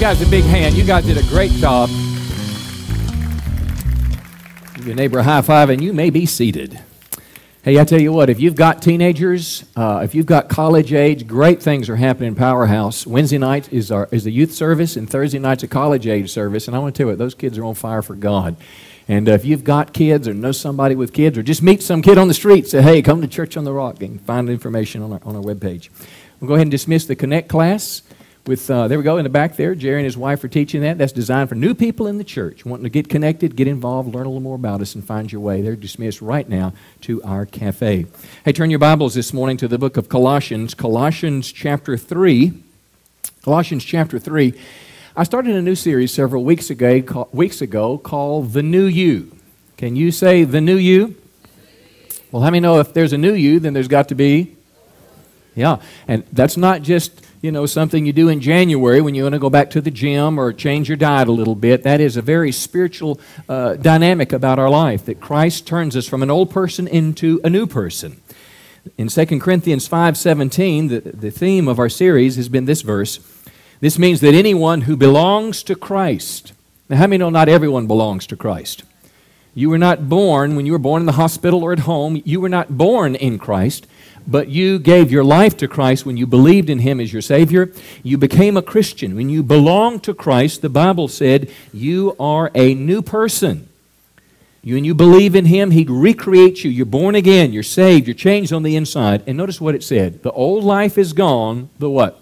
guys 0.00 0.22
a 0.22 0.30
big 0.30 0.44
hand. 0.44 0.74
You 0.74 0.84
guys 0.84 1.04
did 1.04 1.18
a 1.18 1.22
great 1.24 1.50
job. 1.50 1.90
Give 4.76 4.86
your 4.86 4.96
neighbor 4.96 5.18
a 5.18 5.22
high 5.22 5.42
five, 5.42 5.68
and 5.68 5.84
you 5.84 5.92
may 5.92 6.08
be 6.08 6.24
seated. 6.24 6.80
Hey, 7.62 7.78
I 7.78 7.84
tell 7.84 8.00
you 8.00 8.10
what, 8.10 8.30
if 8.30 8.40
you've 8.40 8.54
got 8.54 8.80
teenagers, 8.80 9.62
uh, 9.76 10.00
if 10.02 10.14
you've 10.14 10.24
got 10.24 10.48
college 10.48 10.94
age, 10.94 11.26
great 11.26 11.62
things 11.62 11.90
are 11.90 11.96
happening 11.96 12.28
in 12.28 12.34
Powerhouse. 12.34 13.06
Wednesday 13.06 13.36
night 13.36 13.70
is, 13.70 13.92
our, 13.92 14.08
is 14.10 14.24
the 14.24 14.32
youth 14.32 14.52
service, 14.52 14.96
and 14.96 15.08
Thursday 15.08 15.38
night's 15.38 15.64
a 15.64 15.68
college 15.68 16.06
age 16.06 16.30
service. 16.30 16.66
And 16.66 16.74
I 16.74 16.78
want 16.78 16.94
to 16.94 17.02
tell 17.02 17.10
you 17.10 17.16
those 17.16 17.34
kids 17.34 17.58
are 17.58 17.64
on 17.64 17.74
fire 17.74 18.00
for 18.00 18.14
God. 18.14 18.56
And 19.06 19.28
uh, 19.28 19.32
if 19.32 19.44
you've 19.44 19.64
got 19.64 19.92
kids 19.92 20.26
or 20.26 20.32
know 20.32 20.52
somebody 20.52 20.94
with 20.94 21.12
kids, 21.12 21.36
or 21.36 21.42
just 21.42 21.62
meet 21.62 21.82
some 21.82 22.00
kid 22.00 22.16
on 22.16 22.26
the 22.26 22.32
street, 22.32 22.66
say, 22.66 22.80
hey, 22.80 23.02
come 23.02 23.20
to 23.20 23.28
Church 23.28 23.58
on 23.58 23.64
the 23.64 23.72
Rock 23.74 24.02
and 24.02 24.18
find 24.22 24.48
information 24.48 25.02
on 25.02 25.12
our, 25.12 25.20
on 25.24 25.36
our 25.36 25.42
webpage. 25.42 25.90
We'll 26.40 26.48
go 26.48 26.54
ahead 26.54 26.62
and 26.62 26.70
dismiss 26.70 27.04
the 27.04 27.16
Connect 27.16 27.50
class 27.50 28.00
with 28.46 28.70
uh, 28.70 28.88
there 28.88 28.98
we 28.98 29.04
go 29.04 29.18
in 29.18 29.24
the 29.24 29.30
back 29.30 29.56
there 29.56 29.74
jerry 29.74 29.98
and 29.98 30.04
his 30.04 30.16
wife 30.16 30.42
are 30.42 30.48
teaching 30.48 30.80
that. 30.82 30.98
That's 30.98 31.12
designed 31.12 31.48
for 31.48 31.54
new 31.54 31.74
people 31.74 32.06
in 32.06 32.18
the 32.18 32.24
church 32.24 32.64
wanting 32.64 32.84
to 32.84 32.90
get 32.90 33.08
connected 33.08 33.56
get 33.56 33.68
involved 33.68 34.14
learn 34.14 34.26
a 34.26 34.28
little 34.28 34.40
more 34.40 34.54
about 34.54 34.80
us 34.80 34.94
and 34.94 35.04
find 35.04 35.30
your 35.30 35.40
way. 35.40 35.62
They're 35.62 35.76
dismissed 35.76 36.22
right 36.22 36.48
now 36.48 36.72
to 37.02 37.22
our 37.22 37.44
cafe. 37.44 38.06
Hey 38.44 38.52
turn 38.52 38.70
your 38.70 38.78
bibles 38.78 39.14
this 39.14 39.32
morning 39.32 39.56
to 39.58 39.68
the 39.68 39.78
book 39.78 39.96
of 39.96 40.08
colossians 40.08 40.74
colossians 40.74 41.52
chapter 41.52 41.96
3 41.96 42.52
colossians 43.42 43.84
chapter 43.84 44.18
3 44.18 44.54
i 45.16 45.22
started 45.22 45.54
a 45.54 45.62
new 45.62 45.74
series 45.74 46.12
several 46.12 46.44
weeks 46.44 46.70
ago, 46.70 47.28
weeks 47.32 47.60
ago 47.60 47.98
called 47.98 48.52
the 48.52 48.62
new 48.62 48.86
you. 48.86 49.36
Can 49.76 49.96
you 49.96 50.10
say 50.10 50.44
the 50.44 50.60
new 50.60 50.76
you? 50.76 51.16
Well 52.32 52.42
how 52.42 52.50
many 52.50 52.60
know 52.60 52.80
if 52.80 52.94
there's 52.94 53.12
a 53.12 53.18
new 53.18 53.34
you 53.34 53.60
then 53.60 53.74
there's 53.74 53.88
got 53.88 54.08
to 54.08 54.14
be 54.14 54.56
yeah. 55.54 55.82
And 56.08 56.24
that's 56.32 56.56
not 56.56 56.82
just 56.82 57.22
you 57.42 57.50
know, 57.50 57.64
something 57.64 58.04
you 58.04 58.12
do 58.12 58.28
in 58.28 58.40
January 58.40 59.00
when 59.00 59.14
you 59.14 59.22
want 59.22 59.32
to 59.32 59.38
go 59.38 59.48
back 59.48 59.70
to 59.70 59.80
the 59.80 59.90
gym 59.90 60.38
or 60.38 60.52
change 60.52 60.88
your 60.88 60.96
diet 60.96 61.26
a 61.26 61.32
little 61.32 61.54
bit. 61.54 61.82
That 61.82 62.00
is 62.00 62.16
a 62.16 62.22
very 62.22 62.52
spiritual 62.52 63.18
uh, 63.48 63.74
dynamic 63.76 64.32
about 64.32 64.58
our 64.58 64.68
life 64.68 65.06
that 65.06 65.20
Christ 65.20 65.66
turns 65.66 65.96
us 65.96 66.06
from 66.06 66.22
an 66.22 66.30
old 66.30 66.50
person 66.50 66.86
into 66.86 67.40
a 67.42 67.48
new 67.48 67.66
person. 67.66 68.20
In 68.98 69.08
2 69.08 69.40
Corinthians 69.40 69.88
5:17, 69.88 70.88
the, 70.88 71.00
the 71.00 71.30
theme 71.30 71.66
of 71.66 71.78
our 71.78 71.88
series 71.88 72.36
has 72.36 72.48
been 72.48 72.66
this 72.66 72.82
verse. 72.82 73.20
This 73.80 73.98
means 73.98 74.20
that 74.20 74.34
anyone 74.34 74.82
who 74.82 74.96
belongs 74.96 75.62
to 75.62 75.74
Christ. 75.74 76.52
Now, 76.90 76.96
how 76.96 77.06
many 77.06 77.18
know 77.18 77.30
not 77.30 77.48
everyone 77.48 77.86
belongs 77.86 78.26
to 78.26 78.36
Christ? 78.36 78.82
You 79.54 79.70
were 79.70 79.78
not 79.78 80.08
born 80.08 80.56
when 80.56 80.66
you 80.66 80.72
were 80.72 80.78
born 80.78 81.02
in 81.02 81.06
the 81.06 81.12
hospital 81.12 81.62
or 81.62 81.72
at 81.72 81.80
home. 81.80 82.20
You 82.24 82.40
were 82.40 82.48
not 82.48 82.76
born 82.76 83.14
in 83.14 83.38
Christ 83.38 83.86
but 84.30 84.48
you 84.48 84.78
gave 84.78 85.10
your 85.10 85.24
life 85.24 85.56
to 85.56 85.68
Christ 85.68 86.06
when 86.06 86.16
you 86.16 86.26
believed 86.26 86.70
in 86.70 86.78
Him 86.78 87.00
as 87.00 87.12
your 87.12 87.20
Savior. 87.20 87.72
You 88.04 88.16
became 88.16 88.56
a 88.56 88.62
Christian. 88.62 89.16
When 89.16 89.28
you 89.28 89.42
belong 89.42 89.98
to 90.00 90.14
Christ, 90.14 90.62
the 90.62 90.68
Bible 90.68 91.08
said 91.08 91.52
you 91.72 92.14
are 92.20 92.52
a 92.54 92.74
new 92.74 93.02
person. 93.02 93.68
You, 94.62 94.74
when 94.76 94.84
you 94.84 94.94
believe 94.94 95.34
in 95.34 95.46
Him, 95.46 95.72
He 95.72 95.84
recreates 95.84 96.64
you. 96.64 96.70
You're 96.70 96.86
born 96.86 97.16
again. 97.16 97.52
You're 97.52 97.62
saved. 97.64 98.06
You're 98.06 98.14
changed 98.14 98.52
on 98.52 98.62
the 98.62 98.76
inside. 98.76 99.24
And 99.26 99.36
notice 99.36 99.60
what 99.60 99.74
it 99.74 99.82
said. 99.82 100.22
The 100.22 100.32
old 100.32 100.62
life 100.62 100.96
is 100.96 101.12
gone. 101.12 101.70
The 101.78 101.90
what? 101.90 102.20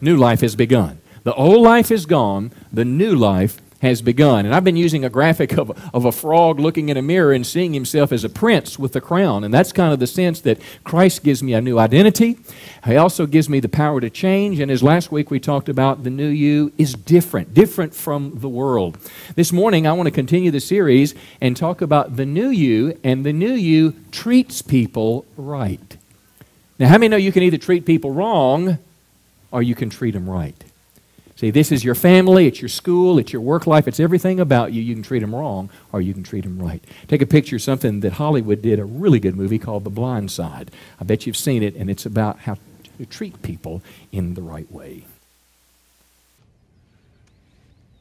New 0.00 0.16
life 0.16 0.42
has 0.42 0.54
begun. 0.54 0.98
The 1.22 1.34
old 1.34 1.62
life 1.62 1.90
is 1.90 2.04
gone. 2.04 2.52
The 2.72 2.84
new 2.84 3.14
life 3.14 3.60
has 3.82 4.00
begun. 4.02 4.46
And 4.46 4.54
I've 4.54 4.64
been 4.64 4.76
using 4.76 5.04
a 5.04 5.10
graphic 5.10 5.58
of, 5.58 5.70
of 5.94 6.04
a 6.04 6.12
frog 6.12 6.58
looking 6.58 6.88
in 6.88 6.96
a 6.96 7.02
mirror 7.02 7.32
and 7.32 7.46
seeing 7.46 7.74
himself 7.74 8.12
as 8.12 8.24
a 8.24 8.28
prince 8.28 8.78
with 8.78 8.96
a 8.96 9.00
crown. 9.00 9.44
And 9.44 9.52
that's 9.52 9.72
kind 9.72 9.92
of 9.92 9.98
the 9.98 10.06
sense 10.06 10.40
that 10.40 10.58
Christ 10.84 11.22
gives 11.22 11.42
me 11.42 11.52
a 11.54 11.60
new 11.60 11.78
identity. 11.78 12.38
He 12.84 12.96
also 12.96 13.26
gives 13.26 13.48
me 13.48 13.60
the 13.60 13.68
power 13.68 14.00
to 14.00 14.08
change. 14.08 14.60
And 14.60 14.70
as 14.70 14.82
last 14.82 15.12
week 15.12 15.30
we 15.30 15.40
talked 15.40 15.68
about, 15.68 16.04
the 16.04 16.10
new 16.10 16.28
you 16.28 16.72
is 16.78 16.94
different, 16.94 17.52
different 17.52 17.94
from 17.94 18.38
the 18.38 18.48
world. 18.48 18.98
This 19.34 19.52
morning 19.52 19.86
I 19.86 19.92
want 19.92 20.06
to 20.06 20.12
continue 20.12 20.50
the 20.50 20.60
series 20.60 21.14
and 21.40 21.56
talk 21.56 21.82
about 21.82 22.16
the 22.16 22.26
new 22.26 22.48
you, 22.48 22.98
and 23.04 23.24
the 23.24 23.32
new 23.32 23.52
you 23.52 23.94
treats 24.10 24.62
people 24.62 25.26
right. 25.36 25.96
Now, 26.78 26.88
how 26.88 26.98
many 26.98 27.08
know 27.08 27.16
you 27.16 27.32
can 27.32 27.42
either 27.42 27.58
treat 27.58 27.86
people 27.86 28.10
wrong 28.10 28.78
or 29.50 29.62
you 29.62 29.74
can 29.74 29.90
treat 29.90 30.12
them 30.12 30.28
right? 30.28 30.65
See, 31.36 31.50
this 31.50 31.70
is 31.70 31.84
your 31.84 31.94
family, 31.94 32.46
it's 32.46 32.62
your 32.62 32.70
school, 32.70 33.18
it's 33.18 33.30
your 33.30 33.42
work 33.42 33.66
life, 33.66 33.86
it's 33.86 34.00
everything 34.00 34.40
about 34.40 34.72
you. 34.72 34.80
You 34.80 34.94
can 34.94 35.02
treat 35.02 35.20
them 35.20 35.34
wrong 35.34 35.68
or 35.92 36.00
you 36.00 36.14
can 36.14 36.22
treat 36.22 36.44
them 36.44 36.58
right. 36.58 36.82
Take 37.08 37.20
a 37.20 37.26
picture 37.26 37.56
of 37.56 37.62
something 37.62 38.00
that 38.00 38.14
Hollywood 38.14 38.62
did, 38.62 38.78
a 38.78 38.86
really 38.86 39.20
good 39.20 39.36
movie 39.36 39.58
called 39.58 39.84
The 39.84 39.90
Blind 39.90 40.30
Side. 40.30 40.70
I 40.98 41.04
bet 41.04 41.26
you've 41.26 41.36
seen 41.36 41.62
it, 41.62 41.76
and 41.76 41.90
it's 41.90 42.06
about 42.06 42.38
how 42.40 42.56
to 42.96 43.04
treat 43.04 43.42
people 43.42 43.82
in 44.12 44.32
the 44.32 44.40
right 44.40 44.70
way. 44.72 45.04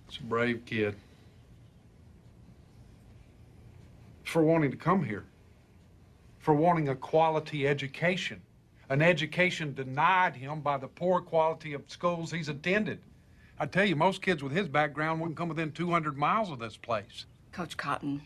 It's 0.08 0.18
a 0.18 0.24
brave 0.24 0.66
kid. 0.66 0.96
For 4.24 4.42
wanting 4.42 4.72
to 4.72 4.78
come 4.78 5.04
here, 5.04 5.26
for 6.40 6.54
wanting 6.54 6.88
a 6.88 6.96
quality 6.96 7.68
education, 7.68 8.42
an 8.90 9.02
education 9.02 9.74
denied 9.74 10.36
him 10.36 10.62
by 10.62 10.78
the 10.78 10.88
poor 10.88 11.20
quality 11.20 11.74
of 11.74 11.84
schools 11.88 12.32
he's 12.32 12.48
attended. 12.48 13.00
I 13.58 13.66
tell 13.66 13.86
you, 13.86 13.96
most 13.96 14.22
kids 14.22 14.44
with 14.44 14.52
his 14.52 14.68
background 14.68 15.22
wouldn't 15.22 15.38
come 15.38 15.48
within 15.48 15.72
200 15.72 16.18
miles 16.18 16.52
of 16.52 16.60
this 16.60 16.76
place. 16.76 17.26
Coach 17.54 17.78
Cotton, 17.78 18.22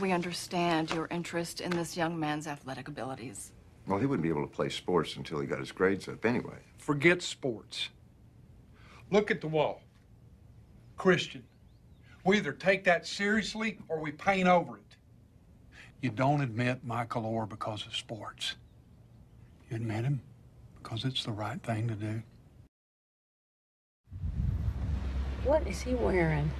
we 0.00 0.10
understand 0.10 0.90
your 0.90 1.06
interest 1.10 1.60
in 1.60 1.70
this 1.70 1.96
young 1.96 2.18
man's 2.18 2.48
athletic 2.48 2.88
abilities. 2.88 3.52
Well, 3.86 4.00
he 4.00 4.06
wouldn't 4.06 4.24
be 4.24 4.28
able 4.28 4.42
to 4.42 4.52
play 4.52 4.68
sports 4.68 5.14
until 5.14 5.38
he 5.38 5.46
got 5.46 5.60
his 5.60 5.70
grades 5.70 6.08
up 6.08 6.24
anyway. 6.24 6.56
Forget 6.78 7.22
sports. 7.22 7.90
Look 9.12 9.30
at 9.30 9.40
the 9.40 9.46
wall. 9.46 9.82
Christian. 10.96 11.44
We 12.24 12.38
either 12.38 12.52
take 12.52 12.82
that 12.84 13.06
seriously 13.06 13.78
or 13.88 14.00
we 14.00 14.10
paint 14.10 14.48
over 14.48 14.78
it. 14.78 14.82
You 16.00 16.10
don't 16.10 16.40
admit 16.40 16.84
Michael 16.84 17.22
Oher 17.22 17.48
because 17.48 17.86
of 17.86 17.94
sports. 17.94 18.56
You 19.70 19.76
admit 19.76 20.04
him 20.04 20.20
because 20.82 21.04
it's 21.04 21.22
the 21.24 21.30
right 21.30 21.62
thing 21.62 21.86
to 21.86 21.94
do. 21.94 22.22
What 25.46 25.64
is 25.68 25.80
he 25.82 25.94
wearing? 25.94 26.50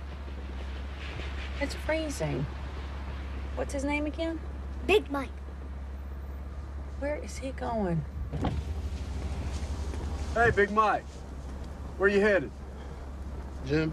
It's 1.60 1.74
freezing. 1.74 2.46
What's 3.56 3.72
his 3.72 3.82
name 3.82 4.06
again? 4.06 4.38
Big 4.86 5.10
Mike. 5.10 5.28
Where 7.00 7.16
is 7.16 7.36
he 7.36 7.50
going? 7.50 8.04
Hey, 10.34 10.52
Big 10.54 10.70
Mike. 10.70 11.04
Where 11.98 12.08
you 12.08 12.20
headed? 12.20 12.52
Gym. 13.66 13.92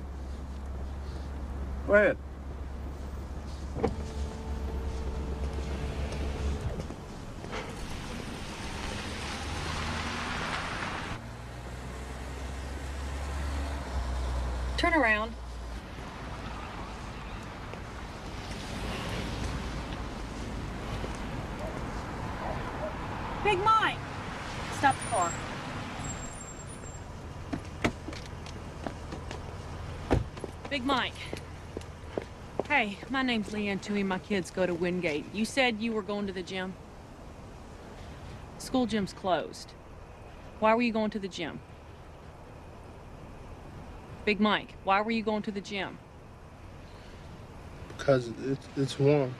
Go 1.87 1.95
ahead. 1.95 2.17
Turn 14.83 14.95
around. 14.95 15.31
Big 23.46 23.59
Mike! 23.63 23.96
Stop 24.78 24.93
the 24.96 25.16
car. 25.16 25.31
Big 30.84 30.88
Mike. 30.90 31.14
Hey, 32.68 32.97
my 33.09 33.22
name's 33.22 33.53
Leigh 33.53 33.70
Anne 33.70 33.80
Tuohy. 33.80 34.06
My 34.06 34.20
kids 34.20 34.52
go 34.52 34.66
to 34.66 34.74
Wingate. 34.74 35.24
You 35.34 35.46
said 35.46 35.80
you 35.80 35.94
were 35.94 36.02
going 36.02 36.28
to 36.28 36.34
the 36.34 36.44
gym? 36.44 36.74
School 38.58 38.85
gym's 38.85 39.14
closed. 39.14 39.72
Why 40.59 40.76
were 40.76 40.82
you 40.82 40.91
going 40.91 41.09
to 41.12 41.20
the 41.20 41.30
gym? 41.30 41.62
Big 44.26 44.41
Mike, 44.41 44.74
why 44.84 45.00
were 45.00 45.12
you 45.12 45.24
going 45.24 45.41
to 45.44 45.52
the 45.52 45.62
gym? 45.62 45.97
Because 47.97 48.30
it's, 48.44 48.68
it's 48.76 49.00
warm. 49.00 49.34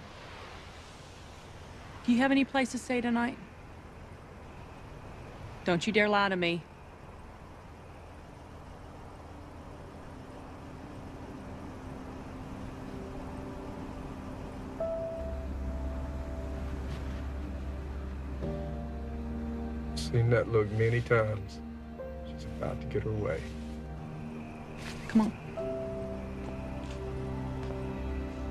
Do 2.06 2.13
you 2.13 2.19
have 2.19 2.31
any 2.31 2.45
place 2.45 2.72
to 2.72 2.78
stay 2.78 3.01
tonight? 3.01 3.38
Don't 5.66 5.86
you 5.86 5.92
dare 5.92 6.07
lie 6.07 6.30
to 6.30 6.38
me. 6.38 6.63
That 20.33 20.51
look 20.51 20.69
many 20.71 21.00
times. 21.00 21.59
She's 22.25 22.45
about 22.57 22.81
to 22.81 22.88
get 22.88 23.03
her 23.03 23.12
way. 23.12 23.39
Come 25.07 25.21
on. 25.21 25.31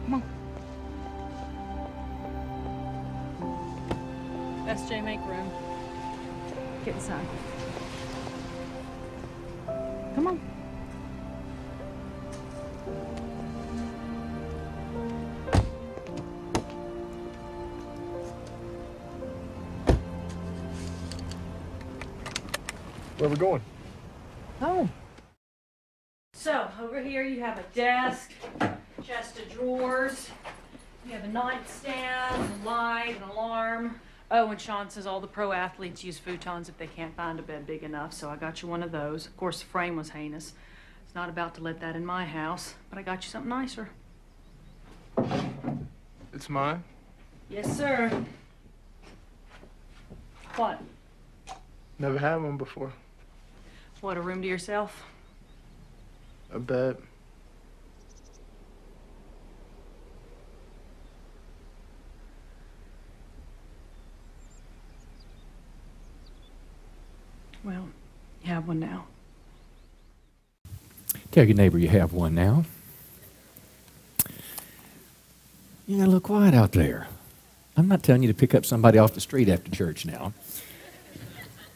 Come 0.05 0.15
on. 0.15 0.23
SJ, 4.69 5.03
make 5.03 5.19
room. 5.27 5.51
Get 6.85 6.95
inside. 6.95 7.27
Come 10.15 10.29
on. 10.29 10.62
Where 23.23 23.29
are 23.29 23.35
we 23.35 23.39
going? 23.39 23.63
Oh. 24.61 24.89
So, 26.35 26.69
over 26.81 27.01
here 27.01 27.23
you 27.23 27.39
have 27.39 27.57
a 27.57 27.63
desk, 27.73 28.33
chest 29.05 29.39
of 29.39 29.49
drawers, 29.49 30.29
you 31.07 31.13
have 31.13 31.23
a 31.23 31.29
nightstand, 31.29 32.35
a 32.35 32.67
light, 32.69 33.17
an 33.17 33.31
alarm. 33.31 34.01
Oh, 34.33 34.51
and 34.51 34.61
Sean 34.61 34.91
says 34.91 35.07
all 35.07 35.21
the 35.21 35.29
pro 35.29 35.53
athletes 35.53 36.03
use 36.03 36.19
futons 36.19 36.69
if 36.69 36.77
they 36.79 36.89
can't 36.89 37.15
find 37.15 37.39
a 37.39 37.43
bed 37.43 37.65
big 37.65 37.85
enough, 37.85 38.13
so 38.13 38.29
I 38.29 38.35
got 38.35 38.61
you 38.61 38.67
one 38.67 38.83
of 38.83 38.91
those. 38.91 39.27
Of 39.29 39.37
course, 39.37 39.61
the 39.61 39.67
frame 39.67 39.95
was 39.95 40.11
heinous. 40.11 40.55
It's 41.05 41.15
not 41.15 41.29
about 41.29 41.55
to 41.55 41.63
let 41.63 41.79
that 41.79 41.95
in 41.95 42.05
my 42.05 42.25
house, 42.25 42.75
but 42.91 42.99
I 42.99 43.03
got 43.03 43.23
you 43.23 43.31
something 43.31 43.51
nicer. 43.51 43.91
It's 46.35 46.49
mine. 46.49 46.83
Yes, 47.49 47.77
sir. 47.77 48.25
What? 50.57 50.81
Never 52.01 52.19
had 52.19 52.43
one 52.43 52.57
before. 52.57 52.93
What, 54.03 54.17
a 54.17 54.21
room 54.21 54.43
to 54.43 54.49
yourself? 54.49 55.05
A 56.53 56.59
bed. 56.59 56.97
Well, 67.63 67.91
you 68.43 68.49
have 68.49 68.67
one 68.67 68.81
now. 68.81 69.05
Tell 71.31 71.45
your 71.45 71.55
neighbor 71.55 71.79
you 71.79 71.87
have 71.87 72.13
one 72.13 72.35
now. 72.35 72.65
You 75.87 75.99
got 75.99 76.03
a 76.03 76.07
little 76.07 76.21
quiet 76.21 76.55
out 76.55 76.73
there. 76.73 77.07
I'm 77.77 77.87
not 77.87 78.03
telling 78.03 78.23
you 78.23 78.29
to 78.29 78.35
pick 78.35 78.53
up 78.53 78.67
somebody 78.67 78.99
off 78.99 79.15
the 79.15 79.21
street 79.21 79.49
after 79.49 79.71
church 79.71 80.05
now. 80.05 80.33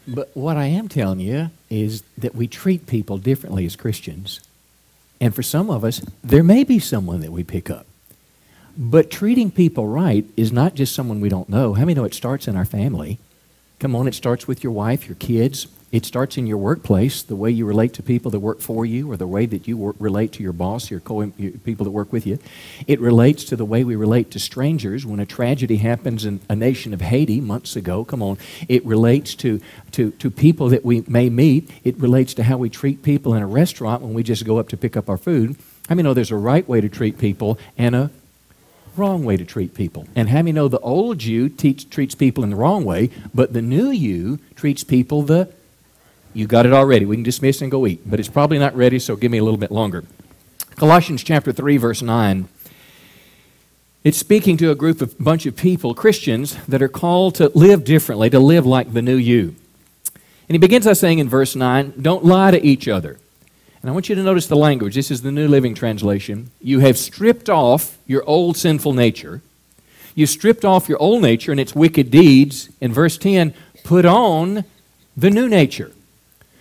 But 0.07 0.31
what 0.35 0.55
I 0.55 0.67
am 0.67 0.87
telling 0.87 1.19
you 1.19 1.51
is 1.69 2.01
that 2.17 2.33
we 2.33 2.47
treat 2.47 2.87
people 2.87 3.17
differently 3.17 3.65
as 3.65 3.75
Christians. 3.75 4.39
And 5.19 5.35
for 5.35 5.43
some 5.43 5.69
of 5.69 5.83
us, 5.83 6.01
there 6.23 6.43
may 6.43 6.63
be 6.63 6.79
someone 6.79 7.19
that 7.21 7.31
we 7.31 7.43
pick 7.43 7.69
up. 7.69 7.85
But 8.77 9.09
treating 9.09 9.51
people 9.51 9.87
right 9.87 10.23
is 10.37 10.51
not 10.51 10.75
just 10.75 10.95
someone 10.95 11.19
we 11.19 11.29
don't 11.29 11.49
know. 11.49 11.73
How 11.73 11.81
many 11.81 11.95
know 11.95 12.05
it 12.05 12.13
starts 12.13 12.47
in 12.47 12.55
our 12.55 12.65
family? 12.65 13.19
Come 13.79 13.95
on, 13.95 14.07
it 14.07 14.13
starts 14.13 14.47
with 14.47 14.63
your 14.63 14.71
wife, 14.71 15.07
your 15.07 15.15
kids. 15.15 15.67
It 15.89 16.05
starts 16.05 16.37
in 16.37 16.47
your 16.47 16.57
workplace, 16.57 17.23
the 17.23 17.37
way 17.37 17.49
you 17.49 17.65
relate 17.65 17.93
to 17.93 18.03
people 18.03 18.29
that 18.31 18.39
work 18.39 18.59
for 18.59 18.85
you, 18.85 19.09
or 19.09 19.15
the 19.15 19.25
way 19.25 19.45
that 19.45 19.69
you 19.69 19.77
work, 19.77 19.95
relate 19.99 20.33
to 20.33 20.43
your 20.43 20.51
boss, 20.51 20.91
your, 20.91 20.99
co- 20.99 21.31
people 21.63 21.85
that 21.85 21.91
work 21.91 22.11
with 22.11 22.27
you. 22.27 22.39
It 22.87 22.99
relates 22.99 23.45
to 23.45 23.55
the 23.55 23.63
way 23.63 23.85
we 23.85 23.95
relate 23.95 24.29
to 24.31 24.39
strangers. 24.39 25.05
When 25.05 25.21
a 25.21 25.25
tragedy 25.25 25.77
happens 25.77 26.25
in 26.25 26.41
a 26.49 26.57
nation 26.57 26.93
of 26.93 26.99
Haiti 26.99 27.39
months 27.39 27.77
ago, 27.77 28.03
come 28.03 28.21
on, 28.21 28.37
it 28.67 28.85
relates 28.85 29.33
to, 29.35 29.61
to, 29.91 30.11
to 30.11 30.29
people 30.29 30.67
that 30.69 30.83
we 30.83 31.05
may 31.07 31.29
meet. 31.29 31.69
It 31.85 31.97
relates 31.99 32.33
to 32.33 32.43
how 32.43 32.57
we 32.57 32.69
treat 32.69 33.01
people 33.01 33.33
in 33.33 33.41
a 33.41 33.47
restaurant 33.47 34.01
when 34.01 34.13
we 34.13 34.23
just 34.23 34.45
go 34.45 34.59
up 34.59 34.67
to 34.69 34.77
pick 34.77 34.97
up 34.97 35.09
our 35.09 35.17
food. 35.17 35.55
I 35.89 35.93
mean, 35.93 36.03
know 36.03 36.13
there's 36.13 36.31
a 36.31 36.35
right 36.35 36.67
way 36.67 36.81
to 36.81 36.89
treat 36.89 37.17
people 37.17 37.57
and 37.77 37.95
a 37.95 38.11
wrong 38.97 39.23
way 39.23 39.37
to 39.37 39.45
treat 39.45 39.73
people. 39.73 40.05
And 40.15 40.27
how 40.27 40.39
many 40.39 40.51
know 40.51 40.67
the 40.67 40.79
old 40.79 41.23
you 41.23 41.47
teach, 41.47 41.89
treats 41.89 42.15
people 42.15 42.43
in 42.43 42.49
the 42.49 42.55
wrong 42.57 42.83
way, 42.83 43.09
but 43.33 43.53
the 43.53 43.61
new 43.61 43.89
you 43.89 44.39
treats 44.55 44.83
people 44.83 45.21
the 45.21 45.53
you 46.37 46.45
got 46.45 46.67
it 46.67 46.71
already. 46.71 47.03
We 47.03 47.15
can 47.15 47.23
dismiss 47.23 47.63
and 47.63 47.71
go 47.71 47.87
eat, 47.87 48.01
but 48.05 48.19
it's 48.19 48.29
probably 48.29 48.59
not 48.59 48.75
ready, 48.75 48.99
so 48.99 49.15
give 49.15 49.31
me 49.31 49.39
a 49.39 49.43
little 49.43 49.57
bit 49.57 49.71
longer. 49.71 50.03
Colossians 50.75 51.23
chapter 51.23 51.51
3 51.51 51.77
verse 51.77 52.03
9. 52.03 52.47
It's 54.03 54.19
speaking 54.19 54.55
to 54.57 54.69
a 54.69 54.75
group 54.75 55.01
of 55.01 55.17
bunch 55.17 55.47
of 55.47 55.55
people, 55.55 55.95
Christians, 55.95 56.55
that 56.67 56.83
are 56.83 56.87
called 56.87 57.33
to 57.35 57.49
live 57.55 57.83
differently, 57.83 58.29
to 58.29 58.39
live 58.39 58.67
like 58.67 58.93
the 58.93 59.01
new 59.01 59.15
you. 59.15 59.55
And 60.47 60.53
he 60.53 60.59
begins 60.59 60.85
by 60.85 60.93
saying 60.93 61.17
in 61.17 61.27
verse 61.27 61.55
9, 61.55 61.95
don't 61.99 62.23
lie 62.23 62.51
to 62.51 62.63
each 62.63 62.87
other. 62.87 63.17
And 63.81 63.89
I 63.89 63.93
want 63.93 64.07
you 64.07 64.13
to 64.13 64.23
notice 64.23 64.45
the 64.45 64.55
language. 64.55 64.93
This 64.93 65.09
is 65.09 65.23
the 65.23 65.31
New 65.31 65.47
Living 65.47 65.73
Translation. 65.73 66.51
You 66.61 66.79
have 66.79 66.99
stripped 66.99 67.49
off 67.49 67.97
your 68.05 68.23
old 68.25 68.57
sinful 68.57 68.93
nature. 68.93 69.41
You 70.13 70.27
stripped 70.27 70.63
off 70.63 70.87
your 70.87 71.01
old 71.01 71.23
nature 71.23 71.51
and 71.51 71.59
its 71.59 71.75
wicked 71.75 72.11
deeds. 72.11 72.69
In 72.79 72.93
verse 72.93 73.17
10, 73.17 73.55
put 73.83 74.05
on 74.05 74.63
the 75.17 75.31
new 75.31 75.49
nature. 75.49 75.91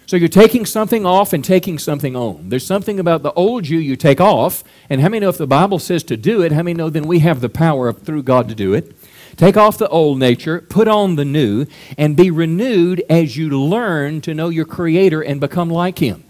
So 0.07 0.17
you're 0.17 0.29
taking 0.29 0.65
something 0.65 1.05
off 1.05 1.33
and 1.33 1.45
taking 1.45 1.81
something 1.81 2.15
on. 2.15 2.49
There's 2.49 2.65
something 2.65 3.01
about 3.01 3.25
the 3.25 3.33
old 3.33 3.67
you 3.67 3.79
you 3.79 3.97
take 3.97 4.21
off, 4.21 4.63
and 4.89 5.01
how 5.01 5.09
many 5.09 5.21
know 5.21 5.29
if 5.29 5.37
the 5.37 5.49
Bible 5.49 5.81
says 5.81 6.05
to 6.05 6.17
do 6.17 6.43
it, 6.43 6.53
how 6.53 6.63
many 6.63 6.75
know 6.75 6.89
then 6.89 7.09
we 7.09 7.19
have 7.19 7.41
the 7.41 7.49
power 7.49 7.89
of, 7.89 8.03
through 8.03 8.23
God 8.23 8.49
to 8.49 8.55
do 8.55 8.73
it? 8.73 8.97
Take 9.37 9.57
off 9.57 9.79
the 9.79 9.89
old 9.89 10.21
nature, 10.21 10.61
put 10.61 10.87
on 10.87 11.17
the 11.17 11.25
new, 11.25 11.67
and 11.99 12.17
be 12.17 12.31
renewed 12.31 13.03
as 13.11 13.37
you 13.37 13.51
learn 13.51 14.21
to 14.21 14.33
know 14.33 14.49
your 14.49 14.65
Creator 14.65 15.23
and 15.23 15.41
become 15.41 15.69
like 15.69 15.99
Him. 15.99 16.26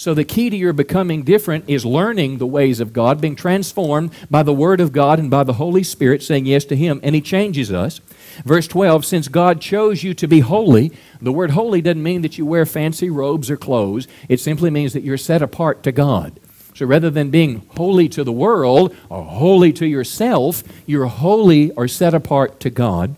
So, 0.00 0.14
the 0.14 0.24
key 0.24 0.48
to 0.48 0.56
your 0.56 0.72
becoming 0.72 1.24
different 1.24 1.66
is 1.68 1.84
learning 1.84 2.38
the 2.38 2.46
ways 2.46 2.80
of 2.80 2.94
God, 2.94 3.20
being 3.20 3.36
transformed 3.36 4.12
by 4.30 4.42
the 4.42 4.50
Word 4.50 4.80
of 4.80 4.92
God 4.92 5.18
and 5.18 5.30
by 5.30 5.44
the 5.44 5.52
Holy 5.52 5.82
Spirit, 5.82 6.22
saying 6.22 6.46
yes 6.46 6.64
to 6.64 6.74
Him, 6.74 7.00
and 7.02 7.14
He 7.14 7.20
changes 7.20 7.70
us. 7.70 8.00
Verse 8.42 8.66
12 8.66 9.04
Since 9.04 9.28
God 9.28 9.60
chose 9.60 10.02
you 10.02 10.14
to 10.14 10.26
be 10.26 10.40
holy, 10.40 10.90
the 11.20 11.32
word 11.32 11.50
holy 11.50 11.82
doesn't 11.82 12.02
mean 12.02 12.22
that 12.22 12.38
you 12.38 12.46
wear 12.46 12.64
fancy 12.64 13.10
robes 13.10 13.50
or 13.50 13.58
clothes, 13.58 14.08
it 14.26 14.40
simply 14.40 14.70
means 14.70 14.94
that 14.94 15.02
you're 15.02 15.18
set 15.18 15.42
apart 15.42 15.82
to 15.82 15.92
God. 15.92 16.40
So 16.74 16.86
rather 16.86 17.10
than 17.10 17.28
being 17.28 17.68
holy 17.76 18.08
to 18.08 18.24
the 18.24 18.32
world 18.32 18.96
or 19.10 19.22
holy 19.22 19.70
to 19.74 19.86
yourself, 19.86 20.64
you're 20.86 21.08
holy 21.08 21.72
or 21.72 21.88
set 21.88 22.14
apart 22.14 22.58
to 22.60 22.70
God. 22.70 23.16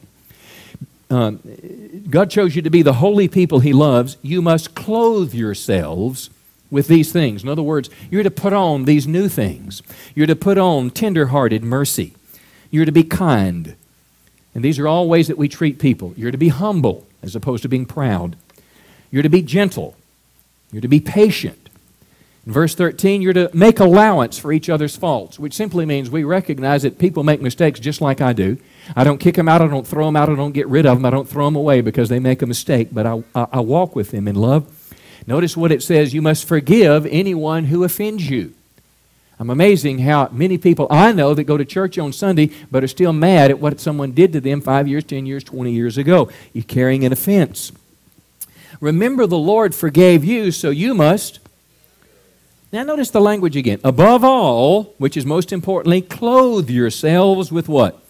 Um, 1.11 1.39
God 2.11 2.29
chose 2.29 2.57
you 2.57 2.63
to 2.63 2.71
be 2.71 2.83
the 2.83 2.95
holy 2.95 3.29
people 3.29 3.61
He 3.61 3.73
loves. 3.73 4.17
You 4.21 4.43
must 4.43 4.75
clothe 4.75 5.33
yourselves 5.33 6.29
with 6.73 6.89
these 6.89 7.13
things. 7.13 7.43
In 7.45 7.51
other 7.51 7.63
words, 7.63 7.91
you're 8.11 8.23
to 8.23 8.31
put 8.31 8.55
on 8.55 8.87
these 8.87 9.07
new 9.07 9.29
things. 9.29 9.83
You're 10.15 10.27
to 10.27 10.35
put 10.35 10.57
on 10.57 10.91
tenderhearted 10.91 11.63
mercy. 11.63 12.15
You're 12.71 12.87
to 12.87 12.91
be 12.91 13.05
kind. 13.05 13.77
And 14.55 14.65
these 14.65 14.79
are 14.79 14.89
all 14.89 15.07
ways 15.07 15.29
that 15.29 15.37
we 15.37 15.49
treat 15.49 15.79
people. 15.79 16.15
You're 16.17 16.31
to 16.31 16.39
be 16.39 16.49
humble 16.49 17.07
as 17.23 17.37
opposed 17.37 17.63
to 17.65 17.69
being 17.69 17.85
proud. 17.85 18.37
You're 19.11 19.23
to 19.23 19.29
be 19.29 19.43
gentle. 19.43 19.97
You're 20.73 20.81
to 20.81 20.89
be 20.89 20.99
patient. 20.99 21.69
In 22.47 22.53
verse 22.53 22.75
13, 22.75 23.21
you're 23.21 23.35
to 23.35 23.51
make 23.53 23.79
allowance 23.79 24.39
for 24.39 24.51
each 24.51 24.71
other's 24.71 24.97
faults, 24.97 25.39
which 25.39 25.53
simply 25.53 25.85
means 25.85 26.11
we 26.11 26.25
recognize 26.25 26.83
that 26.83 26.99
people 26.99 27.23
make 27.23 27.43
mistakes 27.43 27.79
just 27.79 28.01
like 28.01 28.23
I 28.23 28.33
do. 28.33 28.57
I 28.97 29.05
don't 29.05 29.19
kick 29.19 29.37
them 29.37 29.49
out, 29.49 29.61
I 29.61 29.69
don't 29.69 29.87
throw 29.87 30.07
them 30.07 30.17
out, 30.17 30.31
I 30.31 30.35
don't 30.35 30.53
get 30.53 30.67
rid 30.67 30.87
of 30.87 30.97
them, 30.97 31.05
I 31.05 31.11
don't 31.11 31.29
throw 31.29 31.45
them 31.45 31.55
away 31.55 31.83
because 31.83 32.09
they 32.09 32.19
make 32.19 32.43
a 32.43 32.47
mistake, 32.47 32.89
but 32.91 33.07
I, 33.07 33.23
I, 33.35 33.47
I 33.53 33.61
walk 33.61 33.95
with 33.95 34.11
them 34.11 34.27
in 34.27 34.35
love. 34.35 34.67
Notice 35.27 35.57
what 35.57 35.73
it 35.73 35.83
says 35.83 36.15
you 36.15 36.23
must 36.23 36.47
forgive 36.47 37.07
anyone 37.07 37.65
who 37.65 37.85
offends 37.85 38.29
you. 38.29 38.55
I'm 39.39 39.51
amazing 39.51 39.99
how 39.99 40.29
many 40.31 40.57
people 40.57 40.87
I 40.91 41.13
know 41.13 41.35
that 41.35 41.45
go 41.45 41.57
to 41.57 41.65
church 41.65 41.99
on 41.99 42.13
Sunday 42.13 42.51
but 42.71 42.85
are 42.85 42.89
still 42.89 43.13
mad 43.13 43.51
at 43.51 43.59
what 43.59 43.81
someone 43.81 44.13
did 44.13 44.33
to 44.35 44.41
them 44.41 44.61
five 44.61 44.87
years, 44.87 45.05
10 45.05 45.27
years, 45.27 45.43
20 45.43 45.73
years 45.73 45.99
ago. 45.99 46.31
You're 46.53 46.65
carrying 46.65 47.05
an 47.05 47.13
offense. 47.13 47.73
Remember, 48.81 49.27
the 49.27 49.39
Lord 49.39 49.75
forgave 49.75 50.25
you, 50.25 50.51
so 50.51 50.71
you 50.71 50.95
must. 50.95 51.41
Now, 52.73 52.85
notice 52.85 53.11
the 53.11 53.21
language 53.21 53.57
again. 53.57 53.81
Above 53.85 54.25
all, 54.25 54.95
which 54.99 55.17
is 55.17 55.27
most 55.27 55.53
importantly, 55.53 56.01
clothe 56.03 56.71
yourselves 56.71 57.53
with 57.53 57.69
what? 57.69 58.03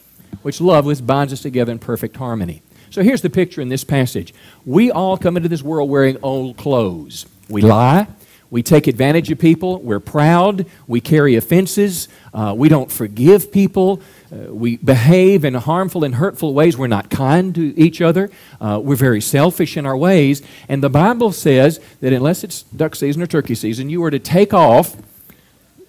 Which 0.43 0.61
love, 0.61 0.87
which 0.87 1.07
binds 1.07 1.33
us 1.33 1.41
together 1.41 1.73
in 1.73 1.79
perfect 1.79 2.17
harmony. 2.17 2.63
So 2.93 3.03
here's 3.03 3.23
the 3.23 3.31
picture 3.31 3.63
in 3.63 3.71
this 3.71 3.85
passage. 3.85 4.35
We 4.67 4.91
all 4.91 5.17
come 5.17 5.39
into 5.39 5.49
this 5.49 5.63
world 5.63 5.89
wearing 5.89 6.19
old 6.23 6.59
clothes. 6.59 7.25
We 7.49 7.63
lie. 7.63 8.07
We 8.51 8.63
take 8.63 8.87
advantage 8.87 9.31
of 9.31 9.39
people. 9.39 9.81
We're 9.81 9.99
proud. 9.99 10.67
We 10.87 11.01
carry 11.01 11.37
offenses. 11.37 12.09
Uh, 12.35 12.53
we 12.55 12.69
don't 12.69 12.93
forgive 12.93 13.51
people. 13.51 14.03
Uh, 14.31 14.53
we 14.53 14.77
behave 14.77 15.43
in 15.43 15.55
harmful 15.55 16.05
and 16.05 16.17
hurtful 16.17 16.53
ways. 16.53 16.77
We're 16.77 16.87
not 16.87 17.09
kind 17.09 17.55
to 17.55 17.81
each 17.81 18.03
other. 18.03 18.31
Uh, 18.61 18.79
we're 18.85 18.95
very 18.95 19.23
selfish 19.23 19.79
in 19.79 19.87
our 19.87 19.97
ways. 19.97 20.43
And 20.69 20.83
the 20.83 20.91
Bible 20.91 21.33
says 21.33 21.81
that 22.01 22.13
unless 22.13 22.45
it's 22.45 22.65
duck 22.65 22.95
season 22.95 23.23
or 23.23 23.27
turkey 23.27 23.55
season, 23.55 23.89
you 23.89 24.05
are 24.05 24.11
to 24.11 24.19
take 24.19 24.53
off 24.53 24.97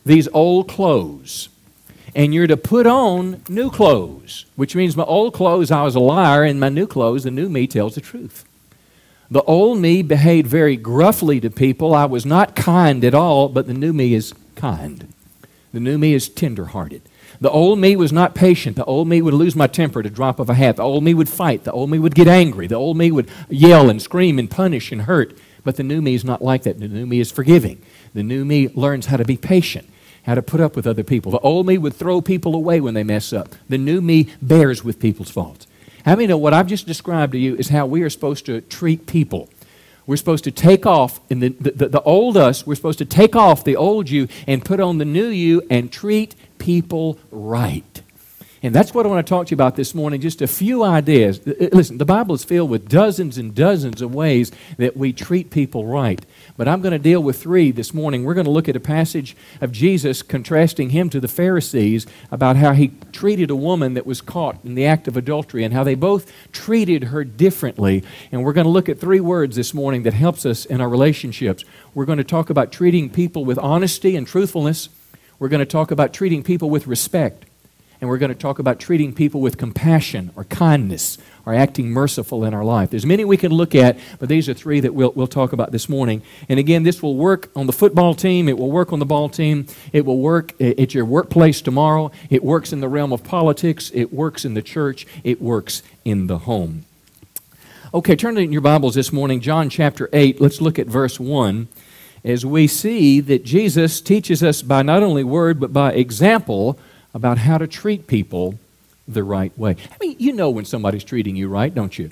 these 0.06 0.30
old 0.30 0.70
clothes 0.70 1.50
and 2.16 2.34
you're 2.34 2.48
to 2.48 2.58
put 2.58 2.86
on 2.86 3.42
new 3.50 3.70
clothes, 3.70 4.46
which 4.56 4.76
means 4.76 4.96
my 4.96 5.04
old 5.04 5.34
clothes, 5.34 5.72
I 5.72 5.84
was 5.84 5.96
a 5.96 6.00
liar, 6.00 6.44
and 6.44 6.60
my 6.60 6.70
new 6.70 6.88
clothes, 6.88 7.24
the 7.24 7.32
new 7.32 7.50
me 7.50 7.68
tells 7.68 7.96
the 7.96 8.02
truth. 8.02 8.46
The 9.32 9.42
old 9.44 9.80
me 9.80 10.04
behaved 10.04 10.48
very 10.48 10.78
gruffly 10.78 11.40
to 11.40 11.50
people. 11.50 11.96
I 11.96 12.06
was 12.06 12.26
not 12.26 12.56
kind 12.56 13.04
at 13.04 13.16
all, 13.16 13.50
but 13.50 13.66
the 13.66 13.74
new 13.74 13.92
me 13.94 14.14
is 14.14 14.34
kind. 14.56 15.12
The 15.72 15.80
new 15.80 15.98
me 15.98 16.14
is 16.14 16.30
tenderhearted. 16.30 17.02
The 17.42 17.50
old 17.50 17.80
me 17.80 17.96
was 17.96 18.14
not 18.14 18.36
patient. 18.36 18.76
The 18.76 18.86
old 18.86 19.08
me 19.08 19.22
would 19.22 19.34
lose 19.34 19.56
my 19.56 19.68
temper 19.68 20.02
at 20.02 20.06
a 20.06 20.10
drop 20.12 20.40
of 20.40 20.50
a 20.50 20.54
hat. 20.54 20.76
The 20.76 20.84
old 20.84 21.04
me 21.04 21.14
would 21.14 21.30
fight. 21.30 21.64
The 21.64 21.72
old 21.72 21.90
me 21.90 21.98
would 21.98 22.16
get 22.16 22.28
angry. 22.28 22.68
The 22.68 22.76
old 22.76 22.96
me 22.96 23.12
would 23.12 23.30
yell 23.50 23.90
and 23.90 24.02
scream 24.02 24.38
and 24.38 24.50
punish 24.50 24.92
and 24.92 25.02
hurt. 25.02 25.36
But 25.64 25.78
the 25.78 25.84
new 25.84 26.02
me 26.02 26.14
is 26.14 26.24
not 26.24 26.42
like 26.44 26.64
that. 26.64 26.80
The 26.80 26.88
new 26.88 27.06
me 27.06 27.20
is 27.20 27.32
forgiving. 27.32 27.82
The 28.14 28.24
new 28.24 28.46
me 28.46 28.68
learns 28.70 29.08
how 29.08 29.18
to 29.18 29.26
be 29.26 29.36
patient, 29.36 29.90
how 30.24 30.36
to 30.36 30.42
put 30.42 30.62
up 30.62 30.76
with 30.76 30.88
other 30.88 31.04
people. 31.04 31.32
The 31.32 31.40
old 31.40 31.68
me 31.68 31.78
would 31.78 31.94
throw 31.94 32.22
people 32.22 32.56
away 32.56 32.80
when 32.82 32.94
they 32.94 33.04
mess 33.04 33.34
up. 33.34 33.56
The 33.70 33.78
new 33.78 34.02
me 34.02 34.30
bears 34.42 34.84
with 34.84 35.00
people's 35.00 35.30
faults. 35.30 35.68
How 36.06 36.16
many 36.16 36.28
know 36.28 36.38
what 36.38 36.54
I've 36.54 36.68
just 36.68 36.86
described 36.86 37.34
to 37.34 37.40
you 37.40 37.56
is 37.56 37.70
how 37.70 37.86
we 37.86 38.02
are 38.04 38.10
supposed 38.10 38.46
to 38.48 38.62
treat 38.62 39.08
people? 39.08 39.50
We're 40.06 40.18
supposed 40.18 40.44
to 40.44 40.52
take 40.52 40.86
off, 40.86 41.22
in 41.30 41.40
the, 41.40 41.50
the, 41.50 41.88
the 41.88 42.02
old 42.02 42.36
us, 42.36 42.68
we're 42.68 42.76
supposed 42.76 43.00
to 43.00 43.06
take 43.06 43.38
off 43.38 43.64
the 43.64 43.78
old 43.78 44.10
you 44.10 44.28
and 44.48 44.64
put 44.64 44.82
on 44.82 44.98
the 44.98 45.06
new 45.06 45.28
you 45.28 45.62
and 45.70 45.92
treat 45.92 46.36
people 46.58 47.18
right. 47.32 48.02
And 48.62 48.74
that's 48.74 48.94
what 48.94 49.06
I 49.06 49.10
want 49.10 49.26
to 49.26 49.30
talk 49.30 49.48
to 49.48 49.52
you 49.52 49.56
about 49.56 49.76
this 49.76 49.94
morning. 49.94 50.22
Just 50.22 50.42
a 50.42 50.48
few 50.48 50.84
ideas. 50.84 51.42
Listen, 51.46 51.98
the 51.98 52.06
Bible 52.06 52.34
is 52.34 52.46
filled 52.46 52.70
with 52.70 52.88
dozens 52.88 53.38
and 53.38 53.54
dozens 53.54 54.02
of 54.02 54.16
ways 54.16 54.54
that 54.78 54.96
we 54.96 55.12
treat 55.12 55.52
people 55.52 55.86
right. 55.86 56.26
But 56.56 56.68
I'm 56.68 56.82
going 56.82 56.92
to 56.92 57.00
deal 57.00 57.22
with 57.22 57.42
three 57.42 57.72
this 57.72 57.96
morning. 57.96 58.24
We're 58.24 58.36
going 58.36 58.46
to 58.46 58.52
look 58.52 58.70
at 58.70 58.76
a 58.76 58.80
passage 58.80 59.36
of 59.60 59.72
Jesus 59.72 60.22
contrasting 60.22 60.92
him 60.92 61.10
to 61.10 61.20
the 61.20 61.28
Pharisees 61.28 62.06
about 62.32 62.58
how 62.58 62.74
he 62.74 62.92
treated 63.12 63.50
a 63.50 63.56
woman 63.56 63.96
that 63.96 64.06
was 64.06 64.22
caught 64.22 64.64
in 64.64 64.76
the 64.76 64.86
act 64.86 65.08
of 65.08 65.18
adultery 65.18 65.64
and 65.64 65.74
how 65.74 65.84
they 65.84 65.96
both 65.96 66.32
treated 66.52 67.06
her 67.06 67.24
differently. 67.24 68.04
And 68.32 68.44
we're 68.44 68.54
going 68.54 68.66
to 68.66 68.72
look 68.72 68.88
at 68.88 69.00
three 69.00 69.20
words 69.20 69.56
this 69.56 69.74
morning 69.74 70.04
that 70.04 70.14
helps 70.14 70.46
us 70.46 70.66
in 70.66 70.80
our 70.80 70.90
relationships. 70.90 71.66
We're 71.96 72.06
going 72.06 72.20
to 72.20 72.24
talk 72.24 72.52
about 72.52 72.72
treating 72.72 73.10
people 73.10 73.46
with 73.46 73.58
honesty 73.58 74.16
and 74.16 74.28
truthfulness. 74.28 74.90
We're 75.40 75.50
going 75.50 75.60
to 75.60 75.66
talk 75.66 75.90
about 75.90 76.14
treating 76.14 76.44
people 76.44 76.70
with 76.70 76.86
respect 76.86 77.46
and 78.04 78.10
we're 78.10 78.18
going 78.18 78.34
to 78.34 78.38
talk 78.38 78.60
about 78.60 78.82
treating 78.82 79.14
people 79.14 79.40
with 79.40 79.58
compassion 79.58 80.32
or 80.36 80.44
kindness 80.44 81.18
or 81.46 81.54
acting 81.54 81.90
merciful 81.90 82.46
in 82.46 82.54
our 82.54 82.64
life. 82.64 82.90
There's 82.90 83.06
many 83.06 83.26
we 83.26 83.38
can 83.38 83.52
look 83.52 83.76
at, 83.76 83.98
but 84.20 84.30
these 84.30 84.48
are 84.48 84.54
three 84.54 84.80
that 84.80 84.94
we'll, 84.94 85.12
we'll 85.16 85.28
talk 85.28 85.54
about 85.54 85.72
this 85.72 85.90
morning. 85.90 86.22
And 86.48 86.60
again, 86.60 86.84
this 86.84 87.02
will 87.02 87.16
work 87.16 87.50
on 87.56 87.68
the 87.68 87.74
football 87.74 88.14
team, 88.14 88.48
it 88.48 88.58
will 88.58 88.72
work 88.72 88.94
on 88.94 89.00
the 89.00 89.06
ball 89.06 89.30
team, 89.30 89.68
it 89.92 90.06
will 90.06 90.20
work 90.20 90.60
at 90.62 90.94
your 90.94 91.06
workplace 91.06 91.62
tomorrow, 91.62 92.12
it 92.30 92.44
works 92.44 92.72
in 92.72 92.80
the 92.80 92.88
realm 92.88 93.12
of 93.12 93.24
politics, 93.24 93.92
it 93.94 94.14
works 94.14 94.46
in 94.46 94.54
the 94.54 94.62
church, 94.62 95.06
it 95.24 95.42
works 95.42 95.84
in 96.06 96.28
the 96.28 96.40
home. 96.40 96.86
Okay, 97.94 98.16
turn 98.16 98.38
in 98.38 98.52
your 98.52 98.62
Bibles 98.62 98.96
this 98.96 99.14
morning, 99.14 99.40
John 99.40 99.70
chapter 99.70 100.10
8. 100.12 100.42
Let's 100.42 100.62
look 100.62 100.80
at 100.80 100.88
verse 100.88 101.20
1 101.20 101.68
as 102.24 102.46
we 102.46 102.68
see 102.68 103.20
that 103.20 103.44
Jesus 103.44 104.02
teaches 104.02 104.42
us 104.42 104.62
by 104.62 104.82
not 104.82 105.04
only 105.04 105.24
word 105.24 105.60
but 105.60 105.74
by 105.74 105.92
example 105.92 106.80
about 107.14 107.40
how 107.40 107.58
to 107.58 107.68
treat 107.68 108.08
people 108.08 108.58
the 109.08 109.24
right 109.24 109.58
way. 109.58 109.76
I 109.92 109.96
mean, 110.00 110.16
you 110.20 110.34
know 110.34 110.50
when 110.50 110.66
somebody's 110.66 111.04
treating 111.04 111.36
you 111.36 111.50
right, 111.50 111.74
don't 111.74 111.98
you? 111.98 112.12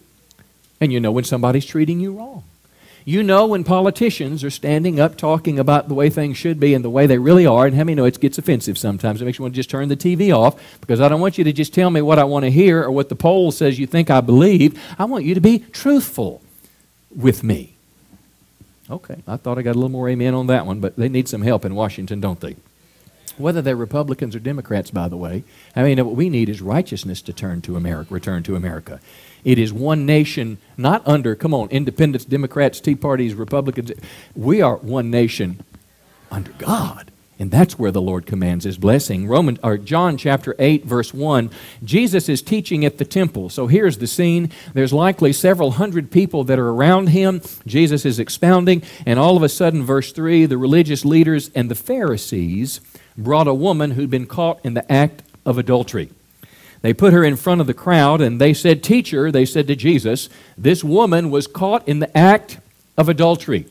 And 0.80 0.92
you 0.92 1.00
know 1.00 1.12
when 1.12 1.24
somebody's 1.24 1.66
treating 1.66 2.00
you 2.00 2.14
wrong. 2.14 2.44
You 3.04 3.24
know 3.24 3.48
when 3.48 3.64
politicians 3.64 4.44
are 4.44 4.52
standing 4.52 5.00
up 5.00 5.18
talking 5.18 5.58
about 5.58 5.88
the 5.88 5.96
way 5.96 6.10
things 6.10 6.38
should 6.38 6.60
be 6.60 6.76
and 6.76 6.86
the 6.86 6.90
way 6.90 7.08
they 7.08 7.18
really 7.18 7.48
are, 7.48 7.66
and 7.66 7.76
how 7.76 7.84
many 7.84 7.96
know 7.96 8.06
it 8.06 8.20
gets 8.20 8.38
offensive 8.38 8.78
sometimes. 8.78 9.22
It 9.22 9.26
makes 9.26 9.40
you 9.40 9.44
want 9.44 9.56
to 9.56 9.60
just 9.60 9.72
turn 9.72 9.90
the 9.90 9.98
TV 9.98 10.36
off 10.36 10.62
because 10.82 11.02
I 11.02 11.08
don't 11.08 11.22
want 11.22 11.38
you 11.38 11.44
to 11.46 11.54
just 11.54 11.74
tell 11.74 11.90
me 11.90 12.02
what 12.02 12.20
I 12.20 12.26
want 12.26 12.46
to 12.46 12.52
hear 12.52 12.84
or 12.84 12.92
what 12.92 13.10
the 13.10 13.16
poll 13.16 13.52
says 13.52 13.80
you 13.80 13.88
think 13.88 14.12
I 14.12 14.22
believe. 14.22 14.80
I 15.00 15.06
want 15.06 15.26
you 15.26 15.34
to 15.34 15.42
be 15.42 15.60
truthful 15.60 16.44
with 17.16 17.44
me. 17.44 17.74
Okay, 18.90 19.24
I 19.28 19.38
thought 19.38 19.58
I 19.58 19.64
got 19.64 19.72
a 19.72 19.80
little 19.80 19.90
more 19.90 20.10
amen 20.10 20.36
on 20.36 20.48
that 20.48 20.66
one, 20.66 20.80
but 20.80 20.96
they 20.96 21.10
need 21.10 21.28
some 21.28 21.42
help 21.42 21.66
in 21.66 21.74
Washington, 21.74 22.20
don't 22.20 22.40
they? 22.40 22.56
Whether 23.38 23.62
they're 23.62 23.76
Republicans 23.76 24.36
or 24.36 24.40
Democrats, 24.40 24.92
by 24.92 25.08
the 25.08 25.18
way. 25.18 25.44
I 25.76 25.84
mean, 25.84 26.04
what 26.06 26.16
we 26.16 26.30
need 26.30 26.50
is 26.50 26.62
righteousness 26.62 27.22
to 27.24 27.34
turn 27.34 27.62
to 27.64 27.76
America, 27.76 28.14
return 28.14 28.44
to 28.44 28.56
America. 28.56 29.00
It 29.44 29.58
is 29.58 29.74
one 29.74 30.06
nation, 30.06 30.58
not 30.78 31.06
under, 31.08 31.36
come 31.36 31.54
on, 31.54 31.70
independents, 31.70 32.26
Democrats, 32.26 32.80
Tea 32.80 32.96
Parties, 32.96 33.34
Republicans. 33.34 33.92
We 34.36 34.62
are 34.62 34.78
one 34.78 35.10
nation 35.10 35.64
under 36.30 36.52
God. 36.54 37.12
And 37.42 37.50
that's 37.50 37.80
where 37.80 37.90
the 37.90 38.04
Lord 38.04 38.28
commands 38.28 38.66
his 38.66 38.78
blessing. 38.78 39.28
Roman 39.28 39.58
or 39.64 39.76
John 39.76 40.16
chapter 40.16 40.56
8 40.60 40.86
verse 40.86 41.12
1, 41.12 41.50
Jesus 41.84 42.30
is 42.30 42.44
teaching 42.44 42.86
at 42.86 43.00
the 43.00 43.04
temple. 43.04 43.50
So 43.50 43.66
here's 43.66 43.98
the 43.98 44.06
scene. 44.06 44.52
There's 44.76 44.94
likely 44.94 45.34
several 45.34 45.72
hundred 45.72 46.12
people 46.12 46.44
that 46.44 46.60
are 46.60 46.70
around 46.70 47.08
him. 47.08 47.42
Jesus 47.66 48.06
is 48.06 48.20
expounding, 48.20 48.84
and 49.08 49.18
all 49.18 49.38
of 49.38 49.42
a 49.42 49.50
sudden 49.50 49.82
verse 49.82 50.12
3, 50.12 50.46
the 50.46 50.60
religious 50.60 51.04
leaders 51.04 51.50
and 51.56 51.72
the 51.72 51.74
Pharisees 51.74 52.80
brought 53.24 53.48
a 53.48 53.54
woman 53.54 53.92
who'd 53.92 54.10
been 54.10 54.28
caught 54.28 54.60
in 54.64 54.74
the 54.74 54.92
act 54.92 55.24
of 55.46 55.58
adultery. 55.58 56.10
They 56.82 56.94
put 56.94 57.14
her 57.14 57.24
in 57.24 57.36
front 57.36 57.62
of 57.62 57.68
the 57.68 57.74
crowd 57.74 58.22
and 58.22 58.42
they 58.42 58.54
said, 58.54 58.84
Teacher, 58.84 59.32
they 59.32 59.46
said 59.46 59.68
to 59.68 59.76
Jesus, 59.76 60.30
this 60.58 60.84
woman 60.84 61.30
was 61.30 61.48
caught 61.48 61.88
in 61.88 62.00
the 62.00 62.16
act 62.18 62.60
of 62.98 63.08
adultery. 63.08 63.66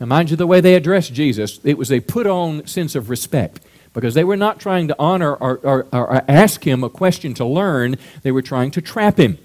Now, 0.00 0.06
mind 0.06 0.30
you, 0.30 0.36
the 0.36 0.46
way 0.46 0.60
they 0.60 0.74
addressed 0.74 1.14
Jesus, 1.14 1.60
it 1.62 1.78
was 1.78 1.92
a 1.92 2.00
put 2.00 2.26
on 2.26 2.66
sense 2.66 2.96
of 2.96 3.08
respect 3.08 3.60
because 3.94 4.14
they 4.14 4.24
were 4.24 4.36
not 4.36 4.58
trying 4.58 4.88
to 4.88 4.96
honor 4.98 5.34
or, 5.34 5.58
or, 5.62 5.86
or, 5.92 6.24
ask 6.28 6.66
him 6.66 6.82
a 6.82 6.88
question 6.88 7.34
to 7.34 7.44
learn, 7.44 7.96
they 8.22 8.32
were 8.32 8.42
trying 8.42 8.70
to 8.72 8.80
trap 8.80 9.18
him. 9.18 9.38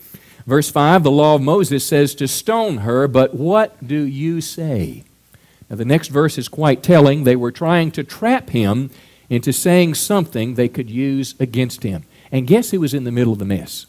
Verse 0.48 0.72
5 0.72 1.04
the 1.04 1.12
law 1.12 1.36
of 1.36 1.42
Moses 1.42 1.86
says 1.86 2.16
to 2.16 2.28
stone 2.28 2.78
her, 2.78 3.08
but 3.08 3.36
what 3.36 3.86
do 3.86 4.02
you 4.02 4.42
say? 4.42 5.04
Now, 5.70 5.76
the 5.76 5.86
next 5.86 6.08
verse 6.08 6.38
is 6.38 6.48
quite 6.48 6.82
telling. 6.82 7.24
They 7.24 7.36
were 7.36 7.52
trying 7.52 7.92
to 7.92 8.04
trap 8.04 8.50
him 8.50 8.90
into 9.30 9.52
saying 9.52 9.96
something 9.96 10.56
they 10.56 10.70
could 10.70 10.90
use 10.90 11.36
against 11.40 11.84
him. 11.84 12.04
And 12.32 12.48
guess 12.48 12.72
who 12.72 12.80
was 12.80 12.94
in 12.94 13.04
the 13.04 13.12
middle 13.12 13.34
of 13.34 13.40
the 13.40 13.46
mess? 13.46 13.86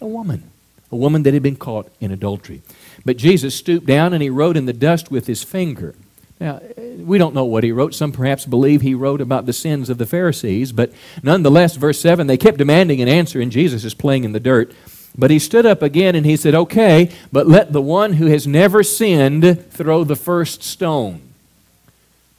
A 0.00 0.06
woman. 0.06 0.50
A 0.90 0.96
woman 0.96 1.22
that 1.22 1.34
had 1.34 1.42
been 1.42 1.56
caught 1.56 1.90
in 2.00 2.10
adultery. 2.10 2.62
But 3.04 3.16
Jesus 3.16 3.54
stooped 3.54 3.86
down 3.86 4.12
and 4.12 4.22
he 4.22 4.30
wrote 4.30 4.56
in 4.56 4.66
the 4.66 4.72
dust 4.72 5.10
with 5.10 5.26
his 5.26 5.42
finger. 5.42 5.94
Now, 6.38 6.60
we 6.98 7.18
don't 7.18 7.34
know 7.34 7.44
what 7.44 7.62
he 7.62 7.70
wrote. 7.70 7.94
Some 7.94 8.10
perhaps 8.10 8.46
believe 8.46 8.82
he 8.82 8.94
wrote 8.94 9.20
about 9.20 9.46
the 9.46 9.52
sins 9.52 9.88
of 9.88 9.98
the 9.98 10.06
Pharisees, 10.06 10.72
but 10.72 10.92
nonetheless, 11.22 11.76
verse 11.76 12.00
7, 12.00 12.26
they 12.26 12.36
kept 12.36 12.58
demanding 12.58 13.00
an 13.00 13.06
answer, 13.06 13.40
and 13.40 13.52
Jesus 13.52 13.84
is 13.84 13.94
playing 13.94 14.24
in 14.24 14.32
the 14.32 14.40
dirt. 14.40 14.74
But 15.16 15.30
he 15.30 15.38
stood 15.38 15.66
up 15.66 15.82
again 15.82 16.16
and 16.16 16.26
he 16.26 16.36
said, 16.36 16.54
Okay, 16.54 17.10
but 17.30 17.46
let 17.46 17.72
the 17.72 17.82
one 17.82 18.14
who 18.14 18.26
has 18.26 18.46
never 18.46 18.82
sinned 18.82 19.70
throw 19.70 20.04
the 20.04 20.16
first 20.16 20.62
stone. 20.62 21.31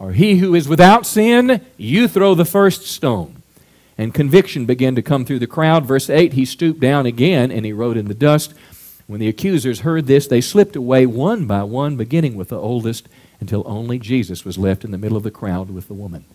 Or 0.03 0.11
he 0.11 0.39
who 0.39 0.53
is 0.53 0.67
without 0.67 1.05
sin, 1.05 1.65
you 1.77 2.09
throw 2.09 2.35
the 2.35 2.43
first 2.43 2.85
stone. 2.85 3.41
And 3.97 4.13
conviction 4.13 4.65
began 4.65 4.95
to 4.95 5.01
come 5.01 5.23
through 5.23 5.39
the 5.39 5.47
crowd. 5.47 5.85
Verse 5.85 6.09
8 6.09 6.33
He 6.33 6.43
stooped 6.43 6.81
down 6.81 7.05
again 7.05 7.49
and 7.49 7.65
he 7.65 7.71
wrote 7.71 7.95
in 7.95 8.09
the 8.09 8.13
dust. 8.13 8.53
When 9.07 9.21
the 9.21 9.29
accusers 9.29 9.79
heard 9.79 10.07
this, 10.07 10.27
they 10.27 10.41
slipped 10.41 10.75
away 10.75 11.05
one 11.05 11.45
by 11.45 11.63
one, 11.63 11.95
beginning 11.95 12.35
with 12.35 12.49
the 12.49 12.59
oldest, 12.59 13.07
until 13.39 13.63
only 13.65 13.97
Jesus 13.97 14.43
was 14.43 14.57
left 14.57 14.83
in 14.83 14.91
the 14.91 14.97
middle 14.97 15.15
of 15.15 15.23
the 15.23 15.31
crowd 15.31 15.69
with 15.69 15.87
the 15.87 15.93
woman. 15.93 16.25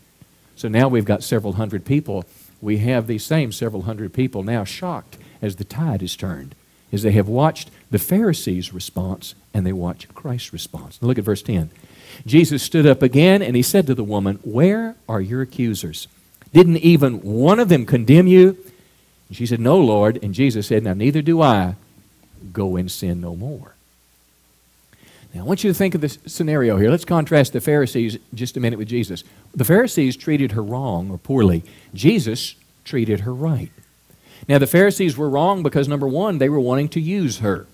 So 0.57 0.69
now 0.69 0.89
we've 0.89 1.05
got 1.05 1.23
several 1.23 1.53
hundred 1.55 1.85
people. 1.85 2.25
We 2.63 2.79
have 2.79 3.07
these 3.07 3.23
same 3.23 3.53
several 3.53 3.83
hundred 3.83 4.15
people 4.15 4.43
now 4.43 4.65
shocked 4.65 5.19
as 5.43 5.57
the 5.57 5.65
tide 5.65 6.03
is 6.03 6.17
turned, 6.17 6.55
as 6.91 7.03
they 7.03 7.13
have 7.13 7.29
watched 7.29 7.71
the 7.91 7.99
Pharisees' 7.99 8.73
response 8.73 9.35
and 9.53 9.67
they 9.67 9.75
watch 9.75 10.09
Christ's 10.15 10.55
response. 10.55 11.03
Now 11.03 11.09
look 11.09 11.19
at 11.19 11.25
verse 11.25 11.43
10. 11.43 11.69
Jesus 12.29 12.63
stood 12.63 12.87
up 12.87 13.03
again 13.03 13.43
and 13.43 13.57
he 13.57 13.63
said 13.63 13.87
to 13.87 13.95
the 13.95 14.05
woman, 14.05 14.39
Where 14.43 14.97
are 15.09 15.21
your 15.21 15.43
accusers? 15.43 16.09
Didn't 16.53 16.79
even 16.79 17.23
one 17.23 17.59
of 17.59 17.69
them 17.69 17.87
condemn 17.87 18.27
you? 18.27 18.57
And 19.29 19.37
she 19.37 19.47
said, 19.47 19.61
No, 19.61 19.79
Lord. 19.79 20.19
And 20.23 20.35
Jesus 20.35 20.67
said, 20.67 20.85
Now 20.85 20.95
neither 20.95 21.23
do 21.23 21.43
I. 21.43 21.75
Go 22.53 22.77
and 22.77 22.91
sin 22.91 23.21
no 23.21 23.35
more. 23.35 23.75
Now, 25.35 25.43
I 25.43 25.45
want 25.45 25.63
you 25.63 25.71
to 25.71 25.75
think 25.75 25.95
of 25.95 26.01
this 26.01 26.19
scenario 26.27 26.79
here. 26.79 26.91
Let's 26.91 27.05
contrast 27.05 27.53
the 27.53 27.61
Pharisees 27.61 28.17
just 28.33 28.57
a 28.57 28.61
minute 28.61 28.79
with 28.79 28.89
Jesus. 28.89 29.25
The 29.55 29.65
Pharisees 29.65 30.17
treated 30.17 30.53
her 30.53 30.63
wrong 30.63 31.11
or 31.11 31.19
poorly. 31.19 31.65
Jesus 31.93 32.55
treated 32.85 33.21
her 33.21 33.35
right. 33.35 33.71
Now, 34.49 34.59
the 34.59 34.67
Pharisees 34.67 35.19
were 35.19 35.29
wrong 35.29 35.63
because, 35.63 35.87
number 35.87 36.09
one, 36.09 36.39
they 36.39 36.49
were 36.49 36.61
wanting 36.61 36.89
to 36.91 37.01
use 37.01 37.41
her. 37.41 37.67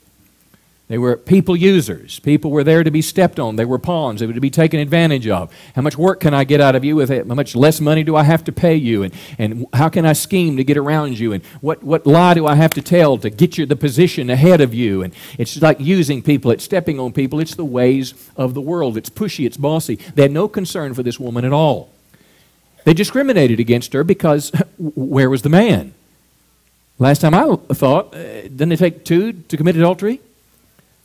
They 0.86 0.98
were 0.98 1.16
people 1.16 1.56
users. 1.56 2.18
People 2.18 2.50
were 2.50 2.62
there 2.62 2.84
to 2.84 2.90
be 2.90 3.00
stepped 3.00 3.40
on. 3.40 3.56
They 3.56 3.64
were 3.64 3.78
pawns. 3.78 4.20
They 4.20 4.26
were 4.26 4.34
to 4.34 4.40
be 4.40 4.50
taken 4.50 4.80
advantage 4.80 5.26
of. 5.26 5.50
How 5.74 5.80
much 5.80 5.96
work 5.96 6.20
can 6.20 6.34
I 6.34 6.44
get 6.44 6.60
out 6.60 6.74
of 6.74 6.84
you? 6.84 6.94
With 6.94 7.10
it? 7.10 7.26
How 7.26 7.34
much 7.34 7.56
less 7.56 7.80
money 7.80 8.04
do 8.04 8.14
I 8.16 8.22
have 8.22 8.44
to 8.44 8.52
pay 8.52 8.76
you? 8.76 9.02
And, 9.02 9.14
and 9.38 9.66
how 9.72 9.88
can 9.88 10.04
I 10.04 10.12
scheme 10.12 10.58
to 10.58 10.64
get 10.64 10.76
around 10.76 11.18
you? 11.18 11.32
And 11.32 11.42
what, 11.62 11.82
what 11.82 12.06
lie 12.06 12.34
do 12.34 12.46
I 12.46 12.54
have 12.54 12.72
to 12.72 12.82
tell 12.82 13.16
to 13.18 13.30
get 13.30 13.56
you 13.56 13.64
the 13.64 13.76
position 13.76 14.28
ahead 14.28 14.60
of 14.60 14.74
you? 14.74 15.02
And 15.02 15.14
it's 15.38 15.60
like 15.62 15.80
using 15.80 16.22
people. 16.22 16.50
It's 16.50 16.64
stepping 16.64 17.00
on 17.00 17.14
people. 17.14 17.40
It's 17.40 17.54
the 17.54 17.64
ways 17.64 18.12
of 18.36 18.52
the 18.52 18.60
world. 18.60 18.98
It's 18.98 19.08
pushy. 19.08 19.46
It's 19.46 19.56
bossy. 19.56 19.96
They 20.14 20.22
had 20.22 20.32
no 20.32 20.48
concern 20.48 20.92
for 20.92 21.02
this 21.02 21.18
woman 21.18 21.46
at 21.46 21.52
all. 21.52 21.88
They 22.84 22.92
discriminated 22.92 23.58
against 23.58 23.94
her 23.94 24.04
because 24.04 24.50
where 24.78 25.30
was 25.30 25.40
the 25.40 25.48
man? 25.48 25.94
Last 26.98 27.22
time 27.22 27.34
I 27.34 27.56
thought, 27.72 28.14
uh, 28.14 28.42
didn't 28.42 28.72
it 28.72 28.76
take 28.76 29.06
two 29.06 29.32
to 29.32 29.56
commit 29.56 29.76
adultery? 29.76 30.20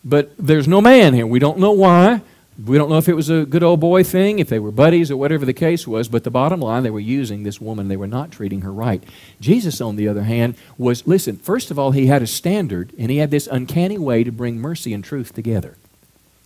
But 0.04 0.32
there's 0.38 0.68
no 0.68 0.82
man 0.82 1.14
here. 1.14 1.28
We 1.28 1.40
don't 1.40 1.60
know 1.60 1.72
why. 1.72 2.22
We 2.66 2.78
don't 2.78 2.90
know 2.90 2.98
if 2.98 3.08
it 3.08 3.16
was 3.16 3.30
a 3.30 3.46
good 3.46 3.64
old 3.64 3.80
boy 3.80 4.04
thing, 4.04 4.40
if 4.40 4.50
they 4.50 4.60
were 4.60 4.72
buddies, 4.72 5.10
or 5.10 5.18
whatever 5.18 5.46
the 5.46 5.54
case 5.54 5.88
was. 5.88 6.10
But 6.10 6.26
the 6.26 6.32
bottom 6.32 6.60
line, 6.60 6.84
they 6.84 6.90
were 6.90 7.00
using 7.00 7.44
this 7.44 7.62
woman. 7.62 7.88
They 7.88 7.96
were 7.96 8.08
not 8.08 8.32
treating 8.32 8.62
her 8.62 8.74
right. 8.74 9.02
Jesus, 9.40 9.80
on 9.80 9.96
the 9.96 10.10
other 10.10 10.24
hand, 10.24 10.56
was 10.78 11.08
listen, 11.08 11.38
first 11.38 11.72
of 11.72 11.80
all, 11.80 11.92
he 11.92 12.08
had 12.08 12.22
a 12.22 12.28
standard, 12.28 12.92
and 12.98 13.10
he 13.10 13.18
had 13.18 13.32
this 13.32 13.48
uncanny 13.48 13.98
way 13.98 14.26
to 14.26 14.32
bring 14.32 14.60
mercy 14.60 14.94
and 14.94 15.04
truth 15.04 15.34
together. 15.34 15.78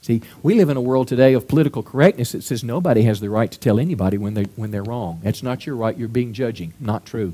See, 0.03 0.21
we 0.43 0.53
live 0.53 0.69
in 0.69 0.77
a 0.77 0.81
world 0.81 1.07
today 1.07 1.33
of 1.33 1.47
political 1.47 1.81
correctness 1.81 2.33
that 2.33 2.43
says 2.43 2.63
nobody 2.63 3.03
has 3.03 3.21
the 3.21 3.29
right 3.29 3.49
to 3.49 3.59
tell 3.59 3.79
anybody 3.79 4.17
when, 4.17 4.33
they, 4.33 4.43
when 4.55 4.71
they're 4.71 4.83
wrong. 4.83 5.21
That's 5.23 5.41
not 5.41 5.65
your 5.65 5.77
right. 5.77 5.97
You're 5.97 6.09
being 6.09 6.33
judging. 6.33 6.73
Not 6.79 7.05
true. 7.05 7.33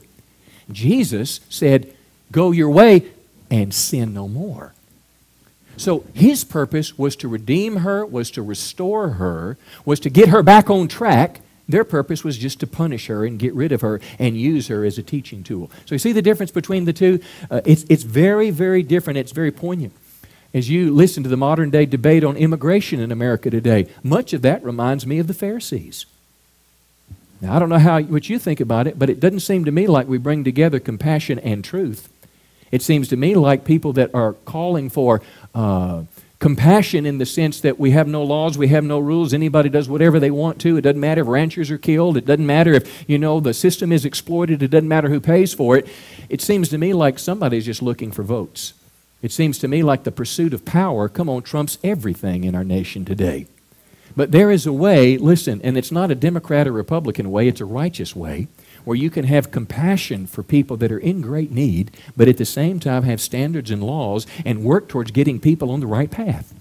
Jesus 0.71 1.39
said, 1.49 1.93
Go 2.31 2.51
your 2.51 2.69
way 2.69 3.11
and 3.49 3.73
sin 3.73 4.13
no 4.13 4.27
more. 4.27 4.73
So 5.79 6.03
his 6.13 6.43
purpose 6.43 6.97
was 6.97 7.15
to 7.15 7.29
redeem 7.29 7.77
her, 7.77 8.05
was 8.05 8.29
to 8.31 8.41
restore 8.41 9.11
her, 9.11 9.57
was 9.85 10.01
to 10.01 10.09
get 10.09 10.27
her 10.27 10.43
back 10.43 10.69
on 10.69 10.89
track. 10.89 11.39
Their 11.69 11.85
purpose 11.85 12.21
was 12.21 12.37
just 12.37 12.59
to 12.59 12.67
punish 12.67 13.07
her 13.07 13.25
and 13.25 13.39
get 13.39 13.53
rid 13.53 13.71
of 13.71 13.79
her 13.79 14.01
and 14.19 14.35
use 14.35 14.67
her 14.67 14.83
as 14.83 14.97
a 14.97 15.03
teaching 15.03 15.41
tool. 15.41 15.71
So 15.85 15.95
you 15.95 15.99
see 15.99 16.11
the 16.11 16.21
difference 16.21 16.51
between 16.51 16.83
the 16.83 16.91
two? 16.91 17.21
Uh, 17.49 17.61
it's, 17.63 17.85
it's 17.87 18.03
very, 18.03 18.49
very 18.49 18.83
different. 18.83 19.19
It's 19.19 19.31
very 19.31 19.51
poignant. 19.51 19.93
As 20.53 20.69
you 20.69 20.93
listen 20.93 21.23
to 21.23 21.29
the 21.29 21.37
modern 21.37 21.69
day 21.69 21.85
debate 21.85 22.25
on 22.25 22.35
immigration 22.35 22.99
in 22.99 23.09
America 23.09 23.49
today, 23.49 23.87
much 24.03 24.33
of 24.33 24.41
that 24.41 24.61
reminds 24.63 25.05
me 25.05 25.17
of 25.19 25.27
the 25.27 25.33
Pharisees. 25.33 26.05
Now, 27.39 27.55
I 27.55 27.59
don't 27.59 27.69
know 27.69 27.79
how, 27.79 28.01
what 28.01 28.29
you 28.29 28.37
think 28.37 28.59
about 28.59 28.85
it, 28.85 28.99
but 28.99 29.09
it 29.09 29.21
doesn't 29.21 29.39
seem 29.41 29.63
to 29.63 29.71
me 29.71 29.87
like 29.87 30.09
we 30.09 30.17
bring 30.17 30.43
together 30.43 30.81
compassion 30.81 31.39
and 31.39 31.63
truth. 31.63 32.09
It 32.71 32.81
seems 32.81 33.07
to 33.07 33.17
me 33.17 33.35
like 33.35 33.65
people 33.65 33.93
that 33.93 34.13
are 34.13 34.33
calling 34.33 34.89
for 34.89 35.21
uh, 35.55 36.03
compassion 36.39 37.05
in 37.05 37.17
the 37.17 37.25
sense 37.25 37.59
that 37.61 37.77
we 37.77 37.91
have 37.91 38.07
no 38.07 38.23
laws, 38.23 38.57
we 38.57 38.69
have 38.69 38.83
no 38.83 38.97
rules, 38.97 39.33
anybody 39.33 39.69
does 39.69 39.89
whatever 39.89 40.19
they 40.19 40.31
want 40.31 40.59
to. 40.61 40.77
It 40.77 40.81
doesn't 40.81 40.99
matter 40.99 41.21
if 41.21 41.27
ranchers 41.27 41.69
are 41.69 41.77
killed, 41.77 42.15
it 42.15 42.25
doesn't 42.25 42.45
matter 42.45 42.73
if, 42.73 43.03
you 43.09 43.17
know, 43.17 43.39
the 43.39 43.53
system 43.53 43.91
is 43.91 44.05
exploited, 44.05 44.63
it 44.63 44.69
doesn't 44.69 44.87
matter 44.87 45.09
who 45.09 45.19
pays 45.19 45.53
for 45.53 45.75
it. 45.75 45.87
It 46.29 46.41
seems 46.41 46.69
to 46.69 46.77
me 46.77 46.93
like 46.93 47.19
somebody's 47.19 47.65
just 47.65 47.81
looking 47.81 48.11
for 48.11 48.23
votes. 48.23 48.73
It 49.21 49.33
seems 49.33 49.59
to 49.59 49.67
me 49.67 49.83
like 49.83 50.03
the 50.03 50.13
pursuit 50.13 50.53
of 50.53 50.63
power, 50.63 51.09
come 51.09 51.27
on, 51.29 51.41
trumps 51.41 51.77
everything 51.83 52.45
in 52.45 52.55
our 52.55 52.63
nation 52.63 53.03
today. 53.03 53.47
But 54.15 54.31
there 54.31 54.49
is 54.49 54.65
a 54.65 54.73
way, 54.73 55.17
listen, 55.17 55.61
and 55.61 55.77
it's 55.77 55.91
not 55.91 56.09
a 56.09 56.15
Democrat 56.15 56.67
or 56.67 56.71
Republican 56.71 57.31
way, 57.31 57.49
it's 57.49 57.61
a 57.61 57.65
righteous 57.65 58.15
way, 58.15 58.47
where 58.89 58.97
you 58.97 59.11
can 59.11 59.25
have 59.25 59.51
compassion 59.51 60.25
for 60.25 60.41
people 60.41 60.75
that 60.75 60.91
are 60.91 60.97
in 60.97 61.21
great 61.21 61.51
need, 61.51 61.91
but 62.17 62.27
at 62.27 62.37
the 62.37 62.43
same 62.43 62.79
time 62.79 63.03
have 63.03 63.21
standards 63.21 63.69
and 63.69 63.83
laws 63.83 64.25
and 64.43 64.63
work 64.63 64.89
towards 64.89 65.11
getting 65.11 65.39
people 65.39 65.69
on 65.69 65.79
the 65.79 65.85
right 65.85 66.09
path. 66.09 66.55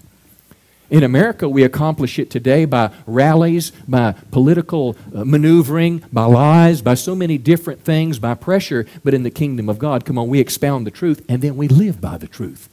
In 0.91 1.03
America, 1.03 1.49
we 1.49 1.63
accomplish 1.63 2.19
it 2.19 2.31
today 2.31 2.67
by 2.67 2.91
rallies, 3.07 3.71
by 3.89 4.13
political 4.31 4.95
uh, 5.15 5.25
maneuvering, 5.25 6.05
by 6.13 6.27
lies, 6.27 6.83
by 6.83 6.93
so 6.93 7.15
many 7.15 7.39
different 7.39 7.83
things, 7.83 8.19
by 8.19 8.35
pressure. 8.35 8.85
But 9.03 9.15
in 9.15 9.23
the 9.23 9.31
kingdom 9.31 9.71
of 9.71 9.79
God, 9.79 10.05
come 10.05 10.19
on, 10.19 10.29
we 10.29 10.39
expound 10.39 10.87
the 10.87 10.91
truth 10.91 11.25
and 11.31 11.41
then 11.41 11.57
we 11.57 11.67
live 11.67 11.99
by 11.99 12.19
the 12.19 12.29
truth. 12.29 12.69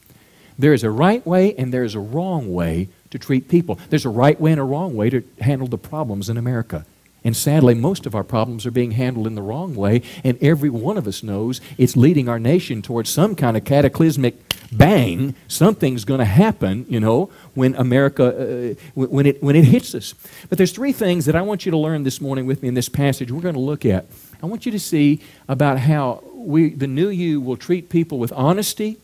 There 0.59 0.73
is 0.73 0.83
a 0.83 0.91
right 0.91 1.25
way 1.25 1.55
and 1.55 1.73
there 1.73 1.85
is 1.85 1.95
a 1.95 1.99
wrong 2.01 2.53
way 2.53 2.89
to 3.09 3.17
treat 3.17 3.47
people. 3.47 3.79
There's 3.89 4.03
a 4.03 4.09
right 4.09 4.37
way 4.37 4.51
and 4.51 4.59
a 4.59 4.65
wrong 4.65 4.97
way 4.97 5.09
to 5.11 5.23
handle 5.39 5.69
the 5.69 5.77
problems 5.77 6.27
in 6.27 6.35
America. 6.35 6.85
And 7.25 7.35
sadly, 7.35 7.73
most 7.73 8.05
of 8.05 8.13
our 8.13 8.23
problems 8.23 8.67
are 8.67 8.71
being 8.71 8.91
handled 8.91 9.25
in 9.25 9.33
the 9.33 9.41
wrong 9.41 9.73
way, 9.73 10.03
and 10.23 10.41
every 10.41 10.69
one 10.69 10.95
of 10.95 11.07
us 11.07 11.23
knows 11.23 11.59
it's 11.75 11.97
leading 11.97 12.29
our 12.29 12.39
nation 12.39 12.83
towards 12.83 13.09
some 13.09 13.35
kind 13.35 13.57
of 13.57 13.65
cataclysmic 13.65 14.35
bang. 14.71 15.33
Something's 15.47 16.05
going 16.05 16.19
to 16.19 16.25
happen, 16.25 16.85
you 16.87 16.99
know, 16.99 17.31
when 17.55 17.73
America, 17.75 18.75
uh, 18.75 18.75
when, 18.93 19.25
it, 19.25 19.41
when 19.41 19.55
it 19.55 19.65
hits 19.65 19.95
us. 19.95 20.13
But 20.49 20.59
there's 20.59 20.71
three 20.71 20.91
things 20.91 21.25
that 21.25 21.35
I 21.35 21.41
want 21.41 21.65
you 21.65 21.71
to 21.71 21.77
learn 21.77 22.03
this 22.03 22.21
morning 22.21 22.45
with 22.45 22.61
me 22.61 22.67
in 22.67 22.75
this 22.75 22.89
passage 22.89 23.31
we're 23.31 23.41
going 23.41 23.55
to 23.55 23.59
look 23.59 23.85
at. 23.85 24.05
I 24.43 24.45
want 24.45 24.67
you 24.67 24.71
to 24.71 24.79
see 24.79 25.19
about 25.47 25.79
how 25.79 26.23
we, 26.31 26.69
the 26.69 26.87
new 26.87 27.09
you 27.09 27.41
will 27.41 27.57
treat 27.57 27.89
people 27.89 28.19
with 28.19 28.31
honesty, 28.33 28.97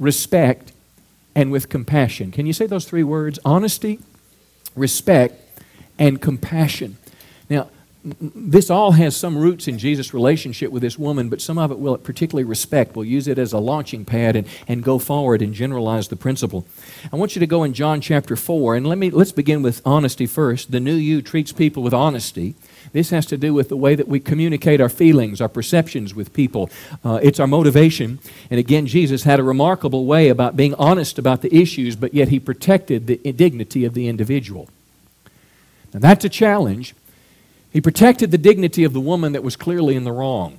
respect, 0.00 0.72
and 1.36 1.52
with 1.52 1.68
compassion. 1.68 2.32
Can 2.32 2.44
you 2.44 2.52
say 2.52 2.66
those 2.66 2.86
three 2.86 3.04
words? 3.04 3.38
Honesty, 3.44 4.00
respect, 4.74 5.62
and 5.96 6.20
compassion. 6.20 6.96
Now, 7.52 7.68
this 8.02 8.70
all 8.70 8.92
has 8.92 9.14
some 9.14 9.36
roots 9.36 9.68
in 9.68 9.78
Jesus' 9.78 10.14
relationship 10.14 10.72
with 10.72 10.80
this 10.80 10.98
woman, 10.98 11.28
but 11.28 11.42
some 11.42 11.58
of 11.58 11.70
it 11.70 11.78
we'll 11.78 11.98
particularly 11.98 12.44
respect. 12.44 12.96
We'll 12.96 13.04
use 13.04 13.28
it 13.28 13.38
as 13.38 13.52
a 13.52 13.58
launching 13.58 14.06
pad 14.06 14.36
and, 14.36 14.48
and 14.66 14.82
go 14.82 14.98
forward 14.98 15.42
and 15.42 15.52
generalize 15.52 16.08
the 16.08 16.16
principle. 16.16 16.66
I 17.12 17.16
want 17.16 17.36
you 17.36 17.40
to 17.40 17.46
go 17.46 17.62
in 17.62 17.74
John 17.74 18.00
chapter 18.00 18.36
4, 18.36 18.74
and 18.74 18.86
let 18.86 18.96
me, 18.96 19.10
let's 19.10 19.32
begin 19.32 19.60
with 19.60 19.82
honesty 19.84 20.26
first. 20.26 20.72
The 20.72 20.80
new 20.80 20.94
you 20.94 21.20
treats 21.20 21.52
people 21.52 21.82
with 21.82 21.92
honesty. 21.92 22.54
This 22.92 23.10
has 23.10 23.26
to 23.26 23.36
do 23.36 23.52
with 23.52 23.68
the 23.68 23.76
way 23.76 23.94
that 23.94 24.08
we 24.08 24.18
communicate 24.18 24.80
our 24.80 24.88
feelings, 24.88 25.42
our 25.42 25.48
perceptions 25.48 26.14
with 26.14 26.32
people. 26.32 26.70
Uh, 27.04 27.20
it's 27.22 27.38
our 27.38 27.46
motivation. 27.46 28.18
And 28.50 28.58
again, 28.58 28.86
Jesus 28.86 29.24
had 29.24 29.38
a 29.38 29.44
remarkable 29.44 30.06
way 30.06 30.30
about 30.30 30.56
being 30.56 30.74
honest 30.74 31.18
about 31.18 31.42
the 31.42 31.54
issues, 31.54 31.96
but 31.96 32.14
yet 32.14 32.28
he 32.28 32.40
protected 32.40 33.06
the 33.06 33.18
dignity 33.32 33.84
of 33.84 33.92
the 33.92 34.08
individual. 34.08 34.70
Now, 35.92 36.00
that's 36.00 36.24
a 36.24 36.30
challenge 36.30 36.94
he 37.72 37.80
protected 37.80 38.30
the 38.30 38.38
dignity 38.38 38.84
of 38.84 38.92
the 38.92 39.00
woman 39.00 39.32
that 39.32 39.42
was 39.42 39.56
clearly 39.56 39.96
in 39.96 40.04
the 40.04 40.12
wrong. 40.12 40.58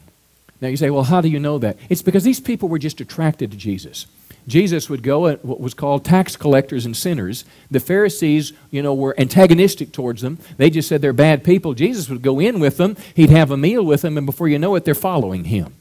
Now 0.61 0.69
you 0.69 0.77
say, 0.77 0.89
well, 0.89 1.03
how 1.03 1.21
do 1.21 1.27
you 1.27 1.39
know 1.39 1.57
that? 1.59 1.77
It's 1.89 2.01
because 2.01 2.23
these 2.23 2.39
people 2.39 2.69
were 2.69 2.79
just 2.79 3.01
attracted 3.01 3.51
to 3.51 3.57
Jesus. 3.57 4.05
Jesus 4.47 4.89
would 4.89 5.03
go 5.03 5.27
at 5.27 5.43
what 5.45 5.59
was 5.59 5.73
called 5.73 6.03
tax 6.03 6.35
collectors 6.35 6.85
and 6.85 6.95
sinners. 6.95 7.45
The 7.71 7.79
Pharisees, 7.79 8.51
you 8.71 8.81
know, 8.81 8.93
were 8.93 9.17
antagonistic 9.19 9.91
towards 9.91 10.21
them. 10.21 10.37
They 10.57 10.69
just 10.69 10.89
said 10.89 11.01
they're 11.01 11.13
bad 11.13 11.43
people. 11.43 11.73
Jesus 11.73 12.09
would 12.09 12.21
go 12.21 12.39
in 12.39 12.59
with 12.59 12.77
them, 12.77 12.97
he'd 13.15 13.29
have 13.29 13.51
a 13.51 13.57
meal 13.57 13.83
with 13.83 14.01
them, 14.01 14.17
and 14.17 14.25
before 14.25 14.47
you 14.49 14.59
know 14.59 14.75
it, 14.75 14.85
they're 14.85 14.95
following 14.95 15.45
him. 15.45 15.73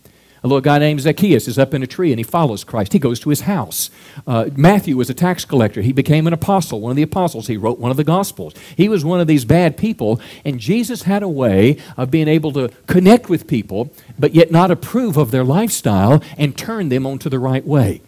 A 0.45 0.49
little 0.49 0.61
guy 0.61 0.79
named 0.79 1.01
Zacchaeus 1.01 1.47
is 1.47 1.57
up 1.57 1.73
in 1.73 1.85
a 1.85 1.87
tree 1.87 2.11
and 2.11 2.19
he 2.19 2.25
follows 2.25 2.65
Christ. 2.65 2.93
He 2.93 2.99
goes 2.99 3.21
to 3.21 3.31
his 3.31 3.43
house. 3.43 3.91
Uh, 4.27 4.51
Matthew 4.57 4.97
was 4.97 5.09
a 5.09 5.15
tax 5.15 5.45
collector. 5.45 5.83
He 5.83 5.93
became 5.93 6.27
an 6.27 6.33
apostle, 6.33 6.81
one 6.81 6.91
of 6.91 6.97
the 6.97 7.03
apostles. 7.03 7.47
He 7.47 7.57
wrote 7.57 7.79
one 7.79 7.93
of 7.93 7.97
the 7.97 8.03
Gospels. 8.03 8.53
He 8.77 8.89
was 8.89 9.05
one 9.05 9.21
of 9.21 9.29
these 9.29 9.45
bad 9.45 9.77
people, 9.77 10.21
and 10.45 10.59
Jesus 10.59 11.03
had 11.03 11.23
a 11.23 11.29
way 11.29 11.77
of 11.97 12.11
being 12.11 12.27
able 12.27 12.53
to 12.55 12.71
connect 12.89 13.29
with 13.29 13.47
people, 13.47 13.93
but 14.19 14.35
yet 14.35 14.51
not 14.51 14.73
approve 14.73 15.17
of 15.17 15.31
their 15.31 15.45
lifestyle 15.45 16.21
and 16.37 16.59
turn 16.59 16.89
them 16.89 17.07
onto 17.07 17.29
the 17.29 17.39
right 17.39 17.65
way. 17.65 18.03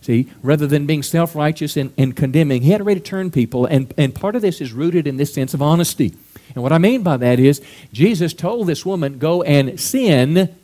See, 0.00 0.30
rather 0.42 0.66
than 0.66 0.86
being 0.86 1.02
self 1.02 1.34
righteous 1.36 1.76
and, 1.76 1.92
and 1.98 2.16
condemning, 2.16 2.62
he 2.62 2.70
had 2.70 2.80
a 2.80 2.84
way 2.84 2.94
to 2.94 3.00
turn 3.00 3.30
people, 3.30 3.66
and, 3.66 3.92
and 3.98 4.14
part 4.14 4.36
of 4.36 4.42
this 4.42 4.60
is 4.60 4.72
rooted 4.72 5.06
in 5.06 5.18
this 5.18 5.34
sense 5.34 5.52
of 5.52 5.60
honesty. 5.60 6.14
And 6.54 6.62
what 6.62 6.72
I 6.72 6.78
mean 6.78 7.02
by 7.02 7.16
that 7.18 7.38
is, 7.38 7.60
Jesus 7.92 8.32
told 8.32 8.66
this 8.66 8.86
woman, 8.86 9.18
Go 9.18 9.42
and 9.42 9.78
sin 9.78 10.54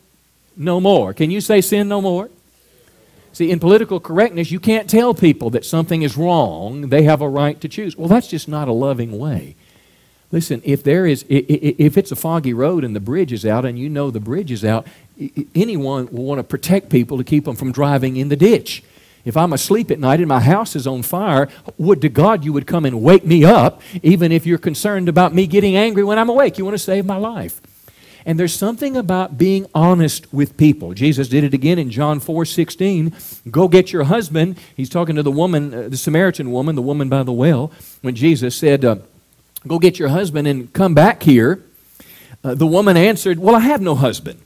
no 0.55 0.79
more. 0.79 1.13
Can 1.13 1.31
you 1.31 1.41
say 1.41 1.61
sin 1.61 1.87
no 1.87 2.01
more? 2.01 2.29
See, 3.33 3.49
in 3.49 3.59
political 3.59 3.99
correctness, 3.99 4.51
you 4.51 4.59
can't 4.59 4.89
tell 4.89 5.13
people 5.13 5.49
that 5.51 5.65
something 5.65 6.01
is 6.01 6.17
wrong. 6.17 6.89
They 6.89 7.03
have 7.03 7.21
a 7.21 7.29
right 7.29 7.59
to 7.61 7.69
choose. 7.69 7.95
Well, 7.95 8.09
that's 8.09 8.27
just 8.27 8.47
not 8.47 8.67
a 8.67 8.73
loving 8.73 9.17
way. 9.17 9.55
Listen, 10.33 10.61
if 10.65 10.83
there 10.83 11.05
is, 11.05 11.25
if 11.29 11.97
it's 11.97 12.11
a 12.11 12.15
foggy 12.15 12.53
road 12.53 12.83
and 12.83 12.95
the 12.95 13.01
bridge 13.01 13.33
is 13.33 13.45
out, 13.45 13.65
and 13.65 13.77
you 13.77 13.89
know 13.89 14.11
the 14.11 14.19
bridge 14.19 14.51
is 14.51 14.63
out, 14.63 14.87
anyone 15.55 16.07
will 16.11 16.23
want 16.23 16.39
to 16.39 16.43
protect 16.43 16.89
people 16.89 17.17
to 17.17 17.23
keep 17.23 17.45
them 17.45 17.55
from 17.55 17.71
driving 17.71 18.17
in 18.17 18.29
the 18.29 18.35
ditch. 18.35 18.83
If 19.23 19.37
I'm 19.37 19.53
asleep 19.53 19.91
at 19.91 19.99
night 19.99 20.19
and 20.19 20.27
my 20.27 20.39
house 20.39 20.75
is 20.75 20.87
on 20.87 21.03
fire, 21.03 21.47
would 21.77 22.01
to 22.01 22.09
God 22.09 22.43
you 22.43 22.53
would 22.53 22.65
come 22.65 22.85
and 22.85 23.01
wake 23.01 23.25
me 23.25 23.45
up, 23.45 23.81
even 24.01 24.31
if 24.31 24.45
you're 24.45 24.57
concerned 24.57 25.07
about 25.07 25.33
me 25.33 25.47
getting 25.47 25.75
angry 25.75 26.03
when 26.03 26.17
I'm 26.17 26.29
awake. 26.29 26.57
You 26.57 26.65
want 26.65 26.75
to 26.75 26.79
save 26.79 27.05
my 27.05 27.17
life. 27.17 27.61
And 28.25 28.39
there's 28.39 28.53
something 28.53 28.95
about 28.95 29.37
being 29.37 29.65
honest 29.73 30.31
with 30.33 30.57
people. 30.57 30.93
Jesus 30.93 31.27
did 31.27 31.43
it 31.43 31.53
again 31.53 31.79
in 31.79 31.89
John 31.89 32.19
4 32.19 32.45
16. 32.45 33.13
Go 33.49 33.67
get 33.67 33.91
your 33.91 34.03
husband. 34.03 34.57
He's 34.75 34.89
talking 34.89 35.15
to 35.15 35.23
the 35.23 35.31
woman, 35.31 35.73
uh, 35.73 35.89
the 35.89 35.97
Samaritan 35.97 36.51
woman, 36.51 36.75
the 36.75 36.81
woman 36.81 37.09
by 37.09 37.23
the 37.23 37.31
well, 37.31 37.71
when 38.01 38.15
Jesus 38.15 38.55
said, 38.55 38.85
uh, 38.85 38.97
Go 39.67 39.77
get 39.77 39.99
your 39.99 40.09
husband 40.09 40.47
and 40.47 40.73
come 40.73 40.93
back 40.93 41.23
here. 41.23 41.63
Uh, 42.43 42.55
the 42.55 42.65
woman 42.65 42.97
answered, 42.97 43.39
Well, 43.39 43.55
I 43.55 43.59
have 43.59 43.81
no 43.81 43.95
husband. 43.95 44.39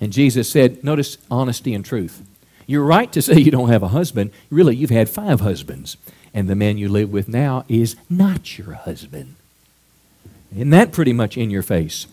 And 0.00 0.12
Jesus 0.12 0.48
said, 0.48 0.82
Notice 0.84 1.18
honesty 1.30 1.74
and 1.74 1.84
truth. 1.84 2.22
You're 2.66 2.84
right 2.84 3.10
to 3.12 3.22
say 3.22 3.38
you 3.40 3.50
don't 3.50 3.68
have 3.68 3.82
a 3.82 3.88
husband. 3.88 4.30
Really, 4.48 4.76
you've 4.76 4.90
had 4.90 5.08
five 5.08 5.40
husbands. 5.40 5.96
And 6.32 6.48
the 6.48 6.54
man 6.54 6.78
you 6.78 6.88
live 6.88 7.12
with 7.12 7.28
now 7.28 7.64
is 7.68 7.96
not 8.08 8.56
your 8.56 8.74
husband. 8.74 9.34
Isn't 10.54 10.70
that 10.70 10.92
pretty 10.92 11.12
much 11.12 11.36
in 11.36 11.50
your 11.50 11.62
face? 11.62 12.06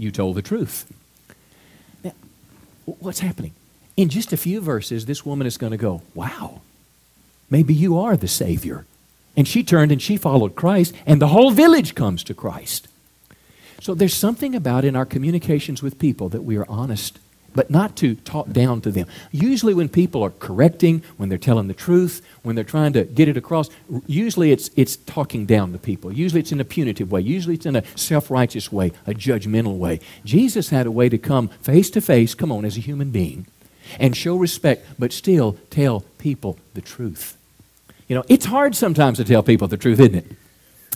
You 0.00 0.10
told 0.10 0.36
the 0.36 0.42
truth. 0.42 0.90
Now, 2.02 2.14
what's 2.86 3.20
happening? 3.20 3.52
In 3.96 4.08
just 4.08 4.32
a 4.32 4.36
few 4.36 4.60
verses, 4.60 5.04
this 5.04 5.26
woman 5.26 5.46
is 5.46 5.58
going 5.58 5.72
to 5.72 5.76
go, 5.76 6.02
Wow, 6.14 6.62
maybe 7.50 7.74
you 7.74 7.98
are 7.98 8.16
the 8.16 8.28
Savior. 8.28 8.86
And 9.36 9.46
she 9.46 9.62
turned 9.62 9.92
and 9.92 10.02
she 10.02 10.16
followed 10.16 10.54
Christ, 10.56 10.94
and 11.06 11.20
the 11.20 11.28
whole 11.28 11.50
village 11.50 11.94
comes 11.94 12.24
to 12.24 12.34
Christ. 12.34 12.88
So 13.80 13.94
there's 13.94 14.14
something 14.14 14.54
about 14.54 14.84
in 14.84 14.96
our 14.96 15.06
communications 15.06 15.82
with 15.82 15.98
people 15.98 16.28
that 16.30 16.42
we 16.42 16.56
are 16.56 16.66
honest 16.68 17.18
but 17.54 17.70
not 17.70 17.96
to 17.96 18.14
talk 18.16 18.50
down 18.50 18.80
to 18.82 18.90
them. 18.90 19.06
Usually, 19.30 19.74
when 19.74 19.88
people 19.88 20.22
are 20.22 20.30
correcting, 20.30 21.02
when 21.16 21.28
they're 21.28 21.38
telling 21.38 21.68
the 21.68 21.74
truth, 21.74 22.22
when 22.42 22.54
they're 22.54 22.64
trying 22.64 22.92
to 22.94 23.04
get 23.04 23.28
it 23.28 23.36
across, 23.36 23.70
usually 24.06 24.52
it's, 24.52 24.70
it's 24.76 24.96
talking 24.96 25.46
down 25.46 25.72
to 25.72 25.78
people. 25.78 26.12
Usually, 26.12 26.40
it's 26.40 26.52
in 26.52 26.60
a 26.60 26.64
punitive 26.64 27.10
way. 27.10 27.20
Usually, 27.20 27.54
it's 27.54 27.66
in 27.66 27.76
a 27.76 27.84
self 27.96 28.30
righteous 28.30 28.70
way, 28.72 28.92
a 29.06 29.12
judgmental 29.12 29.76
way. 29.78 30.00
Jesus 30.24 30.70
had 30.70 30.86
a 30.86 30.90
way 30.90 31.08
to 31.08 31.18
come 31.18 31.48
face 31.48 31.90
to 31.90 32.00
face, 32.00 32.34
come 32.34 32.52
on, 32.52 32.64
as 32.64 32.76
a 32.76 32.80
human 32.80 33.10
being, 33.10 33.46
and 33.98 34.16
show 34.16 34.36
respect, 34.36 34.86
but 34.98 35.12
still 35.12 35.56
tell 35.70 36.00
people 36.18 36.58
the 36.74 36.80
truth. 36.80 37.36
You 38.08 38.16
know, 38.16 38.24
it's 38.28 38.46
hard 38.46 38.74
sometimes 38.74 39.18
to 39.18 39.24
tell 39.24 39.42
people 39.42 39.68
the 39.68 39.76
truth, 39.76 40.00
isn't 40.00 40.14
it? 40.14 40.26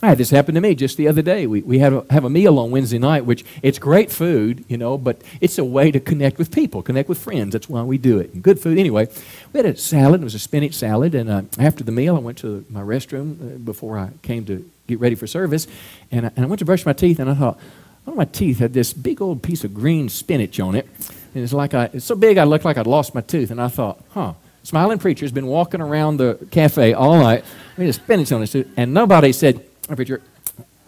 I 0.03 0.09
had 0.09 0.17
this 0.17 0.29
happen 0.29 0.55
to 0.55 0.61
me 0.61 0.75
just 0.75 0.97
the 0.97 1.07
other 1.07 1.21
day. 1.21 1.47
We, 1.47 1.61
we 1.61 1.79
had 1.79 1.93
a, 1.93 2.05
have 2.09 2.25
a 2.25 2.29
meal 2.29 2.59
on 2.59 2.69
Wednesday 2.69 2.99
night, 2.99 3.25
which 3.25 3.45
it's 3.61 3.79
great 3.79 4.11
food, 4.11 4.65
you 4.67 4.77
know, 4.77 4.97
but 4.97 5.21
it's 5.39 5.57
a 5.57 5.63
way 5.63 5.89
to 5.89 6.01
connect 6.01 6.37
with 6.37 6.51
people, 6.51 6.81
connect 6.81 7.07
with 7.07 7.17
friends. 7.17 7.53
That's 7.53 7.69
why 7.69 7.81
we 7.81 7.97
do 7.97 8.19
it. 8.19 8.33
And 8.33 8.43
good 8.43 8.59
food. 8.59 8.77
Anyway, 8.77 9.07
we 9.53 9.57
had 9.57 9.65
a 9.65 9.77
salad. 9.77 10.21
It 10.21 10.25
was 10.25 10.35
a 10.35 10.39
spinach 10.39 10.73
salad. 10.73 11.15
And 11.15 11.29
uh, 11.29 11.43
after 11.57 11.83
the 11.83 11.93
meal, 11.93 12.17
I 12.17 12.19
went 12.19 12.37
to 12.39 12.65
my 12.69 12.81
restroom 12.81 13.39
uh, 13.39 13.57
before 13.57 13.97
I 13.97 14.09
came 14.21 14.43
to 14.45 14.69
get 14.87 14.99
ready 14.99 15.15
for 15.15 15.27
service. 15.27 15.65
And 16.11 16.25
I, 16.25 16.31
and 16.35 16.45
I 16.45 16.47
went 16.49 16.59
to 16.59 16.65
brush 16.65 16.85
my 16.85 16.93
teeth, 16.93 17.19
and 17.19 17.29
I 17.29 17.33
thought, 17.33 17.57
one 18.03 18.13
of 18.13 18.17
my 18.17 18.25
teeth 18.25 18.59
had 18.59 18.73
this 18.73 18.91
big 18.91 19.21
old 19.21 19.41
piece 19.41 19.63
of 19.63 19.73
green 19.73 20.09
spinach 20.09 20.59
on 20.59 20.75
it. 20.75 20.87
And 21.33 21.43
it's 21.43 21.53
like 21.53 21.73
I, 21.73 21.89
it's 21.93 22.05
so 22.05 22.15
big 22.15 22.37
I 22.37 22.43
looked 22.43 22.65
like 22.65 22.77
I'd 22.77 22.85
lost 22.85 23.15
my 23.15 23.21
tooth. 23.21 23.49
And 23.49 23.61
I 23.61 23.69
thought, 23.69 24.03
huh, 24.09 24.33
smiling 24.63 24.99
preacher's 24.99 25.31
been 25.31 25.47
walking 25.47 25.79
around 25.81 26.17
the 26.17 26.47
cafe 26.51 26.93
all 26.93 27.17
night 27.17 27.45
with 27.77 27.89
a 27.89 27.93
spinach 27.93 28.31
on 28.33 28.41
his 28.41 28.51
tooth. 28.51 28.71
And 28.75 28.93
nobody 28.93 29.31
said, 29.31 29.65
oh, 29.89 29.95
preacher, 29.95 30.21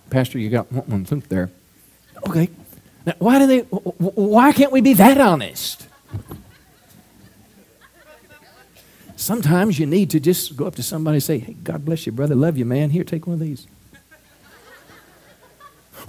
Pastor, 0.10 0.40
you 0.40 0.50
got 0.50 0.72
one 0.72 1.06
tooth 1.06 1.28
there. 1.30 1.50
Okay. 2.28 2.50
Now, 3.06 3.14
why 3.20 3.40
do 3.40 3.48
they, 3.48 3.60
why 3.60 4.52
can't 4.52 4.72
we 4.72 4.82
be 4.82 4.94
that 4.94 5.20
honest? 5.20 5.88
Sometimes 9.16 9.80
you 9.80 9.86
need 9.86 10.10
to 10.12 10.20
just 10.20 10.56
go 10.56 10.68
up 10.68 10.76
to 10.76 10.84
somebody 10.84 11.16
and 11.16 11.24
say, 11.24 11.40
hey, 11.40 11.54
God 11.64 11.84
bless 11.84 12.06
you, 12.06 12.12
brother. 12.12 12.36
Love 12.36 12.58
you, 12.58 12.66
man. 12.66 12.92
Here, 12.92 13.04
take 13.04 13.28
one 13.28 13.34
of 13.34 13.40
these. 13.40 13.68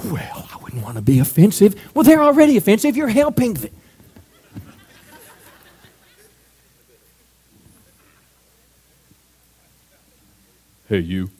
Well, 0.04 0.48
I 0.52 0.56
wouldn't 0.62 0.82
want 0.82 0.96
to 0.96 1.02
be 1.02 1.18
offensive. 1.18 1.74
Well, 1.94 2.04
they're 2.04 2.22
already 2.22 2.56
offensive. 2.56 2.96
You're 2.96 3.08
helping 3.08 3.54
them. 3.54 3.70
Hey, 10.88 11.00
you. 11.00 11.30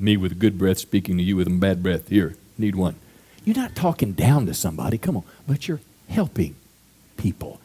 Me 0.00 0.16
with 0.16 0.38
good 0.38 0.58
breath 0.58 0.78
speaking 0.78 1.18
to 1.18 1.22
you 1.22 1.36
with 1.36 1.60
bad 1.60 1.82
breath. 1.82 2.08
Here, 2.08 2.34
need 2.56 2.74
one. 2.74 2.96
You're 3.44 3.56
not 3.56 3.74
talking 3.74 4.12
down 4.12 4.46
to 4.46 4.54
somebody, 4.54 4.98
come 4.98 5.16
on, 5.16 5.24
but 5.46 5.68
you're 5.68 5.80
helping 6.08 6.56
people. 7.16 7.60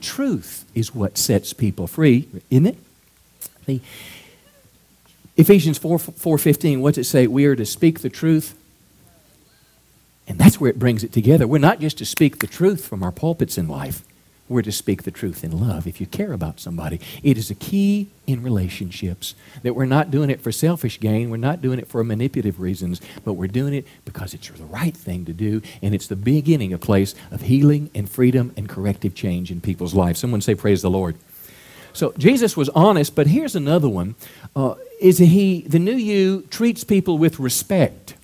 Truth 0.00 0.64
is 0.74 0.94
what 0.94 1.16
sets 1.16 1.52
people 1.52 1.86
free, 1.86 2.28
isn't 2.50 2.66
it? 2.66 2.76
The 3.66 3.80
Ephesians 5.36 5.78
4 5.78 5.98
4:15, 5.98 6.80
what's 6.80 6.98
it 6.98 7.04
say? 7.04 7.26
We 7.26 7.44
are 7.46 7.56
to 7.56 7.64
speak 7.64 8.00
the 8.00 8.10
truth. 8.10 8.54
And 10.28 10.38
that's 10.38 10.60
where 10.60 10.70
it 10.70 10.78
brings 10.78 11.02
it 11.02 11.12
together. 11.12 11.46
We're 11.46 11.58
not 11.58 11.80
just 11.80 11.98
to 11.98 12.04
speak 12.04 12.38
the 12.38 12.46
truth 12.46 12.86
from 12.86 13.02
our 13.02 13.12
pulpits 13.12 13.58
in 13.58 13.66
life. 13.66 14.02
We're 14.52 14.62
to 14.62 14.72
speak 14.72 15.04
the 15.04 15.10
truth 15.10 15.42
in 15.42 15.58
love. 15.58 15.86
If 15.86 16.00
you 16.00 16.06
care 16.06 16.32
about 16.32 16.60
somebody, 16.60 17.00
it 17.22 17.38
is 17.38 17.50
a 17.50 17.54
key 17.54 18.08
in 18.26 18.42
relationships 18.42 19.34
that 19.62 19.74
we're 19.74 19.86
not 19.86 20.10
doing 20.10 20.28
it 20.28 20.40
for 20.40 20.52
selfish 20.52 21.00
gain, 21.00 21.30
we're 21.30 21.38
not 21.38 21.62
doing 21.62 21.78
it 21.78 21.88
for 21.88 22.04
manipulative 22.04 22.60
reasons, 22.60 23.00
but 23.24 23.32
we're 23.32 23.48
doing 23.48 23.72
it 23.72 23.86
because 24.04 24.34
it's 24.34 24.48
the 24.50 24.64
right 24.64 24.96
thing 24.96 25.24
to 25.24 25.32
do, 25.32 25.62
and 25.80 25.94
it's 25.94 26.06
the 26.06 26.16
beginning, 26.16 26.72
a 26.72 26.78
place 26.78 27.14
of 27.30 27.42
healing 27.42 27.90
and 27.94 28.10
freedom 28.10 28.52
and 28.56 28.68
corrective 28.68 29.14
change 29.14 29.50
in 29.50 29.60
people's 29.60 29.94
lives. 29.94 30.20
Someone 30.20 30.42
say, 30.42 30.54
Praise 30.54 30.82
the 30.82 30.90
Lord. 30.90 31.16
So 31.94 32.12
Jesus 32.18 32.56
was 32.56 32.68
honest, 32.70 33.14
but 33.14 33.26
here's 33.26 33.54
another 33.54 33.88
one: 33.88 34.14
uh, 34.54 34.74
is 35.00 35.18
he 35.18 35.62
the 35.62 35.78
new 35.78 35.94
you 35.94 36.42
treats 36.50 36.84
people 36.84 37.18
with 37.18 37.38
respect. 37.38 38.14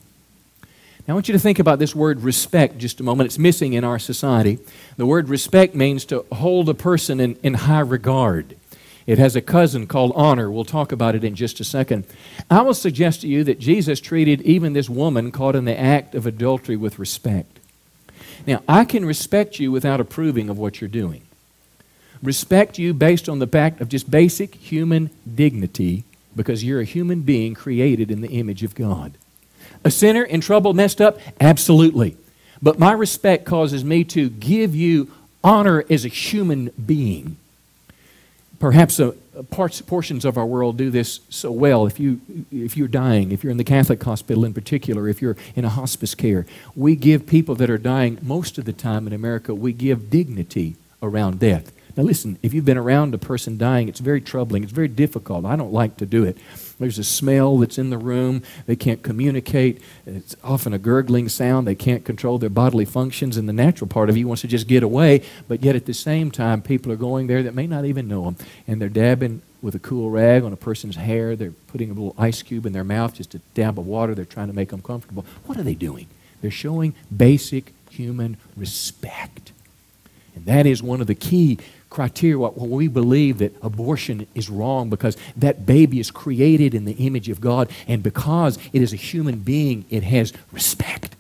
Now, 1.09 1.15
I 1.15 1.17
want 1.17 1.29
you 1.29 1.33
to 1.33 1.39
think 1.39 1.59
about 1.59 1.79
this 1.79 1.95
word 1.95 2.21
respect 2.21 2.77
just 2.77 3.01
a 3.01 3.03
moment. 3.03 3.29
It's 3.29 3.39
missing 3.39 3.73
in 3.73 3.83
our 3.83 3.99
society. 3.99 4.59
The 4.99 5.07
word 5.07 5.31
respect 5.31 5.75
means 5.75 6.05
to 6.05 6.27
hold 6.31 6.69
a 6.69 6.75
person 6.75 7.19
in, 7.19 7.37
in 7.43 7.55
high 7.55 7.81
regard. 7.81 8.57
It 9.07 9.17
has 9.17 9.35
a 9.35 9.41
cousin 9.41 9.87
called 9.87 10.13
honor. 10.15 10.51
We'll 10.51 10.67
talk 10.67 10.93
about 10.93 11.15
it 11.15 11.25
in 11.25 11.35
just 11.35 11.61
a 11.61 11.65
second. 11.65 12.05
I 12.51 12.61
will 12.61 12.75
suggest 12.75 13.23
to 13.23 13.27
you 13.27 13.43
that 13.45 13.59
Jesus 13.59 14.01
treated 14.01 14.43
even 14.43 14.75
this 14.75 14.91
woman 14.91 15.33
caught 15.33 15.57
in 15.57 15.65
the 15.65 15.81
act 15.81 16.15
of 16.15 16.27
adultery 16.27 16.77
with 16.77 16.99
respect. 16.99 17.59
Now, 18.47 18.63
I 18.69 18.85
can 18.85 19.07
respect 19.07 19.59
you 19.59 19.73
without 19.73 20.01
approving 20.01 20.51
of 20.51 20.59
what 20.59 20.83
you're 20.83 20.89
doing. 20.89 21.23
Respect 22.23 22.79
you 22.79 22.93
based 22.93 23.31
on 23.31 23.39
the 23.39 23.47
fact 23.47 23.81
of 23.81 23.89
just 23.89 24.11
basic 24.11 24.57
human 24.57 25.09
dignity 25.35 26.05
because 26.37 26.63
you're 26.63 26.81
a 26.81 26.85
human 26.85 27.23
being 27.23 27.55
created 27.55 28.11
in 28.11 28.21
the 28.21 28.33
image 28.33 28.63
of 28.63 28.75
God. 28.75 29.17
A 29.85 29.91
sinner 29.91 30.23
in 30.23 30.41
trouble, 30.41 30.75
messed 30.75 31.01
up? 31.01 31.19
Absolutely. 31.41 32.17
But 32.61 32.79
my 32.79 32.93
respect 32.93 33.45
causes 33.45 33.85
me 33.85 34.05
to 34.05 34.29
give 34.29 34.75
you 34.75 35.11
honor 35.45 35.85
as 35.89 36.05
a 36.05 36.09
human 36.09 36.71
being. 36.85 37.37
Perhaps 38.59 38.99
uh, 38.99 39.13
parts, 39.51 39.81
portions 39.81 40.25
of 40.25 40.37
our 40.37 40.47
world 40.47 40.77
do 40.77 40.91
this 40.91 41.21
so 41.31 41.53
well. 41.53 41.87
If, 41.87 42.01
you, 42.01 42.21
if 42.51 42.77
you're 42.77 42.89
dying, 42.89 43.31
if 43.31 43.45
you're 43.45 43.53
in 43.53 43.57
the 43.57 43.65
Catholic 43.65 44.03
hospital 44.03 44.45
in 44.45 44.53
particular, 44.53 45.09
if 45.09 45.23
you're 45.23 45.37
in 45.55 45.65
a 45.65 45.69
hospice 45.69 46.17
care, 46.17 46.45
we 46.75 46.97
give 46.97 47.27
people 47.27 47.55
that 47.57 47.71
are 47.71 47.79
dying, 47.79 48.19
most 48.21 48.59
of 48.59 48.65
the 48.65 48.73
time 48.73 49.07
in 49.07 49.13
America, 49.13 49.55
we 49.55 49.73
give 49.73 50.11
dignity 50.11 50.75
around 51.01 51.39
death. 51.39 51.71
Now, 51.99 52.05
listen, 52.05 52.39
if 52.45 52.55
you've 52.55 52.65
been 52.65 52.79
around 52.79 53.13
a 53.13 53.19
person 53.19 53.59
dying, 53.59 53.89
it's 53.89 53.99
very 53.99 54.21
troubling. 54.21 54.63
It's 54.63 54.71
very 54.71 54.87
difficult. 54.87 55.45
I 55.45 55.57
don't 55.57 55.73
like 55.73 55.97
to 55.97 56.07
do 56.07 56.23
it. 56.23 56.39
There's 56.79 56.97
a 56.97 57.03
smell 57.03 57.59
that's 57.59 57.77
in 57.77 57.91
the 57.91 57.99
room. 57.99 58.45
They 58.67 58.77
can't 58.77 59.03
communicate. 59.03 59.83
It's 60.07 60.37
often 60.45 60.73
a 60.73 60.79
gurgling 60.79 61.29
sound. 61.29 61.67
They 61.67 61.75
can't 61.75 62.05
control 62.05 62.39
their 62.39 62.51
bodily 62.51 62.85
functions, 62.85 63.37
and 63.37 63.49
the 63.49 63.53
natural 63.53 63.89
part 63.89 64.09
of 64.09 64.17
you 64.17 64.29
wants 64.29 64.43
to 64.43 64.47
just 64.47 64.69
get 64.69 64.85
away. 64.85 65.23
But 65.49 65.65
yet, 65.65 65.75
at 65.75 65.87
the 65.87 65.93
same 65.93 66.31
time, 66.31 66.63
people 66.63 66.93
are 66.93 66.97
going 66.97 67.27
there 67.27 67.43
that 67.43 67.57
may 67.57 67.67
not 67.67 67.85
even 67.85 68.07
know 68.07 68.27
them, 68.27 68.37
and 68.69 68.81
they're 68.81 68.89
dabbing 68.89 69.43
with 69.61 69.75
a 69.75 69.81
cool 69.81 70.09
rag 70.09 70.45
on 70.45 70.53
a 70.53 70.57
person's 70.57 70.95
hair. 70.95 71.35
They're 71.35 71.51
putting 71.67 71.91
a 71.91 71.95
little 71.95 72.15
ice 72.17 72.43
cube 72.45 72.65
in 72.65 72.73
their 72.73 72.85
mouth, 72.85 73.15
just 73.15 73.35
a 73.35 73.41
dab 73.55 73.77
of 73.77 73.89
water. 73.89 74.15
They're 74.15 74.25
trying 74.25 74.47
to 74.47 74.55
make 74.55 74.69
them 74.69 74.83
comfortable. 74.83 75.27
What 75.47 75.59
are 75.59 75.65
they 75.65 75.75
doing? 75.75 76.07
They're 76.43 76.53
showing 76.53 76.95
basic 77.15 77.73
human 77.91 78.37
respect. 78.57 79.51
And 80.37 80.47
that 80.47 80.67
is 80.67 80.81
one 80.81 81.01
of 81.01 81.09
the 81.09 81.17
key 81.17 81.59
criteria 81.91 82.39
what 82.39 82.57
we 82.57 82.87
believe 82.87 83.39
that 83.39 83.55
abortion 83.63 84.27
is 84.35 84.51
wrong 84.51 84.91
because 84.91 85.17
that 85.37 85.65
baby 85.65 85.99
is 85.99 86.11
created 86.11 86.75
in 86.75 86.85
the 86.85 86.93
image 86.93 87.29
of 87.29 87.41
God 87.41 87.71
and 87.87 88.03
because 88.03 88.59
it 88.73 88.83
is 88.83 88.93
a 88.93 88.97
human 88.97 89.39
being 89.39 89.85
it 89.91 90.03
has 90.03 90.33
respect. 90.53 91.17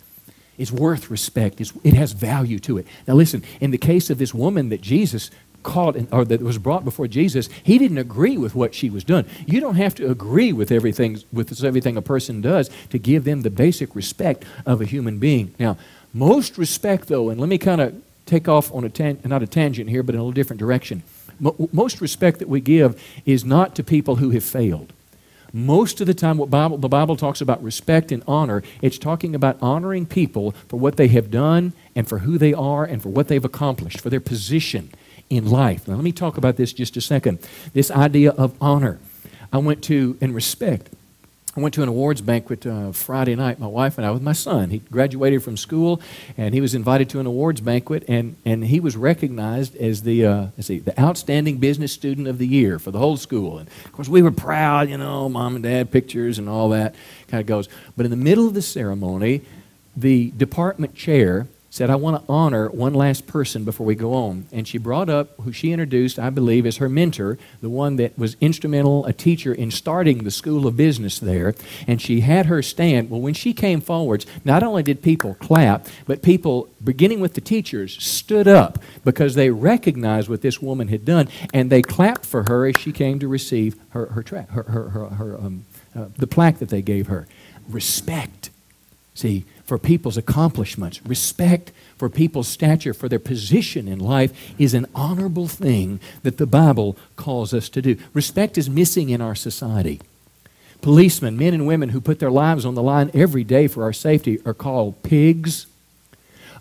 It's 0.59 0.72
worth 0.72 1.09
respect. 1.11 1.61
It's, 1.61 1.72
it 1.85 1.94
has 1.94 2.12
value 2.12 2.59
to 2.61 2.78
it. 2.78 2.87
Now 3.07 3.14
listen 3.14 3.44
in 3.61 3.70
the 3.70 3.78
case 3.78 4.11
of 4.11 4.18
this 4.18 4.35
woman 4.35 4.68
that 4.68 4.81
jesus 4.81 5.31
called 5.62 5.96
in, 5.96 6.07
or 6.12 6.24
that 6.24 6.40
was 6.40 6.57
brought 6.57 6.85
before 6.85 7.09
jesus 7.09 7.48
he 7.64 7.78
didn't 7.78 7.98
agree 7.98 8.37
with 8.37 8.54
what 8.54 8.74
she 8.74 8.90
was 8.90 9.04
doing. 9.04 9.24
You 9.46 9.61
don't 9.61 9.76
have 9.76 9.94
to 9.96 10.11
agree 10.11 10.52
with 10.52 10.70
everything 10.70 11.22
with 11.33 11.64
everything 11.64 11.96
a 11.96 12.02
person 12.02 12.42
does 12.42 12.68
to 12.90 12.98
give 12.98 13.24
them 13.24 13.40
the 13.40 13.50
basic 13.50 13.96
respect 13.96 14.44
of 14.66 14.83
a 14.83 14.85
human 14.85 15.18
being. 15.18 15.54
Now 15.59 15.78
most 16.12 16.59
respect 16.59 17.09
though 17.09 17.31
and 17.31 17.40
let 17.40 17.48
me 17.48 17.57
kind 17.57 17.81
of 17.81 18.02
take 18.29 18.49
off 18.49 18.73
on 18.73 18.85
a 18.85 18.88
tan- 18.88 19.21
not 19.25 19.43
a 19.43 19.47
tangent 19.47 19.91
here, 19.91 20.03
but 20.03 20.14
in 20.14 20.21
a 20.21 20.25
little 20.25 20.33
different 20.33 20.61
direction. 20.61 21.03
most 21.73 22.01
respect 22.01 22.38
that 22.41 22.49
we 22.49 22.61
give 22.61 23.01
is 23.25 23.45
not 23.45 23.75
to 23.77 23.85
people 23.85 24.17
who 24.17 24.31
have 24.31 24.45
failed. 24.45 24.93
Most 25.53 26.01
of 26.01 26.07
the 26.07 26.14
time, 26.14 26.37
what 26.37 26.51
Bible, 26.51 26.77
the 26.77 26.88
Bible 26.88 27.17
talks 27.17 27.41
about 27.41 27.62
respect 27.62 28.12
and 28.12 28.23
honor, 28.27 28.62
it's 28.83 28.99
talking 28.99 29.35
about 29.35 29.57
honoring 29.62 30.05
people 30.05 30.53
for 30.69 30.79
what 30.79 30.97
they 30.97 31.09
have 31.09 31.31
done 31.31 31.73
and 31.95 32.07
for 32.07 32.19
who 32.19 32.37
they 32.37 32.53
are 32.53 32.85
and 32.85 33.03
for 33.03 33.09
what 33.09 33.29
they've 33.29 33.45
accomplished, 33.45 34.01
for 34.01 34.11
their 34.11 34.21
position 34.21 34.91
in 35.31 35.49
life. 35.49 35.88
Now, 35.88 35.95
let 35.95 36.05
me 36.05 36.12
talk 36.12 36.37
about 36.37 36.57
this 36.57 36.73
just 36.73 36.97
a 36.97 37.01
second. 37.01 37.38
This 37.73 37.91
idea 37.91 38.33
of 38.33 38.55
honor. 38.61 38.99
I 39.51 39.59
went 39.59 39.83
to, 39.85 40.19
and 40.21 40.35
respect, 40.35 40.91
I 41.59 41.61
went 41.61 41.75
to 41.75 41.83
an 41.83 41.88
awards 41.88 42.21
banquet 42.21 42.64
uh, 42.64 42.92
Friday 42.92 43.35
night, 43.35 43.59
my 43.59 43.66
wife 43.66 43.99
and 43.99 44.07
I, 44.07 44.12
with 44.12 44.23
my 44.23 44.33
son. 44.33 44.71
He 44.71 44.79
graduated 44.79 45.42
from 45.42 45.57
school, 45.57 46.01
and 46.37 46.55
he 46.55 46.61
was 46.61 46.73
invited 46.73 47.11
to 47.11 47.18
an 47.18 47.27
awards 47.27 47.61
banquet, 47.61 48.05
and, 48.07 48.37
and 48.44 48.64
he 48.64 48.79
was 48.79 48.97
recognized 48.97 49.75
as 49.75 50.05
the, 50.05 50.25
uh, 50.25 50.47
see, 50.61 50.79
the 50.79 50.97
outstanding 51.01 51.57
business 51.57 51.92
student 51.92 52.29
of 52.29 52.38
the 52.38 52.47
year 52.47 52.79
for 52.79 52.92
the 52.92 53.01
whole 53.01 53.16
school. 53.16 53.59
And 53.59 53.68
of 53.85 53.90
course, 53.90 54.09
we 54.09 54.23
were 54.23 54.31
proud, 54.31 54.88
you 54.88 54.99
know, 54.99 55.29
mom 55.29 55.57
and 55.57 55.64
dad 55.64 55.90
pictures 55.90 56.38
and 56.38 56.49
all 56.49 56.68
that 56.68 56.94
kind 57.27 57.40
of 57.40 57.49
goes. 57.49 57.68
But 57.97 58.07
in 58.07 58.11
the 58.11 58.16
middle 58.16 58.47
of 58.47 58.55
the 58.55 58.62
ceremony, 58.62 59.40
the 59.97 60.31
department 60.37 60.94
chair 60.94 61.49
said, 61.70 61.90
I 61.90 61.96
want 61.96 62.24
to 62.24 62.33
honor 62.33 62.68
one 62.70 62.94
last 62.94 63.26
person 63.26 63.64
before 63.64 63.87
we 63.87 63.94
go 63.94 64.14
on. 64.14 64.46
And 64.50 64.66
she 64.66 64.78
brought 64.78 65.11
up 65.11 65.38
who 65.40 65.52
she 65.52 65.70
introduced, 65.70 66.18
I 66.18 66.31
believe, 66.31 66.64
as 66.64 66.78
her 66.78 66.88
mentor, 66.88 67.38
the 67.61 67.68
one 67.68 67.96
that 67.96 68.18
was 68.18 68.37
instrumental, 68.40 69.04
a 69.04 69.12
teacher 69.12 69.52
in 69.52 69.70
starting 69.70 70.24
the 70.24 70.31
School 70.31 70.66
of 70.66 70.76
Business 70.76 71.18
there. 71.18 71.54
And 71.87 72.00
she 72.00 72.20
had 72.20 72.46
her 72.46 72.62
stand. 72.62 73.11
Well, 73.11 73.20
when 73.20 73.35
she 73.35 73.52
came 73.52 73.83
forwards, 73.83 74.24
not 74.44 74.62
only 74.62 74.83
did 74.83 75.02
people 75.02 75.35
clap, 75.35 75.87
but 76.07 76.22
people, 76.22 76.68
beginning 76.83 77.20
with 77.20 77.35
the 77.35 77.42
teachers, 77.42 78.02
stood 78.02 78.48
up 78.48 78.78
because 79.04 79.35
they 79.35 79.50
recognized 79.50 80.28
what 80.28 80.40
this 80.40 80.62
woman 80.62 80.88
had 80.88 81.04
done. 81.04 81.28
And 81.52 81.68
they 81.70 81.83
clapped 81.83 82.24
for 82.24 82.44
her 82.48 82.66
as 82.66 82.76
she 82.78 82.92
came 82.92 83.18
to 83.18 83.28
receive 83.28 83.76
her, 83.90 84.07
her, 84.07 84.22
tra- 84.22 84.46
her, 84.50 84.62
her, 84.62 84.88
her, 84.88 85.07
her 85.07 85.38
um, 85.38 85.66
uh, 85.94 86.07
the 86.16 86.26
plaque 86.26 86.59
that 86.59 86.68
they 86.70 86.83
gave 86.83 87.09
her. 87.09 87.26
Respect. 87.68 88.50
See, 89.14 89.44
for 89.68 89.76
people's 89.76 90.16
accomplishments, 90.16 91.04
respect 91.04 91.72
for 91.98 92.09
people's 92.09 92.48
stature, 92.48 92.94
for 92.94 93.07
their 93.07 93.18
position 93.18 93.87
in 93.87 93.98
life 93.98 94.33
is 94.59 94.72
an 94.72 94.87
honorable 94.94 95.46
thing 95.46 96.00
that 96.22 96.38
the 96.38 96.46
Bible 96.46 96.96
calls 97.16 97.52
us 97.52 97.68
to 97.68 97.83
do. 97.83 97.98
Respect 98.14 98.57
is 98.57 98.70
missing 98.70 99.11
in 99.11 99.20
our 99.20 99.35
society. 99.35 100.00
Policemen, 100.81 101.37
men 101.37 101.52
and 101.52 101.66
women 101.66 101.90
who 101.90 102.00
put 102.00 102.18
their 102.18 102.31
lives 102.31 102.64
on 102.64 102.76
the 102.76 102.83
line 102.83 103.11
every 103.12 103.44
day 103.44 103.68
for 103.68 103.83
our 103.83 103.92
safety, 103.92 104.40
are 104.46 104.54
called 104.54 105.02
pigs. 105.02 105.66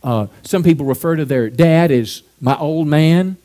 Uh, 0.04 0.28
some 0.44 0.62
people 0.62 0.86
refer 0.86 1.16
to 1.16 1.24
their 1.24 1.50
dad 1.50 1.92
as 1.92 2.24
my 2.42 2.58
old 2.58 2.90
man. 2.90 3.38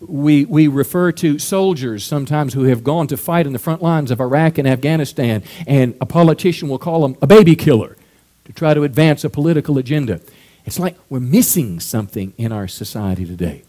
We, 0.00 0.44
we 0.46 0.66
refer 0.66 1.12
to 1.12 1.38
soldiers 1.38 2.02
sometimes 2.02 2.54
who 2.54 2.64
have 2.64 2.82
gone 2.82 3.06
to 3.06 3.16
fight 3.16 3.46
in 3.46 3.52
the 3.52 3.60
front 3.60 3.82
lines 3.82 4.10
of 4.10 4.20
Iraq 4.20 4.58
and 4.58 4.66
Afghanistan, 4.66 5.44
and 5.68 5.94
a 6.00 6.06
politician 6.06 6.68
will 6.68 6.78
call 6.78 7.02
them 7.02 7.16
a 7.22 7.28
baby 7.28 7.54
killer 7.54 7.96
to 8.44 8.52
try 8.52 8.74
to 8.74 8.84
advance 8.84 9.24
a 9.24 9.30
political 9.30 9.78
agenda. 9.78 10.20
It's 10.64 10.78
like 10.78 10.96
we're 11.08 11.20
missing 11.20 11.80
something 11.80 12.32
in 12.36 12.52
our 12.52 12.68
society 12.68 13.24
today. 13.24 13.62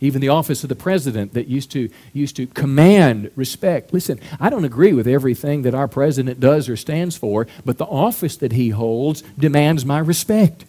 Even 0.00 0.20
the 0.20 0.28
office 0.28 0.62
of 0.62 0.68
the 0.68 0.76
president 0.76 1.32
that 1.32 1.48
used 1.48 1.70
to, 1.72 1.88
used 2.12 2.36
to 2.36 2.46
command 2.48 3.30
respect. 3.34 3.94
Listen, 3.94 4.20
I 4.38 4.50
don't 4.50 4.64
agree 4.64 4.92
with 4.92 5.06
everything 5.06 5.62
that 5.62 5.74
our 5.74 5.88
president 5.88 6.38
does 6.38 6.68
or 6.68 6.76
stands 6.76 7.16
for, 7.16 7.46
but 7.64 7.78
the 7.78 7.86
office 7.86 8.36
that 8.36 8.52
he 8.52 8.70
holds 8.70 9.22
demands 9.38 9.86
my 9.86 9.98
respect. 9.98 10.66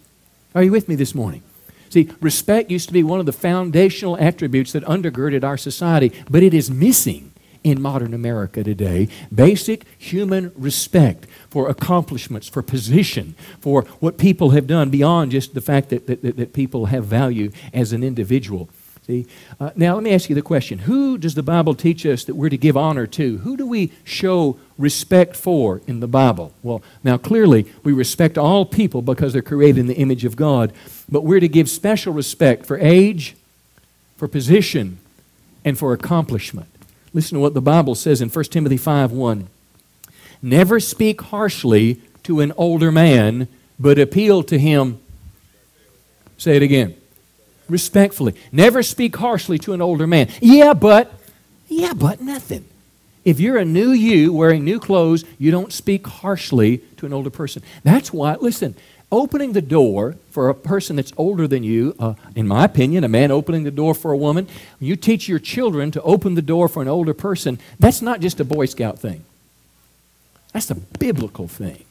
Are 0.54 0.62
you 0.62 0.72
with 0.72 0.88
me 0.88 0.94
this 0.94 1.14
morning? 1.14 1.42
See, 1.90 2.10
respect 2.20 2.70
used 2.70 2.88
to 2.88 2.92
be 2.92 3.02
one 3.02 3.20
of 3.20 3.26
the 3.26 3.32
foundational 3.32 4.16
attributes 4.18 4.72
that 4.72 4.84
undergirded 4.84 5.44
our 5.44 5.56
society, 5.56 6.12
but 6.30 6.42
it 6.42 6.54
is 6.54 6.70
missing 6.70 7.32
in 7.64 7.82
modern 7.82 8.14
America 8.14 8.62
today. 8.62 9.08
Basic 9.34 9.84
human 9.98 10.52
respect 10.54 11.26
for 11.50 11.68
accomplishments, 11.68 12.48
for 12.48 12.62
position, 12.62 13.34
for 13.60 13.82
what 14.00 14.18
people 14.18 14.50
have 14.50 14.66
done 14.66 14.90
beyond 14.90 15.32
just 15.32 15.54
the 15.54 15.60
fact 15.60 15.88
that, 15.88 16.06
that, 16.06 16.22
that 16.22 16.52
people 16.52 16.86
have 16.86 17.04
value 17.04 17.50
as 17.72 17.92
an 17.92 18.02
individual. 18.02 18.68
See? 19.08 19.26
Uh, 19.58 19.70
now, 19.74 19.94
let 19.94 20.02
me 20.02 20.12
ask 20.12 20.28
you 20.28 20.34
the 20.34 20.42
question 20.42 20.80
Who 20.80 21.16
does 21.16 21.34
the 21.34 21.42
Bible 21.42 21.74
teach 21.74 22.04
us 22.04 22.24
that 22.24 22.34
we're 22.34 22.50
to 22.50 22.58
give 22.58 22.76
honor 22.76 23.06
to? 23.06 23.38
Who 23.38 23.56
do 23.56 23.66
we 23.66 23.90
show 24.04 24.58
respect 24.76 25.34
for 25.34 25.80
in 25.86 26.00
the 26.00 26.06
Bible? 26.06 26.52
Well, 26.62 26.82
now 27.02 27.16
clearly 27.16 27.72
we 27.82 27.92
respect 27.92 28.36
all 28.36 28.66
people 28.66 29.00
because 29.00 29.32
they're 29.32 29.40
created 29.40 29.78
in 29.78 29.86
the 29.86 29.94
image 29.94 30.26
of 30.26 30.36
God, 30.36 30.74
but 31.08 31.24
we're 31.24 31.40
to 31.40 31.48
give 31.48 31.70
special 31.70 32.12
respect 32.12 32.66
for 32.66 32.78
age, 32.78 33.34
for 34.18 34.28
position, 34.28 34.98
and 35.64 35.78
for 35.78 35.94
accomplishment. 35.94 36.68
Listen 37.14 37.36
to 37.36 37.40
what 37.40 37.54
the 37.54 37.62
Bible 37.62 37.94
says 37.94 38.20
in 38.20 38.28
1 38.28 38.44
Timothy 38.44 38.76
5 38.76 39.10
1. 39.10 39.48
Never 40.42 40.80
speak 40.80 41.20
harshly 41.20 42.00
to 42.24 42.40
an 42.40 42.52
older 42.56 42.92
man, 42.92 43.48
but 43.78 43.98
appeal 43.98 44.42
to 44.44 44.58
him. 44.58 45.00
Say 46.36 46.56
it 46.56 46.62
again 46.62 46.94
respectfully. 47.68 48.34
Never 48.50 48.82
speak 48.82 49.16
harshly 49.16 49.58
to 49.60 49.72
an 49.72 49.82
older 49.82 50.06
man. 50.06 50.28
Yeah, 50.40 50.72
but, 50.72 51.12
yeah, 51.68 51.92
but 51.92 52.20
nothing. 52.20 52.64
If 53.24 53.40
you're 53.40 53.58
a 53.58 53.64
new 53.64 53.90
you 53.90 54.32
wearing 54.32 54.64
new 54.64 54.80
clothes, 54.80 55.24
you 55.38 55.50
don't 55.50 55.72
speak 55.72 56.06
harshly 56.06 56.78
to 56.96 57.06
an 57.06 57.12
older 57.12 57.30
person. 57.30 57.62
That's 57.84 58.12
why, 58.12 58.36
listen, 58.36 58.74
opening 59.12 59.52
the 59.52 59.62
door 59.62 60.16
for 60.30 60.48
a 60.48 60.54
person 60.54 60.96
that's 60.96 61.12
older 61.16 61.46
than 61.46 61.62
you, 61.62 61.94
uh, 61.98 62.14
in 62.34 62.48
my 62.48 62.64
opinion, 62.64 63.04
a 63.04 63.08
man 63.08 63.30
opening 63.30 63.64
the 63.64 63.70
door 63.70 63.94
for 63.94 64.12
a 64.12 64.16
woman, 64.16 64.48
you 64.80 64.96
teach 64.96 65.28
your 65.28 65.38
children 65.38 65.90
to 65.90 66.02
open 66.02 66.34
the 66.34 66.42
door 66.42 66.68
for 66.68 66.80
an 66.80 66.88
older 66.88 67.14
person, 67.14 67.58
that's 67.78 68.00
not 68.00 68.20
just 68.20 68.40
a 68.40 68.44
Boy 68.44 68.66
Scout 68.66 68.98
thing. 68.98 69.24
That's 70.52 70.70
a 70.70 70.74
biblical 70.74 71.48
thing. 71.48 71.84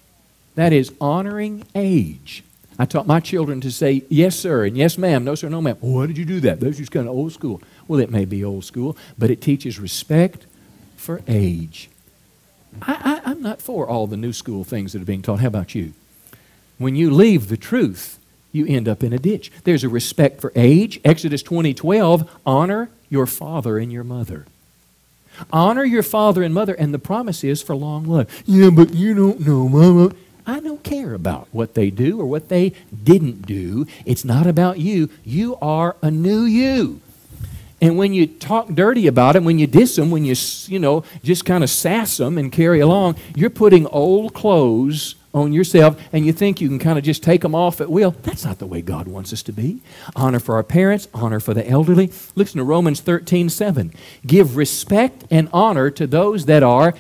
That 0.55 0.73
is 0.73 0.91
honoring 0.99 1.65
age. 1.75 2.43
I 2.79 2.85
taught 2.85 3.07
my 3.07 3.19
children 3.19 3.61
to 3.61 3.71
say 3.71 4.03
yes, 4.09 4.35
sir, 4.35 4.65
and 4.65 4.77
yes, 4.77 4.97
ma'am, 4.97 5.23
no, 5.23 5.35
sir, 5.35 5.49
no, 5.49 5.61
ma'am. 5.61 5.77
why 5.81 6.05
did 6.05 6.17
you 6.17 6.25
do 6.25 6.39
that? 6.41 6.59
That's 6.59 6.77
just 6.77 6.91
kind 6.91 7.07
of 7.07 7.15
old 7.15 7.33
school. 7.33 7.61
Well, 7.87 7.99
it 7.99 8.11
may 8.11 8.25
be 8.25 8.43
old 8.43 8.65
school, 8.65 8.97
but 9.17 9.31
it 9.31 9.41
teaches 9.41 9.79
respect 9.79 10.45
for 10.95 11.21
age. 11.27 11.89
I, 12.81 13.21
I'm 13.25 13.41
not 13.41 13.61
for 13.61 13.87
all 13.87 14.05
the 14.05 14.17
new 14.17 14.33
school 14.33 14.63
things 14.63 14.93
that 14.93 15.01
are 15.01 15.05
being 15.05 15.21
taught. 15.21 15.39
How 15.39 15.47
about 15.47 15.73
you? 15.73 15.93
When 16.77 16.95
you 16.95 17.09
leave 17.09 17.47
the 17.47 17.57
truth, 17.57 18.19
you 18.51 18.67
end 18.67 18.87
up 18.87 19.03
in 19.03 19.13
a 19.13 19.19
ditch. 19.19 19.51
There's 19.63 19.83
a 19.83 19.89
respect 19.89 20.41
for 20.41 20.51
age. 20.55 20.99
Exodus 21.03 21.41
20 21.41 21.73
12, 21.73 22.29
honor 22.45 22.89
your 23.09 23.25
father 23.25 23.77
and 23.77 23.91
your 23.91 24.03
mother. 24.03 24.45
Honor 25.51 25.83
your 25.83 26.03
father 26.03 26.43
and 26.43 26.53
mother, 26.53 26.73
and 26.73 26.93
the 26.93 26.99
promise 26.99 27.43
is 27.43 27.61
for 27.61 27.75
long 27.75 28.05
life. 28.05 28.43
Yeah, 28.45 28.69
but 28.69 28.93
you 28.93 29.13
don't 29.13 29.45
know, 29.45 29.67
Mama. 29.67 30.13
I 30.45 30.61
don't 30.61 30.81
care 30.81 31.13
about 31.13 31.49
what 31.51 31.73
they 31.73 31.89
do 31.89 32.21
or 32.21 32.25
what 32.25 32.47
they 32.47 32.71
didn't 33.03 33.45
do. 33.45 33.85
It's 34.05 34.23
not 34.23 34.47
about 34.47 34.79
you. 34.79 35.09
You 35.25 35.57
are 35.57 35.97
a 36.01 36.09
new 36.09 36.43
you. 36.43 37.01
And 37.81 37.97
when 37.97 38.13
you 38.13 38.25
talk 38.25 38.69
dirty 38.69 39.05
about 39.05 39.33
them, 39.33 39.43
when 39.43 39.59
you 39.59 39.67
diss 39.67 39.97
them, 39.97 40.09
when 40.09 40.25
you, 40.25 40.35
you 40.65 40.79
know, 40.79 41.03
just 41.21 41.45
kind 41.45 41.63
of 41.63 41.69
sass 41.69 42.17
them 42.17 42.37
and 42.37 42.51
carry 42.51 42.79
along, 42.79 43.17
you're 43.35 43.49
putting 43.49 43.85
old 43.87 44.33
clothes 44.33 45.15
on 45.33 45.53
yourself 45.53 46.01
and 46.11 46.25
you 46.25 46.33
think 46.33 46.61
you 46.61 46.67
can 46.67 46.79
kind 46.79 46.97
of 46.97 47.03
just 47.03 47.23
take 47.23 47.41
them 47.41 47.53
off 47.53 47.81
at 47.81 47.89
will. 47.89 48.11
That's 48.11 48.45
not 48.45 48.59
the 48.59 48.65
way 48.65 48.81
God 48.81 49.07
wants 49.07 49.33
us 49.33 49.43
to 49.43 49.51
be. 49.51 49.81
Honor 50.15 50.39
for 50.39 50.55
our 50.55 50.63
parents, 50.63 51.07
honor 51.13 51.39
for 51.39 51.53
the 51.53 51.67
elderly. 51.67 52.11
Listen 52.35 52.57
to 52.57 52.63
Romans 52.63 53.01
13 53.01 53.49
7. 53.49 53.93
Give 54.25 54.55
respect 54.55 55.25
and 55.29 55.49
honor 55.53 55.89
to 55.91 56.07
those 56.07 56.45
that 56.45 56.63
are 56.63 56.93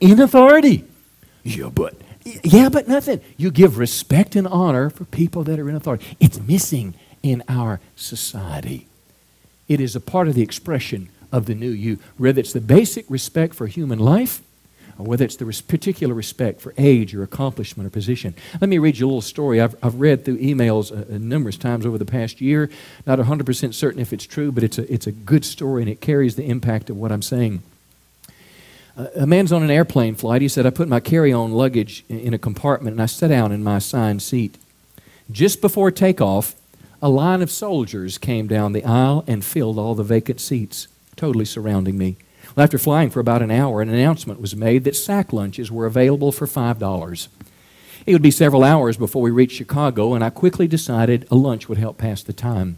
in 0.00 0.20
authority. 0.20 0.84
Yeah, 1.44 1.68
but 1.68 1.94
yeah, 2.24 2.68
but 2.68 2.88
nothing. 2.88 3.20
You 3.36 3.50
give 3.50 3.78
respect 3.78 4.36
and 4.36 4.46
honor 4.46 4.90
for 4.90 5.04
people 5.04 5.42
that 5.44 5.58
are 5.58 5.68
in 5.68 5.74
authority. 5.74 6.16
It's 6.20 6.40
missing 6.40 6.94
in 7.22 7.42
our 7.48 7.80
society. 7.96 8.86
It 9.68 9.80
is 9.80 9.96
a 9.96 10.00
part 10.00 10.28
of 10.28 10.34
the 10.34 10.42
expression 10.42 11.08
of 11.30 11.46
the 11.46 11.54
new 11.54 11.70
you, 11.70 11.98
whether 12.18 12.40
it's 12.40 12.52
the 12.52 12.60
basic 12.60 13.06
respect 13.08 13.54
for 13.54 13.66
human 13.66 13.98
life 13.98 14.42
or 15.02 15.08
whether 15.08 15.24
it's 15.24 15.36
the 15.36 15.62
particular 15.66 16.14
respect 16.14 16.60
for 16.60 16.72
age 16.78 17.14
or 17.14 17.22
accomplishment 17.22 17.86
or 17.86 17.90
position. 17.90 18.34
Let 18.60 18.68
me 18.68 18.78
read 18.78 18.98
you 18.98 19.06
a 19.06 19.08
little 19.08 19.20
story 19.20 19.60
I've, 19.60 19.76
I've 19.82 19.96
read 19.96 20.24
through 20.24 20.38
emails 20.38 20.92
uh, 20.92 21.14
uh 21.14 21.18
numerous 21.18 21.56
times 21.56 21.84
over 21.84 21.98
the 21.98 22.04
past 22.04 22.40
year. 22.40 22.70
Not 23.06 23.18
100% 23.18 23.74
certain 23.74 24.00
if 24.00 24.12
it's 24.12 24.24
true, 24.24 24.52
but 24.52 24.62
it's 24.62 24.78
a, 24.78 24.92
it's 24.92 25.06
a 25.06 25.12
good 25.12 25.44
story 25.44 25.82
and 25.82 25.90
it 25.90 26.00
carries 26.00 26.36
the 26.36 26.44
impact 26.44 26.90
of 26.90 26.96
what 26.96 27.12
I'm 27.12 27.22
saying 27.22 27.62
a 28.96 29.26
man's 29.26 29.52
on 29.52 29.62
an 29.62 29.70
airplane 29.70 30.14
flight. 30.14 30.42
He 30.42 30.48
said, 30.48 30.66
I 30.66 30.70
put 30.70 30.88
my 30.88 31.00
carry 31.00 31.32
on 31.32 31.52
luggage 31.52 32.04
in 32.08 32.34
a 32.34 32.38
compartment 32.38 32.94
and 32.94 33.02
I 33.02 33.06
sat 33.06 33.28
down 33.28 33.52
in 33.52 33.62
my 33.62 33.76
assigned 33.76 34.22
seat. 34.22 34.58
Just 35.30 35.60
before 35.60 35.90
takeoff, 35.90 36.54
a 37.00 37.08
line 37.08 37.42
of 37.42 37.50
soldiers 37.50 38.18
came 38.18 38.46
down 38.46 38.72
the 38.72 38.84
aisle 38.84 39.24
and 39.26 39.44
filled 39.44 39.78
all 39.78 39.94
the 39.94 40.04
vacant 40.04 40.40
seats, 40.40 40.88
totally 41.16 41.44
surrounding 41.44 41.96
me. 41.96 42.16
Well, 42.54 42.64
after 42.64 42.78
flying 42.78 43.08
for 43.08 43.20
about 43.20 43.42
an 43.42 43.50
hour, 43.50 43.80
an 43.80 43.88
announcement 43.88 44.40
was 44.40 44.54
made 44.54 44.84
that 44.84 44.96
sack 44.96 45.32
lunches 45.32 45.70
were 45.70 45.86
available 45.86 46.32
for 46.32 46.46
$5. 46.46 47.28
It 48.04 48.12
would 48.12 48.22
be 48.22 48.30
several 48.30 48.62
hours 48.62 48.96
before 48.96 49.22
we 49.22 49.30
reached 49.30 49.56
Chicago, 49.56 50.12
and 50.12 50.22
I 50.22 50.30
quickly 50.30 50.66
decided 50.66 51.26
a 51.30 51.34
lunch 51.34 51.68
would 51.68 51.78
help 51.78 51.96
pass 51.98 52.22
the 52.22 52.32
time. 52.32 52.76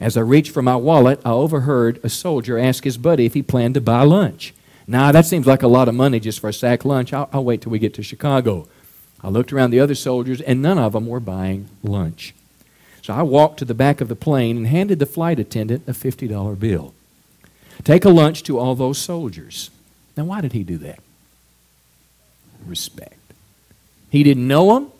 As 0.00 0.16
I 0.16 0.20
reached 0.20 0.52
for 0.52 0.62
my 0.62 0.76
wallet, 0.76 1.20
I 1.24 1.30
overheard 1.30 2.00
a 2.02 2.08
soldier 2.08 2.58
ask 2.58 2.84
his 2.84 2.96
buddy 2.96 3.26
if 3.26 3.34
he 3.34 3.42
planned 3.42 3.74
to 3.74 3.80
buy 3.80 4.02
lunch. 4.02 4.54
Nah, 4.86 5.12
that 5.12 5.26
seems 5.26 5.46
like 5.46 5.62
a 5.62 5.68
lot 5.68 5.88
of 5.88 5.94
money 5.94 6.20
just 6.20 6.40
for 6.40 6.48
a 6.48 6.52
sack 6.52 6.84
lunch. 6.84 7.12
I'll, 7.12 7.28
I'll 7.32 7.44
wait 7.44 7.62
till 7.62 7.72
we 7.72 7.78
get 7.78 7.94
to 7.94 8.02
Chicago. 8.02 8.68
I 9.22 9.28
looked 9.28 9.52
around 9.52 9.70
the 9.70 9.80
other 9.80 9.94
soldiers, 9.94 10.40
and 10.40 10.62
none 10.62 10.78
of 10.78 10.92
them 10.92 11.06
were 11.06 11.20
buying 11.20 11.68
lunch. 11.82 12.34
So 13.02 13.12
I 13.12 13.22
walked 13.22 13.58
to 13.58 13.64
the 13.64 13.74
back 13.74 14.00
of 14.00 14.08
the 14.08 14.16
plane 14.16 14.56
and 14.56 14.66
handed 14.66 14.98
the 14.98 15.06
flight 15.06 15.38
attendant 15.38 15.84
a 15.86 15.92
$50 15.92 16.58
bill. 16.58 16.94
Take 17.82 18.04
a 18.04 18.10
lunch 18.10 18.42
to 18.44 18.58
all 18.58 18.74
those 18.74 18.98
soldiers. 18.98 19.70
Now, 20.16 20.24
why 20.24 20.40
did 20.40 20.52
he 20.52 20.62
do 20.62 20.78
that? 20.78 21.00
Respect. 22.66 23.18
He 24.10 24.22
didn't 24.22 24.46
know 24.46 24.74
them. 24.74 24.92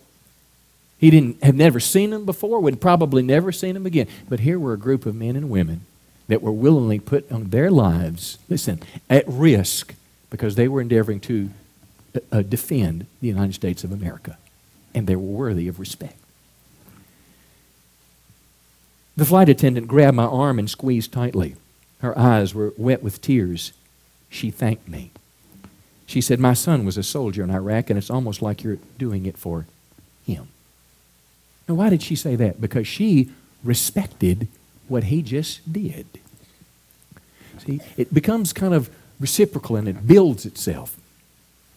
He 0.98 1.10
didn't 1.10 1.42
have 1.42 1.54
never 1.54 1.80
seen 1.80 2.10
them 2.10 2.24
before, 2.24 2.60
would 2.60 2.80
probably 2.80 3.22
never 3.22 3.52
seen 3.52 3.74
them 3.74 3.86
again. 3.86 4.08
But 4.28 4.40
here 4.40 4.58
were 4.58 4.72
a 4.72 4.78
group 4.78 5.06
of 5.06 5.14
men 5.14 5.36
and 5.36 5.50
women 5.50 5.86
that 6.28 6.42
were 6.42 6.52
willingly 6.52 6.98
put 6.98 7.30
on 7.30 7.50
their 7.50 7.70
lives, 7.70 8.38
listen, 8.48 8.80
at 9.10 9.24
risk 9.28 9.94
because 10.30 10.54
they 10.54 10.66
were 10.66 10.80
endeavoring 10.80 11.20
to 11.20 11.50
uh, 12.32 12.42
defend 12.42 13.06
the 13.20 13.28
United 13.28 13.54
States 13.54 13.84
of 13.84 13.92
America. 13.92 14.38
And 14.94 15.06
they 15.06 15.16
were 15.16 15.22
worthy 15.22 15.68
of 15.68 15.78
respect. 15.78 16.16
The 19.16 19.24
flight 19.24 19.48
attendant 19.48 19.86
grabbed 19.86 20.16
my 20.16 20.24
arm 20.24 20.58
and 20.58 20.68
squeezed 20.68 21.12
tightly. 21.12 21.54
Her 22.04 22.18
eyes 22.18 22.54
were 22.54 22.74
wet 22.76 23.02
with 23.02 23.22
tears. 23.22 23.72
She 24.28 24.50
thanked 24.50 24.86
me. 24.86 25.10
She 26.04 26.20
said, 26.20 26.38
My 26.38 26.52
son 26.52 26.84
was 26.84 26.98
a 26.98 27.02
soldier 27.02 27.42
in 27.42 27.50
Iraq, 27.50 27.88
and 27.88 27.96
it's 27.96 28.10
almost 28.10 28.42
like 28.42 28.62
you're 28.62 28.76
doing 28.98 29.24
it 29.24 29.38
for 29.38 29.64
him. 30.26 30.48
Now, 31.66 31.76
why 31.76 31.88
did 31.88 32.02
she 32.02 32.14
say 32.14 32.36
that? 32.36 32.60
Because 32.60 32.86
she 32.86 33.30
respected 33.64 34.48
what 34.86 35.04
he 35.04 35.22
just 35.22 35.72
did. 35.72 36.04
See, 37.64 37.80
it 37.96 38.12
becomes 38.12 38.52
kind 38.52 38.74
of 38.74 38.90
reciprocal 39.18 39.76
and 39.76 39.88
it 39.88 40.06
builds 40.06 40.44
itself. 40.44 40.98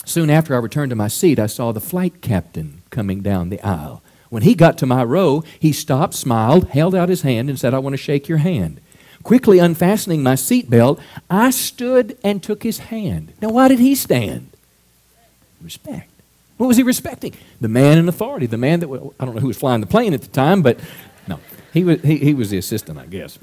Soon 0.04 0.30
after 0.30 0.54
I 0.54 0.60
returned 0.60 0.90
to 0.90 0.98
my 0.98 1.08
seat, 1.08 1.40
I 1.40 1.48
saw 1.48 1.72
the 1.72 1.80
flight 1.80 2.22
captain 2.22 2.82
coming 2.90 3.22
down 3.22 3.48
the 3.48 3.62
aisle. 3.62 4.02
When 4.28 4.44
he 4.44 4.56
got 4.56 4.78
to 4.80 4.86
my 4.86 5.06
row, 5.06 5.46
he 5.58 5.72
stopped, 5.72 6.16
smiled, 6.16 6.68
held 6.72 6.94
out 6.94 7.08
his 7.08 7.22
hand, 7.22 7.50
and 7.50 7.58
said, 7.58 7.74
I 7.74 7.80
want 7.80 7.94
to 7.94 7.98
shake 7.98 8.28
your 8.28 8.40
hand. 8.40 8.82
Quickly 9.24 9.60
unfastening 9.60 10.24
my 10.24 10.34
seatbelt, 10.34 11.00
I 11.30 11.50
stood 11.50 12.18
and 12.24 12.42
took 12.42 12.64
his 12.64 12.78
hand. 12.80 13.34
Now, 13.42 13.50
why 13.50 13.68
did 13.68 13.80
he 13.80 13.96
stand? 13.96 14.50
Respect. 15.62 16.10
What 16.58 16.68
was 16.68 16.78
he 16.78 16.84
respecting? 16.84 17.34
The 17.62 17.68
man 17.68 17.98
in 17.98 18.10
authority, 18.10 18.46
the 18.46 18.58
man 18.58 18.80
that, 18.80 19.12
I 19.20 19.26
don't 19.26 19.36
know 19.36 19.42
who 19.42 19.48
was 19.48 19.58
flying 19.58 19.82
the 19.82 19.88
plane 19.88 20.14
at 20.14 20.22
the 20.22 20.28
time, 20.28 20.62
but 20.62 20.80
no, 21.28 21.40
he 21.74 21.84
was, 21.84 22.02
he, 22.02 22.18
he 22.18 22.34
was 22.34 22.50
the 22.50 22.58
assistant, 22.58 22.98
I 22.98 23.06
guess. 23.06 23.38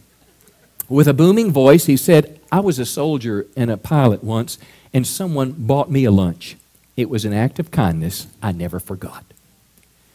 With 0.89 1.09
a 1.09 1.15
booming 1.15 1.51
voice, 1.53 1.87
he 1.87 1.97
said, 1.97 2.41
I 2.51 2.61
was 2.61 2.79
a 2.79 2.87
soldier 2.87 3.47
and 3.57 3.71
a 3.71 3.77
pilot 3.77 4.23
once, 4.23 4.59
and 4.93 5.07
someone 5.07 5.53
bought 5.53 5.91
me 5.91 6.05
a 6.05 6.11
lunch. 6.11 6.57
It 6.97 7.09
was 7.09 7.25
an 7.25 7.33
act 7.33 7.59
of 7.59 7.71
kindness 7.71 8.27
I 8.43 8.53
never 8.53 8.79
forgot. 8.79 9.25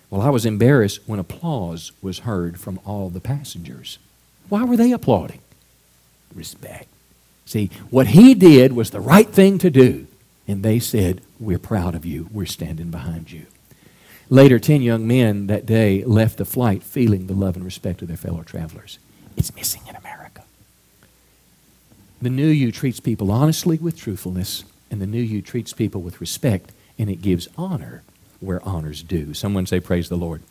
Well, 0.10 0.22
I 0.22 0.30
was 0.30 0.45
embarrassed 0.45 1.02
when 1.06 1.19
applause 1.19 1.91
was 2.02 2.19
heard 2.19 2.60
from 2.60 2.80
all 2.86 3.10
the 3.10 3.19
passengers. 3.19 4.00
Why 4.48 4.63
were 4.63 4.78
they 4.78 4.91
applauding? 4.91 5.41
Respect. 6.34 6.88
See, 7.46 7.70
what 7.89 8.08
he 8.08 8.34
did 8.34 8.74
was 8.74 8.92
the 8.92 9.00
right 9.00 9.28
thing 9.28 9.58
to 9.60 9.70
do. 9.70 10.08
And 10.48 10.63
they 10.63 10.80
said, 10.80 11.22
We're 11.39 11.60
proud 11.60 11.96
of 11.96 12.06
you. 12.06 12.30
We're 12.32 12.46
standing 12.46 12.92
behind 12.92 13.32
you. 13.32 13.46
Later, 14.30 14.60
10 14.60 14.84
young 14.84 15.08
men 15.08 15.48
that 15.48 15.65
day 15.65 16.04
left 16.04 16.38
the 16.38 16.46
flight 16.46 16.84
feeling 16.84 17.26
the 17.26 17.34
love 17.34 17.56
and 17.56 17.65
respect 17.65 18.02
of 18.02 18.08
their 18.08 18.18
fellow 18.18 18.44
travelers. 18.44 19.00
It's 19.36 19.56
missing 19.56 19.82
in 19.88 19.96
America. 19.96 20.44
The 22.22 22.30
new 22.30 22.48
you 22.48 22.72
treats 22.72 23.00
people 23.00 23.32
honestly 23.32 23.78
with 23.78 23.98
truthfulness, 23.98 24.65
and 24.92 25.02
the 25.02 25.08
new 25.08 25.22
you 25.22 25.42
treats 25.42 25.74
people 25.74 26.02
with 26.02 26.22
respect, 26.22 26.72
and 27.00 27.10
it 27.10 27.22
gives 27.22 27.48
honor 27.58 28.04
where 28.39 28.63
honor's 28.68 29.02
due. 29.02 29.34
Someone 29.34 29.65
say, 29.65 29.80
Praise 29.80 30.10
the 30.10 30.18
Lord. 30.18 30.44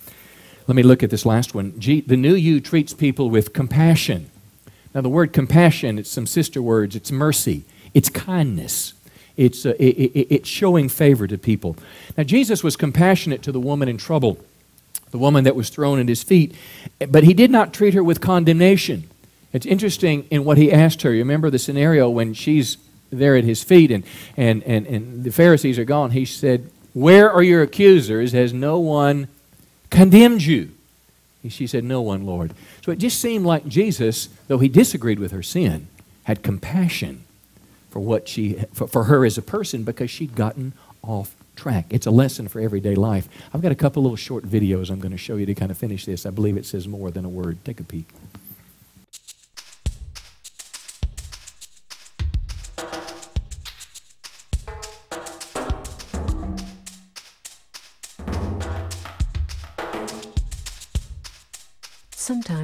Let 0.67 0.75
me 0.77 0.83
look 0.83 1.03
at 1.03 1.11
this 1.11 1.25
last 1.25 1.55
one. 1.55 1.79
G- 1.79 2.01
the 2.01 2.17
new 2.17 2.35
you 2.35 2.61
treats 2.61 2.93
people 2.93 3.31
with 3.31 3.53
compassion. 3.53 4.31
Now, 4.99 5.03
the 5.03 5.09
word 5.09 5.33
compassion, 5.33 5.97
it's 5.97 6.11
some 6.11 6.27
sister 6.27 6.61
words. 6.61 6.97
It's 6.97 7.13
mercy, 7.13 7.63
it's 7.95 8.09
kindness, 8.09 8.95
it's, 9.37 9.65
uh, 9.65 9.75
it, 9.79 9.95
it, 9.95 10.35
it's 10.35 10.49
showing 10.49 10.89
favor 10.89 11.29
to 11.29 11.39
people. 11.39 11.77
Now, 12.17 12.25
Jesus 12.25 12.65
was 12.65 12.75
compassionate 12.75 13.41
to 13.43 13.53
the 13.53 13.61
woman 13.61 13.89
in 13.89 13.97
trouble, 13.97 14.45
the 15.13 15.19
woman 15.19 15.45
that 15.45 15.55
was 15.55 15.69
thrown 15.69 16.01
at 16.01 16.09
his 16.09 16.25
feet, 16.25 16.53
but 17.09 17.23
he 17.23 17.33
did 17.33 17.53
not 17.53 17.73
treat 17.73 17.95
her 17.95 18.03
with 18.03 18.21
condemnation. 18.21 19.09
It's 19.53 19.67
interesting 19.67 20.27
in 20.33 20.45
what 20.45 20.59
he 20.59 20.73
asked 20.73 21.03
her. 21.03 21.13
You 21.13 21.21
remember 21.21 21.49
the 21.49 21.61
scenario 21.61 22.11
when 22.11 22.35
she's 22.35 22.77
there 23.11 23.37
at 23.37 23.45
his 23.45 23.63
feet 23.63 23.93
and, 23.93 24.03
and, 24.37 24.65
and, 24.65 24.85
and 24.89 25.23
the 25.23 25.31
Pharisees 25.31 25.79
are 25.79 25.85
gone. 25.85 26.11
He 26.11 26.25
said, 26.25 26.73
Where 26.93 27.31
are 27.31 27.45
your 27.45 27.63
accusers? 27.63 28.33
Has 28.33 28.53
no 28.53 28.81
one 28.81 29.29
condemned 29.91 30.43
you? 30.43 30.73
She 31.49 31.67
said, 31.67 31.85
No 31.85 32.01
one, 32.01 32.27
Lord. 32.27 32.53
So 32.85 32.93
it 32.93 32.99
just 32.99 33.21
seemed 33.21 33.47
like 33.47 33.67
Jesus, 33.67 34.29
though 34.47 34.59
he 34.59 34.69
disagreed 34.69 35.19
with 35.19 35.33
her 35.33 35.43
sin, 35.43 35.89
had 36.25 36.43
compassion 36.43 37.25
for 37.91 38.01
what 38.01 38.29
she 38.29 38.55
for, 38.73 38.87
for 38.87 39.05
her 39.05 39.25
as 39.25 39.39
a 39.39 39.43
person 39.43 39.85
because 39.85 40.11
she'd 40.11 40.35
gotten 40.35 40.73
off 41.03 41.35
track. 41.57 41.87
It's 41.91 42.07
a 42.07 42.11
lesson 42.11 42.49
for 42.49 42.61
everyday 42.61 42.95
life. 42.95 43.29
I've 43.53 43.63
got 43.63 43.73
a 43.73 43.77
couple 43.77 44.03
little 44.03 44.17
short 44.17 44.45
videos 44.45 44.91
I'm 44.91 45.01
going 45.01 45.13
to 45.13 45.19
show 45.19 45.37
you 45.37 45.47
to 45.47 45.55
kind 45.55 45.71
of 45.71 45.79
finish 45.79 46.05
this. 46.05 46.25
I 46.25 46.31
believe 46.31 46.57
it 46.57 46.67
says 46.67 46.87
more 46.87 47.11
than 47.11 47.25
a 47.25 47.29
word. 47.29 47.59
Take 47.65 47.81
a 47.81 47.85
peek. 47.85 48.07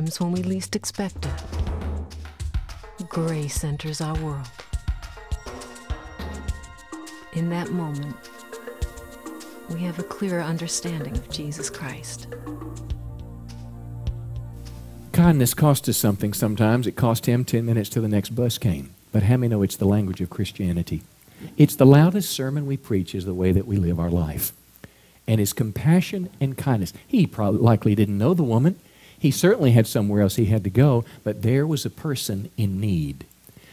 Sometimes 0.04 0.20
when 0.20 0.32
we 0.32 0.42
least 0.42 0.76
expect 0.76 1.24
it, 1.24 3.08
grace 3.08 3.64
enters 3.64 4.02
our 4.02 4.14
world. 4.22 4.46
In 7.32 7.48
that 7.48 7.70
moment, 7.70 8.14
we 9.70 9.80
have 9.80 9.98
a 9.98 10.02
clearer 10.02 10.42
understanding 10.42 11.16
of 11.16 11.30
Jesus 11.30 11.70
Christ. 11.70 12.26
Kindness 15.12 15.54
costs 15.54 15.88
us 15.88 15.96
something 15.96 16.34
sometimes. 16.34 16.86
It 16.86 16.96
cost 16.96 17.24
him 17.24 17.42
10 17.42 17.64
minutes 17.64 17.88
till 17.88 18.02
the 18.02 18.08
next 18.08 18.34
bus 18.34 18.58
came. 18.58 18.94
But 19.10 19.22
how 19.22 19.38
many 19.38 19.48
know 19.48 19.62
it's 19.62 19.76
the 19.76 19.86
language 19.86 20.20
of 20.20 20.28
Christianity? 20.28 21.00
It's 21.56 21.76
the 21.76 21.86
loudest 21.86 22.28
sermon 22.28 22.66
we 22.66 22.76
preach 22.76 23.14
is 23.14 23.24
the 23.24 23.32
way 23.32 23.52
that 23.52 23.66
we 23.66 23.78
live 23.78 23.98
our 23.98 24.10
life. 24.10 24.52
And 25.26 25.40
his 25.40 25.54
compassion 25.54 26.28
and 26.42 26.58
kindness. 26.58 26.92
He 27.06 27.26
probably 27.26 27.62
likely 27.62 27.94
didn't 27.94 28.18
know 28.18 28.34
the 28.34 28.42
woman. 28.42 28.78
He 29.24 29.30
certainly 29.30 29.70
had 29.70 29.86
somewhere 29.86 30.20
else 30.20 30.36
he 30.36 30.44
had 30.44 30.64
to 30.64 30.70
go, 30.70 31.02
but 31.22 31.40
there 31.40 31.66
was 31.66 31.86
a 31.86 31.90
person 31.90 32.50
in 32.58 32.78
need. 32.78 33.24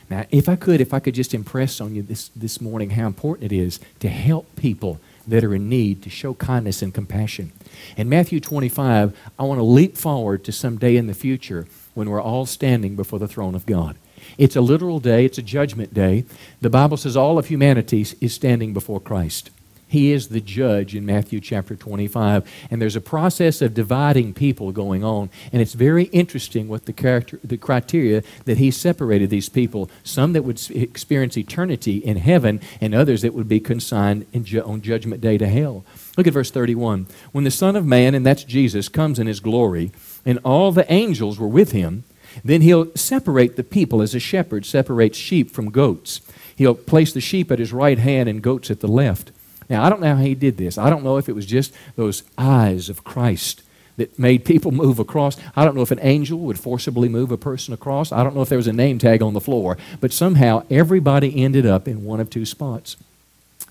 Now, 0.09 0.23
if 0.31 0.47
I 0.47 0.55
could, 0.55 0.79
if 0.79 0.93
I 0.93 1.01
could 1.01 1.13
just 1.13 1.33
impress 1.33 1.81
on 1.81 1.93
you 1.93 2.03
this, 2.03 2.29
this 2.29 2.61
morning 2.61 2.91
how 2.91 3.05
important 3.05 3.51
it 3.51 3.55
is 3.57 3.77
to 3.99 4.07
help 4.07 4.55
people 4.55 5.01
that 5.27 5.43
are 5.43 5.53
in 5.53 5.67
need, 5.67 6.03
to 6.03 6.09
show 6.09 6.35
kindness 6.35 6.81
and 6.81 6.93
compassion. 6.93 7.51
In 7.97 8.07
Matthew 8.07 8.39
25, 8.39 9.13
I 9.37 9.43
want 9.43 9.59
to 9.59 9.63
leap 9.63 9.97
forward 9.97 10.45
to 10.45 10.53
some 10.53 10.77
day 10.77 10.95
in 10.95 11.07
the 11.07 11.13
future 11.13 11.67
when 11.95 12.09
we're 12.09 12.21
all 12.21 12.45
standing 12.45 12.95
before 12.95 13.19
the 13.19 13.27
throne 13.27 13.53
of 13.53 13.65
God. 13.65 13.97
It's 14.37 14.55
a 14.55 14.61
literal 14.61 15.01
day, 15.01 15.25
it's 15.25 15.37
a 15.37 15.41
judgment 15.41 15.93
day. 15.93 16.23
The 16.61 16.69
Bible 16.69 16.95
says 16.95 17.17
all 17.17 17.37
of 17.37 17.47
humanity 17.47 18.05
is 18.21 18.33
standing 18.33 18.73
before 18.73 19.01
Christ. 19.01 19.49
He 19.91 20.13
is 20.13 20.29
the 20.29 20.39
judge 20.39 20.95
in 20.95 21.05
Matthew 21.05 21.41
chapter 21.41 21.75
25. 21.75 22.49
And 22.71 22.81
there's 22.81 22.95
a 22.95 23.01
process 23.01 23.61
of 23.61 23.73
dividing 23.73 24.33
people 24.33 24.71
going 24.71 25.03
on. 25.03 25.29
And 25.51 25.61
it's 25.61 25.73
very 25.73 26.05
interesting 26.05 26.69
what 26.69 26.85
the, 26.85 26.93
character, 26.93 27.41
the 27.43 27.57
criteria 27.57 28.23
that 28.45 28.57
he 28.57 28.71
separated 28.71 29.29
these 29.29 29.49
people. 29.49 29.91
Some 30.05 30.31
that 30.31 30.45
would 30.45 30.71
experience 30.71 31.37
eternity 31.37 31.97
in 31.97 32.15
heaven, 32.15 32.61
and 32.79 32.95
others 32.95 33.21
that 33.23 33.33
would 33.33 33.49
be 33.49 33.59
consigned 33.59 34.25
ju- 34.45 34.63
on 34.63 34.81
judgment 34.81 35.19
day 35.19 35.37
to 35.37 35.47
hell. 35.49 35.83
Look 36.15 36.25
at 36.25 36.31
verse 36.31 36.51
31. 36.51 37.07
When 37.33 37.43
the 37.43 37.51
Son 37.51 37.75
of 37.75 37.85
Man, 37.85 38.15
and 38.15 38.25
that's 38.25 38.45
Jesus, 38.45 38.87
comes 38.87 39.19
in 39.19 39.27
his 39.27 39.41
glory, 39.41 39.91
and 40.25 40.39
all 40.45 40.71
the 40.71 40.89
angels 40.89 41.37
were 41.37 41.49
with 41.49 41.73
him, 41.73 42.05
then 42.45 42.61
he'll 42.61 42.95
separate 42.95 43.57
the 43.57 43.63
people 43.63 44.01
as 44.01 44.15
a 44.15 44.21
shepherd 44.21 44.65
separates 44.65 45.17
sheep 45.17 45.51
from 45.51 45.69
goats. 45.69 46.21
He'll 46.55 46.75
place 46.75 47.11
the 47.11 47.19
sheep 47.19 47.51
at 47.51 47.59
his 47.59 47.73
right 47.73 47.99
hand 47.99 48.29
and 48.29 48.41
goats 48.41 48.71
at 48.71 48.79
the 48.79 48.87
left. 48.87 49.33
Now, 49.71 49.85
I 49.85 49.89
don't 49.89 50.01
know 50.01 50.17
how 50.17 50.21
he 50.21 50.35
did 50.35 50.57
this. 50.57 50.77
I 50.77 50.89
don't 50.89 51.01
know 51.01 51.15
if 51.15 51.29
it 51.29 51.33
was 51.33 51.45
just 51.45 51.73
those 51.95 52.23
eyes 52.37 52.89
of 52.89 53.05
Christ 53.05 53.63
that 53.95 54.19
made 54.19 54.43
people 54.43 54.71
move 54.83 54.99
across. 54.99 55.37
I 55.55 55.63
don't 55.63 55.75
know 55.75 55.81
if 55.81 55.91
an 55.91 56.01
angel 56.01 56.39
would 56.39 56.59
forcibly 56.59 57.07
move 57.07 57.31
a 57.31 57.37
person 57.37 57.73
across. 57.73 58.11
I 58.11 58.21
don't 58.21 58.35
know 58.35 58.41
if 58.41 58.49
there 58.49 58.57
was 58.57 58.67
a 58.67 58.73
name 58.73 58.99
tag 58.99 59.21
on 59.21 59.33
the 59.33 59.39
floor. 59.39 59.77
But 60.01 60.11
somehow 60.11 60.65
everybody 60.69 61.41
ended 61.41 61.65
up 61.65 61.87
in 61.87 62.03
one 62.03 62.19
of 62.19 62.29
two 62.29 62.45
spots. 62.45 62.97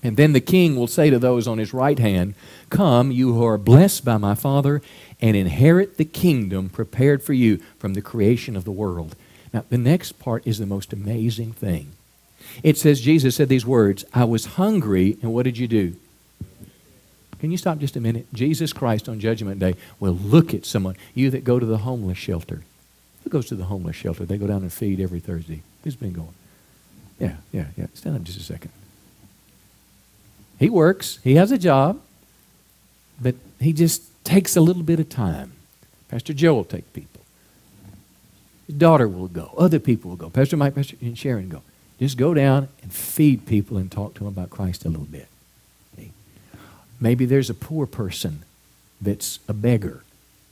And 0.01 0.17
then 0.17 0.33
the 0.33 0.41
king 0.41 0.75
will 0.75 0.87
say 0.87 1.11
to 1.11 1.19
those 1.19 1.47
on 1.47 1.59
his 1.59 1.71
right 1.71 1.99
hand, 1.99 2.33
Come, 2.71 3.11
you 3.11 3.35
who 3.35 3.45
are 3.45 3.59
blessed 3.59 4.03
by 4.03 4.17
my 4.17 4.33
Father, 4.33 4.81
and 5.21 5.37
inherit 5.37 5.97
the 5.97 6.05
kingdom 6.05 6.69
prepared 6.69 7.21
for 7.21 7.33
you 7.33 7.57
from 7.77 7.93
the 7.93 8.01
creation 8.01 8.55
of 8.55 8.63
the 8.63 8.71
world. 8.71 9.15
Now, 9.53 9.65
the 9.69 9.77
next 9.77 10.13
part 10.13 10.47
is 10.47 10.57
the 10.57 10.65
most 10.65 10.93
amazing 10.93 11.51
thing. 11.51 11.91
It 12.63 12.77
says, 12.77 13.01
Jesus 13.01 13.35
said 13.35 13.49
these 13.49 13.65
words 13.65 14.05
I 14.13 14.25
was 14.25 14.45
hungry, 14.45 15.17
and 15.21 15.33
what 15.33 15.43
did 15.43 15.57
you 15.57 15.67
do? 15.67 15.95
Can 17.39 17.51
you 17.51 17.57
stop 17.57 17.79
just 17.79 17.95
a 17.95 17.99
minute? 17.99 18.27
Jesus 18.33 18.71
Christ 18.71 19.09
on 19.09 19.19
Judgment 19.19 19.59
Day 19.59 19.75
will 19.99 20.13
look 20.13 20.53
at 20.53 20.65
someone, 20.65 20.95
you 21.15 21.31
that 21.31 21.43
go 21.43 21.59
to 21.59 21.65
the 21.65 21.79
homeless 21.79 22.17
shelter. 22.17 22.63
Who 23.23 23.29
goes 23.29 23.47
to 23.47 23.55
the 23.55 23.65
homeless 23.65 23.95
shelter? 23.95 24.25
They 24.25 24.37
go 24.37 24.47
down 24.47 24.61
and 24.61 24.71
feed 24.71 24.99
every 24.99 25.19
Thursday. 25.19 25.63
Who's 25.83 25.95
been 25.95 26.13
going? 26.13 26.33
Yeah, 27.19 27.37
yeah, 27.51 27.65
yeah. 27.77 27.87
Stand 27.93 28.15
up 28.15 28.23
just 28.23 28.39
a 28.39 28.43
second. 28.43 28.71
He 30.59 30.69
works, 30.69 31.19
he 31.23 31.35
has 31.35 31.51
a 31.51 31.57
job, 31.57 31.99
but 33.19 33.35
he 33.59 33.73
just 33.73 34.03
takes 34.23 34.55
a 34.55 34.61
little 34.61 34.83
bit 34.83 34.99
of 34.99 35.09
time. 35.09 35.53
Pastor 36.09 36.33
Joe 36.33 36.53
will 36.53 36.63
take 36.63 36.93
people. 36.93 37.21
His 38.67 38.75
daughter 38.75 39.07
will 39.07 39.27
go. 39.27 39.53
Other 39.57 39.79
people 39.79 40.09
will 40.09 40.17
go. 40.17 40.29
Pastor 40.29 40.57
Mike, 40.57 40.75
Pastor 40.75 40.97
and 41.01 41.17
Sharon 41.17 41.49
go. 41.49 41.63
Just 42.01 42.17
go 42.17 42.33
down 42.33 42.67
and 42.81 42.91
feed 42.91 43.45
people 43.45 43.77
and 43.77 43.91
talk 43.91 44.15
to 44.15 44.19
them 44.19 44.27
about 44.27 44.49
Christ 44.49 44.85
a 44.85 44.89
little 44.89 45.05
bit. 45.05 45.27
Maybe 47.01 47.25
there's 47.25 47.49
a 47.49 47.55
poor 47.55 47.87
person 47.87 48.43
that's 49.01 49.39
a 49.47 49.53
beggar. 49.53 50.03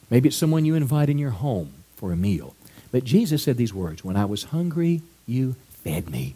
Maybe 0.09 0.29
it's 0.29 0.37
someone 0.37 0.65
you 0.65 0.73
invite 0.73 1.09
in 1.09 1.19
your 1.19 1.29
home 1.29 1.73
for 1.95 2.11
a 2.11 2.15
meal. 2.15 2.55
But 2.91 3.03
Jesus 3.03 3.43
said 3.43 3.55
these 3.55 3.73
words 3.73 4.03
When 4.03 4.17
I 4.17 4.25
was 4.25 4.45
hungry, 4.45 5.03
you 5.27 5.55
fed 5.83 6.09
me. 6.09 6.35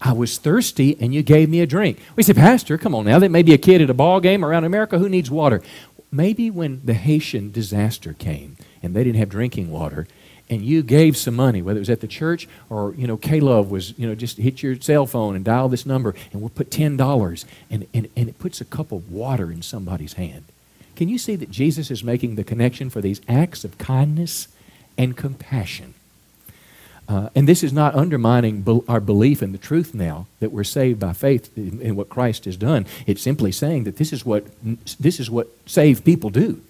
I 0.00 0.12
was 0.12 0.38
thirsty, 0.38 0.96
and 1.00 1.12
you 1.12 1.22
gave 1.22 1.48
me 1.48 1.60
a 1.60 1.66
drink. 1.66 1.98
We 2.14 2.22
say, 2.22 2.34
Pastor, 2.34 2.78
come 2.78 2.94
on 2.94 3.06
now. 3.06 3.18
There 3.18 3.28
may 3.28 3.42
be 3.42 3.54
a 3.54 3.58
kid 3.58 3.80
at 3.80 3.90
a 3.90 3.94
ball 3.94 4.20
game 4.20 4.44
around 4.44 4.64
America 4.64 4.98
who 4.98 5.08
needs 5.08 5.30
water. 5.30 5.62
Maybe 6.12 6.50
when 6.50 6.82
the 6.84 6.94
Haitian 6.94 7.50
disaster 7.50 8.12
came 8.12 8.56
and 8.82 8.94
they 8.94 9.02
didn't 9.02 9.18
have 9.18 9.28
drinking 9.28 9.70
water, 9.72 10.06
and 10.50 10.62
you 10.62 10.82
gave 10.82 11.16
some 11.16 11.34
money, 11.34 11.60
whether 11.62 11.78
it 11.78 11.82
was 11.82 11.90
at 11.90 12.00
the 12.00 12.08
church 12.08 12.48
or, 12.70 12.94
you 12.94 13.06
know, 13.06 13.16
K-Love 13.16 13.70
was, 13.70 13.98
you 13.98 14.08
know, 14.08 14.14
just 14.14 14.38
hit 14.38 14.62
your 14.62 14.80
cell 14.80 15.06
phone 15.06 15.36
and 15.36 15.44
dial 15.44 15.68
this 15.68 15.84
number 15.84 16.14
and 16.32 16.40
we'll 16.40 16.48
put 16.48 16.70
$10 16.70 17.44
and, 17.70 17.86
and, 17.92 18.08
and 18.16 18.28
it 18.28 18.38
puts 18.38 18.60
a 18.60 18.64
cup 18.64 18.92
of 18.92 19.10
water 19.10 19.50
in 19.52 19.62
somebody's 19.62 20.14
hand. 20.14 20.44
Can 20.96 21.08
you 21.08 21.18
see 21.18 21.36
that 21.36 21.50
Jesus 21.50 21.90
is 21.90 22.02
making 22.02 22.34
the 22.34 22.44
connection 22.44 22.90
for 22.90 23.00
these 23.00 23.20
acts 23.28 23.62
of 23.62 23.78
kindness 23.78 24.48
and 24.96 25.16
compassion? 25.16 25.94
Uh, 27.08 27.30
and 27.34 27.48
this 27.48 27.62
is 27.62 27.72
not 27.72 27.94
undermining 27.94 28.60
be- 28.60 28.82
our 28.86 29.00
belief 29.00 29.42
in 29.42 29.52
the 29.52 29.58
truth 29.58 29.94
now 29.94 30.26
that 30.40 30.52
we're 30.52 30.64
saved 30.64 31.00
by 31.00 31.12
faith 31.12 31.56
in, 31.56 31.80
in, 31.80 31.96
what 31.96 32.10
Christ 32.10 32.44
has 32.44 32.56
done. 32.56 32.84
It's 33.06 33.22
simply 33.22 33.50
saying 33.50 33.84
that 33.84 33.96
this 33.96 34.12
is 34.12 34.26
what 34.26 34.44
this 35.00 35.18
is 35.18 35.30
what 35.30 35.48
saved 35.64 36.04
people 36.04 36.28
do. 36.28 36.60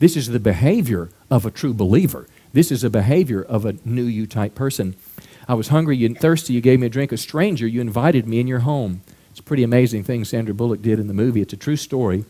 This 0.00 0.16
is 0.16 0.28
the 0.28 0.40
behavior 0.40 1.10
of 1.30 1.46
a 1.46 1.50
true 1.50 1.74
believer. 1.74 2.26
This 2.52 2.72
is 2.72 2.84
a 2.84 2.90
behavior 2.90 3.42
of 3.42 3.64
a 3.64 3.76
new 3.84 4.04
you 4.04 4.26
type 4.26 4.54
person. 4.54 4.96
I 5.46 5.54
was 5.54 5.68
hungry 5.68 6.04
and 6.04 6.18
thirsty. 6.18 6.52
You 6.52 6.60
gave 6.60 6.80
me 6.80 6.86
a 6.86 6.90
drink. 6.90 7.12
A 7.12 7.16
stranger, 7.16 7.66
you 7.66 7.80
invited 7.80 8.26
me 8.26 8.40
in 8.40 8.46
your 8.46 8.60
home. 8.60 9.02
It's 9.30 9.40
a 9.40 9.42
pretty 9.42 9.62
amazing 9.62 10.04
thing 10.04 10.24
Sandra 10.24 10.54
Bullock 10.54 10.82
did 10.82 10.98
in 10.98 11.06
the 11.06 11.14
movie. 11.14 11.40
It's 11.40 11.52
a 11.52 11.56
true 11.56 11.76
story. 11.76 12.24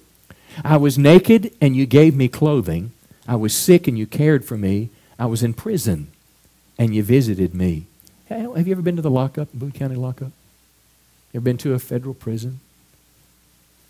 I 0.65 0.77
was 0.77 0.99
naked 0.99 1.53
and 1.61 1.77
you 1.77 1.87
gave 1.87 2.15
me 2.15 2.29
clothing. 2.29 2.93
I 3.27 3.37
was 3.37 3.55
sick 3.55 3.89
and 3.89 3.99
you 3.99 4.07
cared 4.07 4.45
for 4.45 4.57
me. 4.57 4.91
I 5.19 5.27
was 5.27 5.43
in 5.43 5.55
prison 5.55 6.09
and 6.79 6.95
you 6.95 7.03
visited 7.03 7.55
me. 7.55 7.87
Have 8.29 8.67
you 8.67 8.73
ever 8.73 8.83
been 8.83 8.97
to 8.97 9.03
the 9.03 9.11
lockup, 9.11 9.53
Boone 9.53 9.73
County 9.73 9.95
lockup? 9.95 10.33
You 11.33 11.39
ever 11.39 11.45
been 11.45 11.59
to 11.59 11.75
a 11.75 11.79
federal 11.79 12.15
prison? 12.15 12.61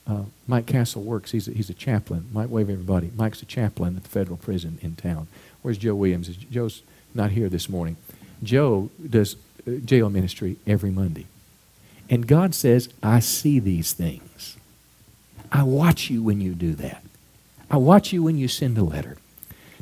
Uh, 0.07 0.23
Mike 0.47 0.67
Castle 0.67 1.03
works. 1.03 1.33
He's 1.33 1.49
a, 1.49 1.53
he's 1.53 1.69
a 1.69 1.75
chaplain. 1.75 2.29
Mike, 2.33 2.49
wave 2.49 2.71
everybody. 2.71 3.11
Mike's 3.15 3.43
a 3.43 3.47
chaplain 3.47 3.97
at 3.97 4.05
the 4.05 4.09
federal 4.09 4.39
prison 4.39 4.79
in 4.81 4.97
town. 4.97 5.29
Where's 5.69 5.77
Joe 5.77 5.97
Williams? 5.97 6.29
Joe's 6.29 6.81
not 7.13 7.33
here 7.33 7.51
this 7.51 7.69
morning. 7.69 7.99
Joe 8.43 8.89
does 9.07 9.37
uh, 9.67 9.73
jail 9.85 10.09
ministry 10.09 10.57
every 10.67 10.91
Monday. 10.91 11.27
And 12.09 12.27
God 12.27 12.55
says, 12.55 12.89
I 13.03 13.21
see 13.21 13.59
these 13.59 13.93
things. 13.93 14.57
I 15.53 15.65
watch 15.65 16.09
you 16.09 16.23
when 16.23 16.41
you 16.41 16.55
do 16.55 16.73
that. 16.77 17.05
I 17.71 17.77
watch 17.77 18.15
you 18.15 18.23
when 18.23 18.39
you 18.39 18.49
send 18.49 18.79
a 18.79 18.83
letter. 18.83 19.19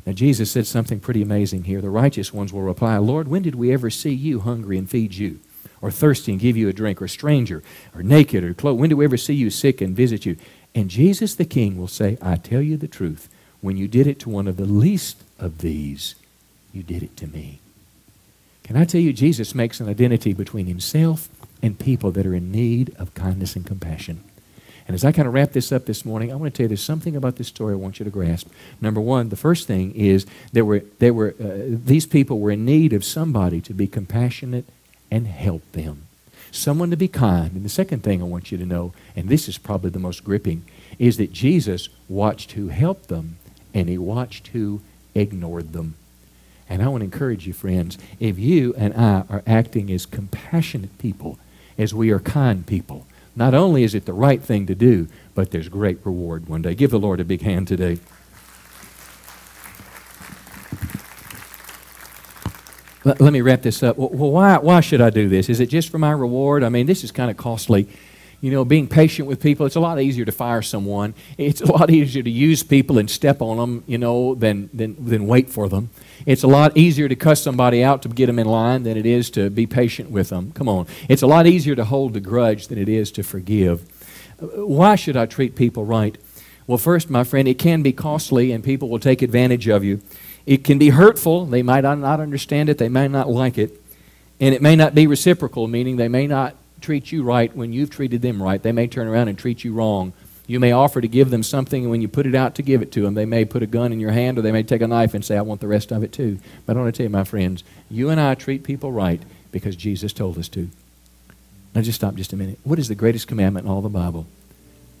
Now, 0.05 0.11
Jesus 0.11 0.51
said 0.51 0.67
something 0.67 0.99
pretty 0.99 1.21
amazing 1.21 1.63
here. 1.63 1.79
The 1.79 1.89
righteous 1.89 2.33
ones 2.33 2.51
will 2.51 2.63
reply, 2.63 2.97
Lord, 2.97 3.29
when 3.29 3.41
did 3.41 3.55
we 3.55 3.71
ever 3.71 3.89
see 3.89 4.13
you 4.13 4.41
hungry 4.41 4.77
and 4.77 4.89
feed 4.89 5.13
you? 5.13 5.39
Or 5.81 5.89
thirsty 5.89 6.33
and 6.33 6.41
give 6.41 6.57
you 6.57 6.67
a 6.67 6.73
drink? 6.73 7.01
Or 7.01 7.07
stranger? 7.07 7.63
Or 7.95 8.03
naked? 8.03 8.43
Or 8.43 8.53
clothed? 8.53 8.81
When 8.81 8.89
did 8.89 8.95
we 8.95 9.05
ever 9.05 9.15
see 9.15 9.35
you 9.35 9.49
sick 9.49 9.79
and 9.79 9.95
visit 9.95 10.25
you? 10.25 10.35
And 10.75 10.89
Jesus 10.89 11.33
the 11.33 11.45
King 11.45 11.77
will 11.77 11.87
say, 11.87 12.17
I 12.21 12.35
tell 12.35 12.61
you 12.61 12.75
the 12.75 12.89
truth. 12.89 13.29
When 13.61 13.77
you 13.77 13.87
did 13.87 14.05
it 14.05 14.19
to 14.19 14.29
one 14.29 14.49
of 14.49 14.57
the 14.57 14.65
least 14.65 15.23
of 15.39 15.59
these, 15.59 16.15
you 16.73 16.83
did 16.83 17.03
it 17.03 17.15
to 17.17 17.27
me. 17.27 17.59
Can 18.63 18.75
I 18.75 18.83
tell 18.83 19.01
you, 19.01 19.13
Jesus 19.13 19.55
makes 19.55 19.79
an 19.79 19.87
identity 19.87 20.33
between 20.33 20.65
himself 20.65 21.29
and 21.61 21.79
people 21.79 22.11
that 22.11 22.25
are 22.25 22.35
in 22.35 22.51
need 22.51 22.93
of 22.99 23.13
kindness 23.13 23.55
and 23.55 23.65
compassion. 23.65 24.23
And 24.87 24.95
as 24.95 25.03
I 25.03 25.11
kind 25.11 25.27
of 25.27 25.33
wrap 25.33 25.51
this 25.51 25.71
up 25.71 25.85
this 25.85 26.05
morning, 26.05 26.31
I 26.31 26.35
want 26.35 26.53
to 26.53 26.57
tell 26.57 26.63
you 26.65 26.69
there's 26.69 26.83
something 26.83 27.15
about 27.15 27.35
this 27.35 27.47
story 27.47 27.73
I 27.73 27.77
want 27.77 27.99
you 27.99 28.05
to 28.05 28.09
grasp. 28.11 28.47
Number 28.79 29.01
one, 29.01 29.29
the 29.29 29.35
first 29.35 29.67
thing 29.67 29.93
is 29.93 30.25
there 30.53 30.63
were, 30.63 30.83
there 30.99 31.13
were, 31.13 31.35
uh, 31.39 31.63
these 31.67 32.05
people 32.05 32.39
were 32.39 32.51
in 32.51 32.63
need 32.63 32.93
of 32.93 33.03
somebody 33.03 33.59
to 33.61 33.73
be 33.73 33.87
compassionate 33.87 34.65
and 35.11 35.27
help 35.27 35.69
them. 35.73 36.03
Someone 36.51 36.89
to 36.91 36.97
be 36.97 37.09
kind. 37.09 37.53
And 37.53 37.65
the 37.65 37.69
second 37.69 38.03
thing 38.03 38.21
I 38.21 38.25
want 38.25 38.51
you 38.51 38.57
to 38.57 38.65
know, 38.65 38.93
and 39.15 39.27
this 39.27 39.49
is 39.49 39.57
probably 39.57 39.89
the 39.89 39.99
most 39.99 40.23
gripping, 40.23 40.63
is 40.97 41.17
that 41.17 41.33
Jesus 41.33 41.89
watched 42.07 42.53
who 42.53 42.69
helped 42.69 43.09
them 43.09 43.37
and 43.73 43.89
he 43.89 43.97
watched 43.97 44.47
who 44.47 44.81
ignored 45.17 45.73
them. 45.73 45.95
And 46.69 46.83
I 46.83 46.87
want 46.87 47.01
to 47.01 47.05
encourage 47.05 47.47
you, 47.47 47.53
friends, 47.53 47.97
if 48.19 48.37
you 48.37 48.73
and 48.75 48.93
I 48.93 49.23
are 49.29 49.43
acting 49.47 49.89
as 49.91 50.05
compassionate 50.05 50.97
people, 50.97 51.39
as 51.77 51.93
we 51.93 52.09
are 52.11 52.19
kind 52.19 52.65
people, 52.65 53.05
not 53.35 53.53
only 53.53 53.83
is 53.83 53.93
it 53.95 54.05
the 54.05 54.13
right 54.13 54.41
thing 54.41 54.65
to 54.65 54.75
do, 54.75 55.07
but 55.35 55.51
there's 55.51 55.69
great 55.69 55.99
reward 56.03 56.49
one 56.49 56.61
day. 56.61 56.75
Give 56.75 56.91
the 56.91 56.99
Lord 56.99 57.19
a 57.19 57.23
big 57.23 57.41
hand 57.41 57.67
today. 57.67 57.99
Let, 63.05 63.31
me 63.31 63.39
wrap 63.39 63.61
this 63.61 63.83
up. 63.83 63.97
Well, 63.97 64.31
why, 64.31 64.57
why 64.57 64.81
should 64.81 64.99
I 64.99 65.09
do 65.09 65.29
this? 65.29 65.47
Is 65.47 65.61
it 65.61 65.67
just 65.67 65.89
for 65.89 65.97
my 65.97 66.11
reward? 66.11 66.61
I 66.61 66.67
mean, 66.67 66.87
this 66.87 67.05
is 67.05 67.11
kind 67.11 67.31
of 67.31 67.37
costly 67.37 67.87
you 68.39 68.51
know, 68.51 68.63
being 68.63 68.87
patient 68.87 69.27
with 69.27 69.41
people. 69.41 69.65
It's 69.65 69.75
a 69.75 69.79
lot 69.79 69.99
easier 69.99 70.25
to 70.25 70.31
fire 70.31 70.61
someone. 70.61 71.15
It's 71.37 71.61
a 71.61 71.71
lot 71.71 71.89
easier 71.89 72.21
to 72.21 72.29
use 72.29 72.61
people 72.61 72.97
and 72.99 73.09
step 73.09 73.41
on 73.41 73.57
them, 73.57 73.83
you 73.87 73.97
know, 73.97 74.35
than, 74.35 74.69
than, 74.73 74.95
than 75.03 75.25
wait 75.27 75.49
for 75.49 75.67
them. 75.67 75.89
It's 76.25 76.43
a 76.43 76.47
lot 76.47 76.77
easier 76.77 77.07
to 77.07 77.15
cuss 77.15 77.41
somebody 77.41 77.83
out 77.83 78.03
to 78.03 78.09
get 78.09 78.27
them 78.27 78.37
in 78.37 78.47
line 78.47 78.83
than 78.83 78.95
it 78.95 79.05
is 79.05 79.29
to 79.31 79.49
be 79.49 79.65
patient 79.65 80.11
with 80.11 80.29
them. 80.29 80.51
Come 80.51 80.69
on. 80.69 80.85
It's 81.09 81.23
a 81.23 81.27
lot 81.27 81.47
easier 81.47 81.75
to 81.75 81.85
hold 81.85 82.15
a 82.15 82.19
grudge 82.19 82.67
than 82.67 82.77
it 82.77 82.89
is 82.89 83.11
to 83.13 83.23
forgive. 83.23 83.85
Why 84.39 84.95
should 84.95 85.17
I 85.17 85.25
treat 85.25 85.55
people 85.55 85.83
right? 85.83 86.17
Well, 86.67 86.77
first, 86.77 87.09
my 87.09 87.23
friend, 87.23 87.47
it 87.47 87.57
can 87.57 87.81
be 87.81 87.93
costly 87.93 88.51
and 88.51 88.63
people 88.63 88.89
will 88.89 88.99
take 88.99 89.21
advantage 89.21 89.67
of 89.67 89.83
you. 89.83 90.01
It 90.45 90.63
can 90.63 90.77
be 90.77 90.89
hurtful. 90.89 91.45
They 91.45 91.63
might 91.63 91.81
not 91.81 92.19
understand 92.19 92.69
it, 92.69 92.77
they 92.77 92.89
may 92.89 93.07
not 93.07 93.29
like 93.29 93.57
it. 93.57 93.81
And 94.39 94.53
it 94.53 94.61
may 94.61 94.75
not 94.75 94.93
be 94.93 95.07
reciprocal, 95.07 95.67
meaning 95.67 95.95
they 95.95 96.07
may 96.07 96.27
not 96.27 96.55
treat 96.81 97.11
you 97.11 97.23
right 97.23 97.55
when 97.55 97.73
you've 97.73 97.89
treated 97.89 98.21
them 98.21 98.41
right. 98.41 98.61
They 98.61 98.71
may 98.71 98.87
turn 98.87 99.07
around 99.07 99.27
and 99.27 99.37
treat 99.37 99.63
you 99.63 99.73
wrong. 99.73 100.13
You 100.47 100.59
may 100.61 100.71
offer 100.71 101.01
to 101.01 101.07
give 101.07 101.29
them 101.29 101.43
something, 101.43 101.83
and 101.83 101.91
when 101.91 102.01
you 102.01 102.07
put 102.07 102.25
it 102.25 102.33
out 102.33 102.55
to 102.55 102.61
give 102.61 102.81
it 102.81 102.91
to 102.93 103.01
them, 103.01 103.15
they 103.15 103.25
may 103.25 103.43
put 103.43 103.63
a 103.63 103.67
gun 103.67 103.91
in 103.91 103.99
your 103.99 104.11
hand 104.11 104.37
or 104.37 104.41
they 104.41 104.53
may 104.53 104.63
take 104.63 104.81
a 104.81 104.87
knife 104.87 105.13
and 105.13 105.23
say, 105.23 105.37
I 105.37 105.41
want 105.41 105.59
the 105.59 105.67
rest 105.67 105.91
of 105.91 106.03
it 106.03 106.13
too. 106.13 106.39
But 106.65 106.77
I 106.77 106.79
want 106.79 106.93
to 106.93 106.97
tell 106.97 107.05
you, 107.05 107.09
my 107.09 107.25
friends, 107.25 107.65
you 107.89 108.09
and 108.09 108.19
I 108.19 108.33
treat 108.35 108.63
people 108.63 108.91
right 108.91 109.21
because 109.51 109.75
Jesus 109.75 110.13
told 110.13 110.37
us 110.37 110.47
to. 110.49 110.69
Now, 111.75 111.81
just 111.81 111.97
stop 111.97 112.15
just 112.15 112.31
a 112.31 112.37
minute. 112.37 112.59
What 112.63 112.79
is 112.79 112.87
the 112.87 112.95
greatest 112.95 113.27
commandment 113.27 113.65
in 113.65 113.71
all 113.71 113.81
the 113.81 113.89
Bible? 113.89 114.25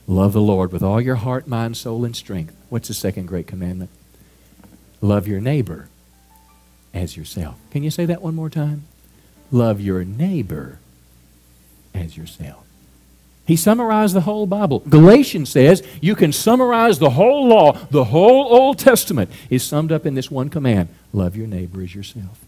Love 0.05 0.33
the 0.33 0.41
Lord 0.41 0.71
with 0.71 0.83
all 0.83 1.01
your 1.01 1.15
heart, 1.15 1.47
mind, 1.47 1.77
soul, 1.77 2.05
and 2.05 2.15
strength. 2.15 2.55
What's 2.69 2.89
the 2.89 2.93
second 2.93 3.27
great 3.27 3.47
commandment? 3.47 3.89
Love 5.01 5.27
your 5.27 5.39
neighbor 5.39 5.87
as 6.93 7.15
yourself. 7.15 7.57
Can 7.71 7.83
you 7.83 7.91
say 7.91 8.05
that 8.05 8.21
one 8.21 8.35
more 8.35 8.49
time? 8.49 8.85
Love 9.51 9.79
your 9.79 10.03
neighbor 10.03 10.79
as 11.97 12.15
yourself. 12.17 12.63
He 13.45 13.55
summarized 13.55 14.13
the 14.13 14.21
whole 14.21 14.45
Bible. 14.45 14.79
Galatians 14.79 15.49
says 15.49 15.81
you 16.01 16.15
can 16.15 16.33
summarize 16.33 16.99
the 16.99 17.11
whole 17.11 17.47
law, 17.47 17.73
the 17.89 18.05
whole 18.05 18.53
Old 18.53 18.77
Testament 18.77 19.31
is 19.49 19.63
summed 19.63 19.91
up 19.91 20.05
in 20.05 20.15
this 20.15 20.29
one 20.29 20.49
command 20.49 20.89
love 21.13 21.35
your 21.35 21.47
neighbor 21.47 21.81
as 21.81 21.95
yourself. 21.95 22.43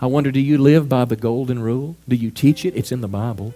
I 0.00 0.06
wonder, 0.06 0.30
do 0.30 0.40
you 0.40 0.58
live 0.58 0.88
by 0.88 1.06
the 1.06 1.16
golden 1.16 1.60
rule? 1.60 1.96
Do 2.06 2.16
you 2.16 2.30
teach 2.30 2.66
it? 2.66 2.76
It's 2.76 2.92
in 2.92 3.00
the 3.00 3.08
Bible 3.08 3.54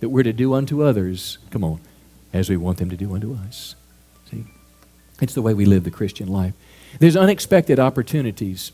that 0.00 0.10
we're 0.10 0.22
to 0.22 0.32
do 0.32 0.52
unto 0.52 0.82
others, 0.82 1.38
come 1.50 1.64
on, 1.64 1.80
as 2.32 2.50
we 2.50 2.56
want 2.56 2.78
them 2.78 2.90
to 2.90 2.96
do 2.96 3.14
unto 3.14 3.34
us. 3.34 3.74
See? 4.30 4.44
It's 5.22 5.34
the 5.34 5.42
way 5.42 5.54
we 5.54 5.64
live 5.64 5.84
the 5.84 5.90
Christian 5.90 6.28
life. 6.28 6.52
There's 6.98 7.16
unexpected 7.16 7.78
opportunities 7.78 8.72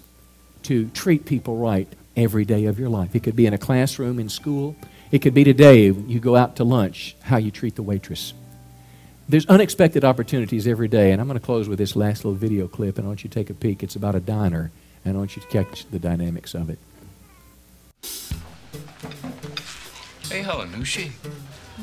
to 0.64 0.88
treat 0.88 1.26
people 1.26 1.56
right 1.56 1.88
every 2.16 2.44
day 2.44 2.64
of 2.64 2.78
your 2.80 2.88
life. 2.88 3.14
It 3.14 3.22
could 3.22 3.36
be 3.36 3.46
in 3.46 3.54
a 3.54 3.58
classroom, 3.58 4.18
in 4.18 4.28
school, 4.28 4.74
it 5.10 5.20
could 5.20 5.34
be 5.34 5.44
today, 5.44 5.86
you 5.86 6.20
go 6.20 6.36
out 6.36 6.56
to 6.56 6.64
lunch, 6.64 7.16
how 7.22 7.36
you 7.36 7.50
treat 7.50 7.76
the 7.76 7.82
waitress. 7.82 8.34
There's 9.28 9.46
unexpected 9.46 10.04
opportunities 10.04 10.66
every 10.66 10.88
day, 10.88 11.10
and 11.12 11.20
I'm 11.20 11.26
going 11.26 11.38
to 11.38 11.44
close 11.44 11.68
with 11.68 11.78
this 11.78 11.96
last 11.96 12.24
little 12.24 12.38
video 12.38 12.68
clip, 12.68 12.96
and 12.96 13.06
I 13.06 13.08
want 13.08 13.24
you 13.24 13.30
to 13.30 13.34
take 13.34 13.50
a 13.50 13.54
peek. 13.54 13.82
It's 13.82 13.96
about 13.96 14.14
a 14.14 14.20
diner, 14.20 14.70
and 15.04 15.16
I 15.16 15.18
want 15.18 15.36
you 15.36 15.42
to 15.42 15.48
catch 15.48 15.88
the 15.90 15.98
dynamics 15.98 16.54
of 16.54 16.70
it. 16.70 16.78
Hey, 20.28 20.42
Helen, 20.42 20.72
who's 20.72 20.88
she? 20.88 21.12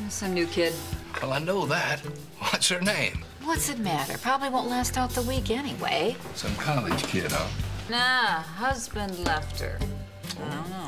Some 0.09 0.33
new 0.33 0.47
kid. 0.47 0.73
Well, 1.21 1.33
I 1.33 1.39
know 1.39 1.65
that. 1.65 1.99
What's 2.39 2.69
her 2.69 2.81
name? 2.81 3.23
What's 3.43 3.69
it 3.69 3.79
matter? 3.79 4.17
Probably 4.19 4.49
won't 4.49 4.69
last 4.69 4.97
out 4.97 5.09
the 5.11 5.21
week 5.23 5.49
anyway. 5.49 6.15
Some 6.35 6.55
college 6.55 7.03
kid, 7.03 7.31
huh? 7.31 7.47
Nah, 7.89 8.41
husband 8.41 9.19
left 9.25 9.59
her. 9.59 9.77
I 9.81 10.55
don't 10.55 10.69
know. 10.69 10.87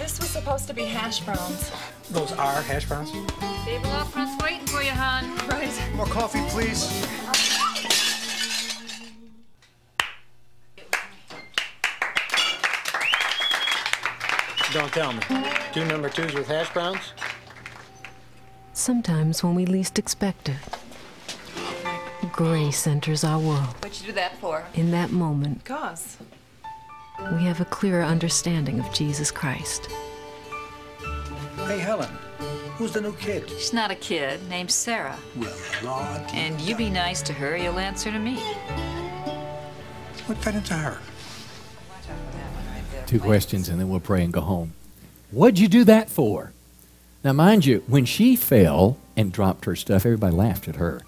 This 0.00 0.18
was 0.18 0.30
supposed 0.30 0.66
to 0.66 0.72
be 0.72 0.84
hash 0.84 1.20
browns. 1.20 1.70
Those 2.10 2.32
are 2.32 2.62
hash 2.62 2.86
browns? 2.86 3.12
Table 3.66 3.90
up 3.90 4.06
front's 4.08 4.42
waiting 4.42 4.66
for 4.66 4.82
you, 4.82 4.92
hon. 4.92 5.36
Right. 5.46 5.70
More 5.94 6.06
coffee, 6.06 6.40
please. 6.48 7.06
Don't 14.72 14.90
tell 14.90 15.12
me. 15.12 15.20
Two 15.74 15.84
number 15.84 16.08
twos 16.08 16.32
with 16.32 16.46
hash 16.48 16.72
browns? 16.72 17.12
Sometimes 18.72 19.44
when 19.44 19.54
we 19.54 19.66
least 19.66 19.98
expect 19.98 20.48
it, 20.48 20.56
grace 22.32 22.86
enters 22.86 23.22
our 23.22 23.38
world. 23.38 23.74
What'd 23.82 24.00
you 24.00 24.06
do 24.06 24.12
that 24.12 24.38
for? 24.38 24.64
In 24.72 24.92
that 24.92 25.10
moment, 25.10 25.66
Cause. 25.66 26.16
We 27.32 27.44
have 27.44 27.60
a 27.60 27.64
clearer 27.66 28.02
understanding 28.02 28.80
of 28.80 28.92
Jesus 28.92 29.30
Christ. 29.30 29.88
Hey, 31.66 31.78
Helen, 31.78 32.10
who's 32.76 32.92
the 32.92 33.00
new 33.00 33.12
kid? 33.14 33.48
She's 33.50 33.72
not 33.72 33.90
a 33.90 33.94
kid, 33.94 34.46
named 34.48 34.70
Sarah. 34.70 35.18
Well, 35.36 35.56
Lord. 35.84 36.22
And 36.32 36.60
you 36.60 36.74
be 36.74 36.90
nice 36.90 37.22
to 37.22 37.32
her, 37.32 37.56
you'll 37.56 37.78
answer 37.78 38.10
to 38.10 38.18
me. 38.18 38.36
What 40.26 40.38
fed 40.38 40.54
into 40.56 40.74
her? 40.74 40.98
Two 43.06 43.20
questions, 43.20 43.68
and 43.68 43.80
then 43.80 43.88
we'll 43.88 44.00
pray 44.00 44.22
and 44.22 44.32
go 44.32 44.40
home. 44.40 44.72
What'd 45.30 45.58
you 45.58 45.68
do 45.68 45.84
that 45.84 46.10
for? 46.10 46.52
Now, 47.22 47.32
mind 47.32 47.66
you, 47.66 47.84
when 47.86 48.04
she 48.04 48.34
fell 48.36 48.96
and 49.16 49.32
dropped 49.32 49.64
her 49.66 49.76
stuff, 49.76 50.06
everybody 50.06 50.34
laughed 50.34 50.68
at 50.68 50.76
her. 50.76 51.02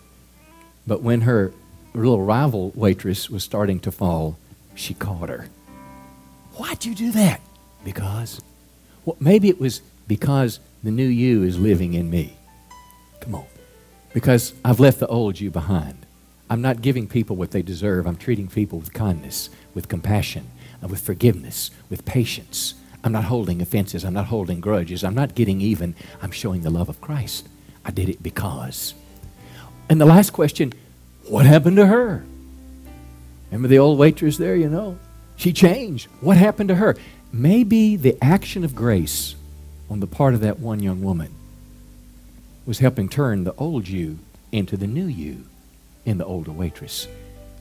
But 0.87 1.03
when 1.03 1.23
her 1.23 1.53
little 1.95 2.23
rival 2.23 2.73
waitress 2.75 3.31
was 3.31 3.45
starting 3.45 3.81
to 3.81 3.93
fall, 3.93 4.39
she 4.75 4.95
caught 4.95 5.29
her. 5.29 5.49
Why'd 6.55 6.85
you 6.85 6.95
do 6.95 7.13
that? 7.13 7.41
Because? 7.85 8.41
Well, 9.05 9.17
maybe 9.19 9.49
it 9.49 9.61
was 9.61 9.81
because 10.07 10.61
the 10.83 10.91
new 10.91 11.07
you 11.07 11.43
is 11.43 11.59
living 11.59 11.95
in 11.95 12.11
me. 12.11 12.37
Come 13.21 13.35
on. 13.35 13.47
Because 14.13 14.53
I've 14.65 14.81
left 14.81 15.01
the 15.01 15.07
old 15.07 15.41
you 15.41 15.51
behind. 15.51 16.07
I'm 16.51 16.61
not 16.61 16.83
giving 16.83 17.07
people 17.07 17.37
what 17.37 17.53
they 17.53 17.63
deserve. 17.63 18.07
I'm 18.07 18.17
treating 18.17 18.49
people 18.49 18.79
with 18.79 18.93
kindness, 18.93 19.49
with 19.75 19.89
compassion, 19.89 20.51
and 20.83 20.91
with 20.91 21.01
forgiveness, 21.01 21.71
with 21.89 22.05
patience. 22.05 22.75
I'm 23.03 23.13
not 23.13 23.25
holding 23.25 23.63
offenses. 23.63 24.05
I'm 24.05 24.13
not 24.13 24.27
holding 24.27 24.61
grudges. 24.61 25.03
I'm 25.03 25.15
not 25.15 25.35
getting 25.35 25.61
even. 25.61 25.95
I'm 26.21 26.31
showing 26.31 26.63
the 26.63 26.71
love 26.71 26.89
of 26.89 27.01
Christ. 27.01 27.49
I 27.85 27.91
did 27.91 28.09
it 28.09 28.23
because. 28.23 28.95
And 29.89 30.01
the 30.01 30.07
last 30.07 30.31
question 30.31 30.73
what 31.29 31.47
happened 31.47 31.77
to 31.77 31.87
her? 31.87 32.25
Remember 33.51 33.69
the 33.69 33.79
old 33.79 33.99
waitress 33.99 34.39
there, 34.39 34.57
you 34.57 34.69
know? 34.69 34.99
She 35.43 35.53
changed. 35.53 36.07
What 36.21 36.37
happened 36.37 36.69
to 36.69 36.77
her? 36.77 36.97
Maybe 37.33 37.97
the 37.97 38.17
action 38.23 38.63
of 38.63 38.77
grace 38.77 39.35
on 39.91 39.99
the 39.99 40.07
part 40.07 40.35
of 40.35 40.41
that 40.43 40.61
one 40.61 40.81
young 40.81 41.03
woman 41.03 41.35
was 42.65 42.79
helping 42.79 43.09
turn 43.09 43.43
the 43.43 43.55
old 43.57 43.89
you 43.89 44.21
into 44.53 44.77
the 44.77 44.87
new 44.87 45.07
you 45.07 45.43
in 46.05 46.19
the 46.19 46.25
older 46.25 46.53
waitress. 46.53 47.09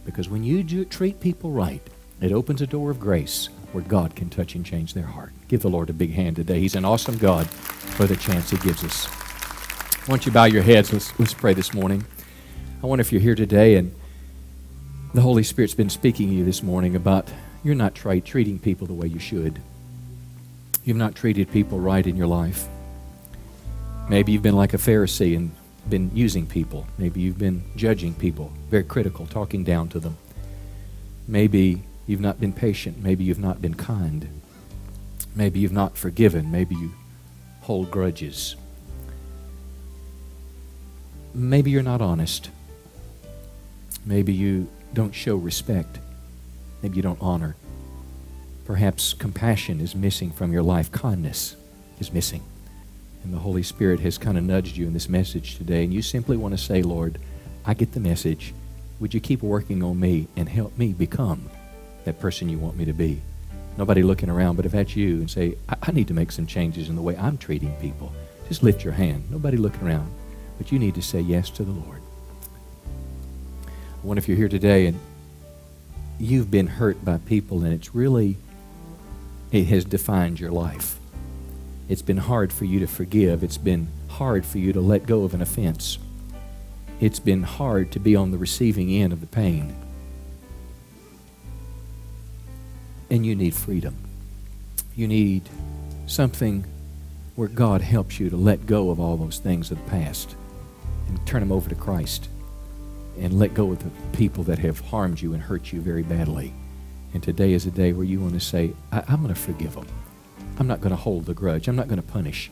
Because 0.05 0.29
when 0.29 0.43
you 0.43 0.61
do, 0.61 0.85
treat 0.85 1.19
people 1.19 1.49
right, 1.49 1.81
it 2.21 2.31
opens 2.31 2.61
a 2.61 2.67
door 2.67 2.91
of 2.91 2.99
grace 2.99 3.49
where 3.71 3.83
God 3.83 4.15
can 4.15 4.29
touch 4.29 4.53
and 4.53 4.63
change 4.63 4.93
their 4.93 5.07
heart. 5.07 5.31
Give 5.47 5.63
the 5.63 5.67
Lord 5.67 5.89
a 5.89 5.93
big 5.93 6.11
hand 6.11 6.35
today. 6.35 6.59
He's 6.59 6.75
an 6.75 6.85
awesome 6.85 7.17
God 7.17 7.49
for 7.49 8.05
the 8.05 8.15
chance 8.15 8.51
He 8.51 8.57
gives 8.57 8.83
us. 8.83 9.05
Why 10.05 10.17
don't 10.17 10.25
you 10.27 10.31
bow 10.31 10.43
your 10.43 10.61
heads? 10.61 10.93
Let's, 10.93 11.19
let's 11.19 11.33
pray 11.33 11.55
this 11.55 11.73
morning. 11.73 12.05
I 12.83 12.85
wonder 12.85 13.01
if 13.01 13.11
you're 13.11 13.21
here 13.21 13.33
today 13.33 13.73
and 13.73 13.91
the 15.15 15.21
Holy 15.21 15.41
Spirit's 15.41 15.73
been 15.73 15.89
speaking 15.89 16.27
to 16.27 16.35
you 16.35 16.45
this 16.45 16.61
morning 16.61 16.95
about 16.95 17.27
you're 17.63 17.75
not 17.75 17.95
tra- 17.95 18.21
treating 18.21 18.59
people 18.59 18.87
the 18.87 18.93
way 18.93 19.07
you 19.07 19.19
should. 19.19 19.61
You've 20.83 20.97
not 20.97 21.15
treated 21.15 21.51
people 21.51 21.79
right 21.79 22.05
in 22.05 22.15
your 22.15 22.27
life. 22.27 22.67
Maybe 24.09 24.31
you've 24.31 24.41
been 24.41 24.55
like 24.55 24.73
a 24.73 24.77
Pharisee 24.77 25.35
and 25.35 25.51
been 25.89 26.11
using 26.13 26.47
people. 26.47 26.87
Maybe 26.97 27.21
you've 27.21 27.37
been 27.37 27.63
judging 27.75 28.13
people, 28.13 28.51
very 28.69 28.83
critical, 28.83 29.25
talking 29.27 29.63
down 29.63 29.89
to 29.89 29.99
them. 29.99 30.17
Maybe 31.27 31.83
you've 32.07 32.19
not 32.19 32.39
been 32.39 32.53
patient. 32.53 33.01
Maybe 33.01 33.23
you've 33.23 33.39
not 33.39 33.61
been 33.61 33.75
kind. 33.75 34.27
Maybe 35.35 35.59
you've 35.59 35.71
not 35.71 35.97
forgiven. 35.97 36.51
Maybe 36.51 36.75
you 36.75 36.93
hold 37.61 37.91
grudges. 37.91 38.55
Maybe 41.33 41.71
you're 41.71 41.83
not 41.83 42.01
honest. 42.01 42.49
Maybe 44.05 44.33
you 44.33 44.67
don't 44.93 45.13
show 45.13 45.35
respect. 45.35 45.99
Maybe 46.81 46.95
you 46.95 47.01
don't 47.01 47.21
honor. 47.21 47.55
Perhaps 48.65 49.13
compassion 49.13 49.79
is 49.79 49.95
missing 49.95 50.31
from 50.31 50.53
your 50.53 50.63
life. 50.63 50.91
Kindness 50.91 51.55
is 51.99 52.13
missing. 52.13 52.43
And 53.23 53.33
the 53.33 53.39
Holy 53.39 53.63
Spirit 53.63 53.99
has 53.99 54.17
kind 54.17 54.37
of 54.37 54.43
nudged 54.43 54.77
you 54.77 54.87
in 54.87 54.93
this 54.93 55.09
message 55.09 55.57
today, 55.57 55.83
and 55.83 55.93
you 55.93 56.01
simply 56.01 56.37
want 56.37 56.53
to 56.53 56.57
say, 56.57 56.81
Lord, 56.81 57.19
I 57.65 57.73
get 57.73 57.91
the 57.91 57.99
message. 57.99 58.53
Would 58.99 59.13
you 59.13 59.19
keep 59.19 59.43
working 59.43 59.83
on 59.83 59.99
me 59.99 60.27
and 60.35 60.49
help 60.49 60.77
me 60.77 60.93
become 60.93 61.49
that 62.05 62.19
person 62.19 62.49
you 62.49 62.57
want 62.57 62.77
me 62.77 62.85
to 62.85 62.93
be? 62.93 63.21
Nobody 63.77 64.03
looking 64.03 64.29
around, 64.29 64.55
but 64.55 64.65
if 64.65 64.71
that's 64.71 64.95
you 64.95 65.17
and 65.17 65.29
say, 65.29 65.55
I, 65.69 65.75
I 65.83 65.91
need 65.91 66.07
to 66.07 66.13
make 66.13 66.31
some 66.31 66.45
changes 66.45 66.89
in 66.89 66.95
the 66.95 67.01
way 67.01 67.15
I'm 67.17 67.37
treating 67.37 67.73
people, 67.75 68.11
just 68.47 68.63
lift 68.63 68.83
your 68.83 68.93
hand. 68.93 69.29
Nobody 69.29 69.57
looking 69.57 69.87
around, 69.87 70.11
but 70.57 70.71
you 70.71 70.79
need 70.79 70.95
to 70.95 71.01
say 71.01 71.21
yes 71.21 71.49
to 71.51 71.63
the 71.63 71.71
Lord. 71.71 72.01
I 73.67 74.07
wonder 74.07 74.19
if 74.19 74.27
you're 74.27 74.37
here 74.37 74.49
today 74.49 74.87
and 74.87 74.99
you've 76.21 76.51
been 76.51 76.67
hurt 76.67 77.03
by 77.03 77.17
people 77.17 77.63
and 77.63 77.73
it's 77.73 77.95
really, 77.95 78.37
it 79.51 79.65
has 79.65 79.83
defined 79.83 80.39
your 80.39 80.51
life. 80.51 80.99
It's 81.89 82.03
been 82.03 82.17
hard 82.17 82.53
for 82.53 82.65
you 82.65 82.79
to 82.79 82.87
forgive. 82.87 83.43
It's 83.43 83.57
been 83.57 83.89
hard 84.07 84.45
for 84.45 84.59
you 84.59 84.71
to 84.71 84.79
let 84.79 85.07
go 85.07 85.23
of 85.23 85.33
an 85.33 85.41
offense. 85.41 85.97
It's 86.99 87.19
been 87.19 87.43
hard 87.43 87.91
to 87.93 87.99
be 87.99 88.15
on 88.15 88.29
the 88.29 88.37
receiving 88.37 88.91
end 88.91 89.11
of 89.11 89.19
the 89.19 89.27
pain. 89.27 89.75
And 93.09 93.25
you 93.25 93.35
need 93.35 93.55
freedom. 93.55 93.95
You 94.95 95.07
need 95.07 95.49
something 96.05 96.65
where 97.35 97.47
God 97.47 97.81
helps 97.81 98.19
you 98.19 98.29
to 98.29 98.37
let 98.37 98.67
go 98.67 98.91
of 98.91 98.99
all 98.99 99.17
those 99.17 99.39
things 99.39 99.71
of 99.71 99.83
the 99.83 99.89
past 99.89 100.35
and 101.07 101.25
turn 101.25 101.39
them 101.39 101.51
over 101.51 101.67
to 101.67 101.75
Christ 101.75 102.29
and 103.21 103.37
let 103.37 103.53
go 103.53 103.71
of 103.71 103.79
the 103.83 104.17
people 104.17 104.43
that 104.45 104.59
have 104.59 104.79
harmed 104.79 105.21
you 105.21 105.33
and 105.33 105.43
hurt 105.43 105.71
you 105.71 105.79
very 105.79 106.01
badly. 106.01 106.53
And 107.13 107.21
today 107.21 107.53
is 107.53 107.65
a 107.67 107.71
day 107.71 107.93
where 107.93 108.05
you 108.05 108.19
want 108.19 108.33
to 108.33 108.39
say, 108.39 108.73
I- 108.91 109.03
am 109.07 109.21
going 109.21 109.33
to 109.33 109.39
forgive 109.39 109.75
them. 109.75 109.87
I'm 110.57 110.67
not 110.67 110.81
going 110.81 110.91
to 110.91 111.01
hold 111.01 111.25
the 111.25 111.33
grudge. 111.33 111.67
I'm 111.67 111.75
not 111.75 111.87
going 111.87 112.01
to 112.01 112.07
punish 112.07 112.49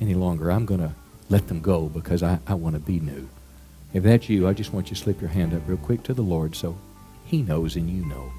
any 0.00 0.14
longer. 0.14 0.50
I'm 0.50 0.66
going 0.66 0.80
to 0.80 0.94
let 1.30 1.46
them 1.46 1.60
go 1.60 1.88
because 1.88 2.22
I, 2.22 2.40
I 2.46 2.54
want 2.54 2.74
to 2.74 2.80
be 2.80 2.98
new. 2.98 3.28
If 3.92 4.02
that's 4.02 4.28
you, 4.28 4.48
I 4.48 4.52
just 4.52 4.72
want 4.72 4.90
you 4.90 4.96
to 4.96 5.02
slip 5.02 5.20
your 5.20 5.30
hand 5.30 5.54
up 5.54 5.62
real 5.66 5.78
quick 5.78 6.02
to 6.04 6.14
the 6.14 6.22
Lord 6.22 6.56
so 6.56 6.76
He 7.24 7.42
knows 7.42 7.76
and 7.76 7.88
you 7.88 8.04
know. 8.04 8.32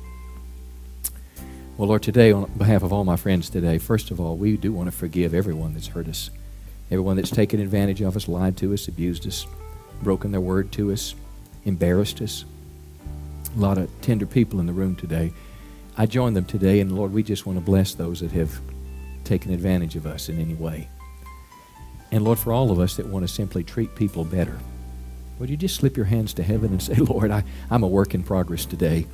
Well, 1.78 1.89
Lord, 1.89 2.03
today, 2.03 2.32
on 2.32 2.51
behalf 2.58 2.84
of 2.84 2.91
all 2.91 3.03
my 3.03 3.16
friends 3.16 3.49
today, 3.49 3.78
first 3.78 4.12
of 4.12 4.20
all, 4.20 4.36
we 4.36 4.58
do 4.58 4.72
want 4.74 4.88
to 4.89 4.95
forgive 4.95 5.34
everyone 5.34 5.74
that's 5.74 5.88
hurt 5.88 6.08
us, 6.08 6.30
everyone 6.91 7.16
that's 7.16 7.30
taken 7.30 7.60
advantage 7.60 8.01
of 8.01 8.16
us, 8.16 8.28
lied 8.28 8.58
to 8.58 8.74
us, 8.74 8.88
abused 8.88 9.28
us, 9.28 9.45
broken 10.01 10.32
their 10.32 10.41
word 10.41 10.72
to 10.74 10.91
us, 10.91 11.16
embarrassed 11.66 12.22
us. 12.22 12.45
A 13.55 13.59
lot 13.59 13.78
of 13.78 13.89
tender 14.01 14.26
people 14.26 14.59
in 14.59 14.66
the 14.66 14.74
room 14.74 14.95
today. 14.95 15.34
I 15.97 16.05
join 16.05 16.34
them 16.34 16.45
today, 16.45 16.80
and 16.80 16.95
Lord, 16.95 17.13
we 17.13 17.24
just 17.24 17.45
want 17.45 17.57
to 17.57 17.66
bless 17.66 17.93
those 17.93 18.20
that 18.20 18.32
have 18.32 18.59
taken 19.24 19.53
advantage 19.53 19.95
of 19.95 20.05
us 20.05 20.30
in 20.30 20.39
any 20.39 20.53
way. 20.53 20.88
And 22.11 22.24
Lord, 22.24 22.39
for 22.39 22.53
all 22.53 22.72
of 22.72 22.80
us 22.80 22.95
that 22.97 23.07
want 23.07 23.28
to 23.28 23.34
simply 23.34 23.63
treat 23.63 23.95
people 23.95 24.24
better, 24.24 24.57
would 25.39 25.49
you 25.49 25.57
just 25.57 25.76
slip 25.76 25.97
your 25.97 26.05
hands 26.05 26.34
to 26.36 26.43
heaven 26.43 26.72
and 26.72 26.82
say, 26.82 26.95
Lord, 26.95 27.32
I, 27.32 27.43
I'm 27.70 27.84
a 27.84 27.88
work 27.88 28.13
in 28.13 28.24
progress 28.24 28.66
today. 28.66 29.07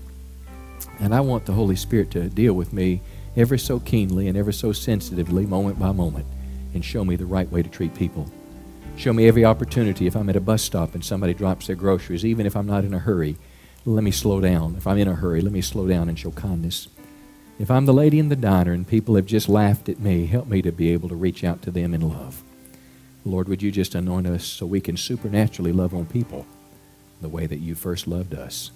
And 0.99 1.13
I 1.13 1.21
want 1.21 1.45
the 1.45 1.53
Holy 1.53 1.75
Spirit 1.75 2.11
to 2.11 2.29
deal 2.29 2.53
with 2.53 2.73
me 2.73 3.01
ever 3.35 3.57
so 3.57 3.79
keenly 3.79 4.27
and 4.27 4.37
ever 4.37 4.51
so 4.51 4.71
sensitively, 4.71 5.45
moment 5.45 5.79
by 5.79 5.91
moment, 5.91 6.25
and 6.73 6.83
show 6.83 7.05
me 7.05 7.15
the 7.15 7.25
right 7.25 7.49
way 7.51 7.63
to 7.63 7.69
treat 7.69 7.95
people. 7.95 8.29
Show 9.01 9.13
me 9.13 9.27
every 9.27 9.43
opportunity 9.43 10.05
if 10.05 10.15
I'm 10.15 10.29
at 10.29 10.35
a 10.35 10.39
bus 10.39 10.61
stop 10.61 10.93
and 10.93 11.03
somebody 11.03 11.33
drops 11.33 11.65
their 11.65 11.75
groceries, 11.75 12.23
even 12.23 12.45
if 12.45 12.55
I'm 12.55 12.67
not 12.67 12.85
in 12.85 12.93
a 12.93 12.99
hurry. 12.99 13.35
Let 13.83 14.03
me 14.03 14.11
slow 14.11 14.39
down. 14.39 14.75
If 14.77 14.85
I'm 14.85 14.99
in 14.99 15.07
a 15.07 15.15
hurry, 15.15 15.41
let 15.41 15.51
me 15.51 15.61
slow 15.61 15.87
down 15.87 16.07
and 16.07 16.19
show 16.19 16.29
kindness. 16.29 16.87
If 17.57 17.71
I'm 17.71 17.87
the 17.87 17.95
lady 17.95 18.19
in 18.19 18.29
the 18.29 18.35
diner 18.35 18.73
and 18.73 18.87
people 18.87 19.15
have 19.15 19.25
just 19.25 19.49
laughed 19.49 19.89
at 19.89 19.99
me, 19.99 20.27
help 20.27 20.45
me 20.45 20.61
to 20.61 20.71
be 20.71 20.93
able 20.93 21.09
to 21.09 21.15
reach 21.15 21.43
out 21.43 21.63
to 21.63 21.71
them 21.71 21.95
in 21.95 22.07
love. 22.07 22.43
Lord, 23.25 23.49
would 23.49 23.63
you 23.63 23.71
just 23.71 23.95
anoint 23.95 24.27
us 24.27 24.45
so 24.45 24.67
we 24.67 24.79
can 24.79 24.97
supernaturally 24.97 25.71
love 25.71 25.95
on 25.95 26.05
people 26.05 26.45
the 27.21 27.29
way 27.29 27.47
that 27.47 27.57
you 27.57 27.73
first 27.73 28.05
loved 28.05 28.35
us? 28.35 28.69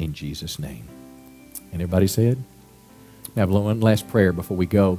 In 0.00 0.12
Jesus' 0.12 0.58
name. 0.58 0.88
And 1.70 1.74
everybody 1.74 2.08
said? 2.08 2.42
Have 3.36 3.50
one 3.50 3.80
last 3.80 4.08
prayer 4.08 4.32
before 4.32 4.56
we 4.56 4.66
go. 4.66 4.98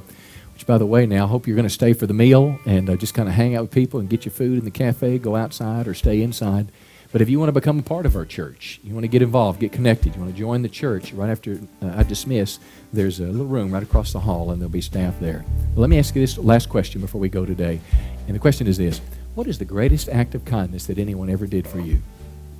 Which, 0.58 0.66
by 0.66 0.76
the 0.76 0.86
way, 0.86 1.06
now 1.06 1.22
I 1.22 1.28
hope 1.28 1.46
you're 1.46 1.54
going 1.54 1.68
to 1.68 1.72
stay 1.72 1.92
for 1.92 2.08
the 2.08 2.12
meal 2.12 2.58
and 2.66 2.90
uh, 2.90 2.96
just 2.96 3.14
kind 3.14 3.28
of 3.28 3.36
hang 3.36 3.54
out 3.54 3.62
with 3.62 3.70
people 3.70 4.00
and 4.00 4.10
get 4.10 4.24
your 4.24 4.32
food 4.32 4.58
in 4.58 4.64
the 4.64 4.72
cafe, 4.72 5.16
go 5.16 5.36
outside 5.36 5.86
or 5.86 5.94
stay 5.94 6.20
inside. 6.20 6.72
But 7.12 7.20
if 7.20 7.30
you 7.30 7.38
want 7.38 7.50
to 7.50 7.52
become 7.52 7.78
a 7.78 7.82
part 7.82 8.06
of 8.06 8.16
our 8.16 8.24
church, 8.24 8.80
you 8.82 8.92
want 8.92 9.04
to 9.04 9.08
get 9.08 9.22
involved, 9.22 9.60
get 9.60 9.70
connected, 9.70 10.16
you 10.16 10.20
want 10.20 10.32
to 10.32 10.36
join 10.36 10.62
the 10.62 10.68
church, 10.68 11.12
right 11.12 11.30
after 11.30 11.60
uh, 11.80 11.92
I 11.94 12.02
dismiss, 12.02 12.58
there's 12.92 13.20
a 13.20 13.26
little 13.26 13.46
room 13.46 13.70
right 13.70 13.84
across 13.84 14.12
the 14.12 14.18
hall 14.18 14.50
and 14.50 14.60
there'll 14.60 14.68
be 14.68 14.80
staff 14.80 15.20
there. 15.20 15.44
let 15.76 15.90
me 15.90 15.96
ask 15.96 16.16
you 16.16 16.22
this 16.22 16.36
last 16.38 16.68
question 16.68 17.00
before 17.00 17.20
we 17.20 17.28
go 17.28 17.46
today. 17.46 17.78
And 18.26 18.34
the 18.34 18.40
question 18.40 18.66
is 18.66 18.78
this 18.78 19.00
What 19.36 19.46
is 19.46 19.60
the 19.60 19.64
greatest 19.64 20.08
act 20.08 20.34
of 20.34 20.44
kindness 20.44 20.86
that 20.86 20.98
anyone 20.98 21.30
ever 21.30 21.46
did 21.46 21.68
for 21.68 21.78
you? 21.78 22.02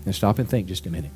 Now 0.07 0.13
stop 0.13 0.39
and 0.39 0.49
think 0.49 0.69
just 0.69 0.87
a 0.87 0.91
minute. 0.91 1.11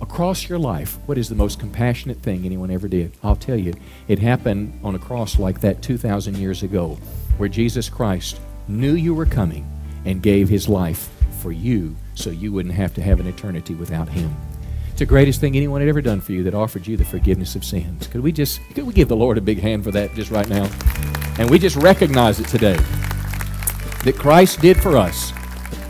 Across 0.00 0.48
your 0.48 0.60
life, 0.60 0.96
what 1.06 1.18
is 1.18 1.28
the 1.28 1.34
most 1.34 1.58
compassionate 1.58 2.18
thing 2.18 2.44
anyone 2.44 2.70
ever 2.70 2.86
did? 2.86 3.12
I'll 3.24 3.34
tell 3.34 3.56
you, 3.58 3.74
it 4.06 4.20
happened 4.20 4.78
on 4.84 4.94
a 4.94 4.98
cross 4.98 5.40
like 5.40 5.60
that 5.60 5.82
2,000 5.82 6.36
years 6.36 6.62
ago, 6.62 6.96
where 7.36 7.48
Jesus 7.48 7.88
Christ 7.88 8.40
knew 8.68 8.94
you 8.94 9.12
were 9.12 9.26
coming 9.26 9.68
and 10.04 10.22
gave 10.22 10.48
his 10.48 10.68
life 10.68 11.10
for 11.40 11.50
you 11.50 11.96
so 12.14 12.30
you 12.30 12.52
wouldn't 12.52 12.76
have 12.76 12.94
to 12.94 13.02
have 13.02 13.18
an 13.18 13.26
eternity 13.26 13.74
without 13.74 14.08
him. 14.08 14.34
It's 14.90 15.00
the 15.00 15.06
greatest 15.06 15.40
thing 15.40 15.56
anyone 15.56 15.80
had 15.80 15.88
ever 15.88 16.00
done 16.00 16.20
for 16.20 16.30
you 16.32 16.44
that 16.44 16.54
offered 16.54 16.86
you 16.86 16.96
the 16.96 17.04
forgiveness 17.04 17.56
of 17.56 17.64
sins. 17.64 18.06
Could 18.06 18.20
we 18.20 18.30
just 18.30 18.60
could 18.74 18.86
we 18.86 18.92
give 18.92 19.08
the 19.08 19.16
Lord 19.16 19.36
a 19.36 19.40
big 19.40 19.58
hand 19.58 19.82
for 19.84 19.90
that 19.92 20.14
just 20.14 20.30
right 20.30 20.48
now? 20.48 20.68
And 21.38 21.50
we 21.50 21.58
just 21.58 21.76
recognize 21.76 22.40
it 22.40 22.46
today. 22.48 22.76
That 24.04 24.14
Christ 24.16 24.60
did 24.60 24.76
for 24.76 24.96
us 24.96 25.32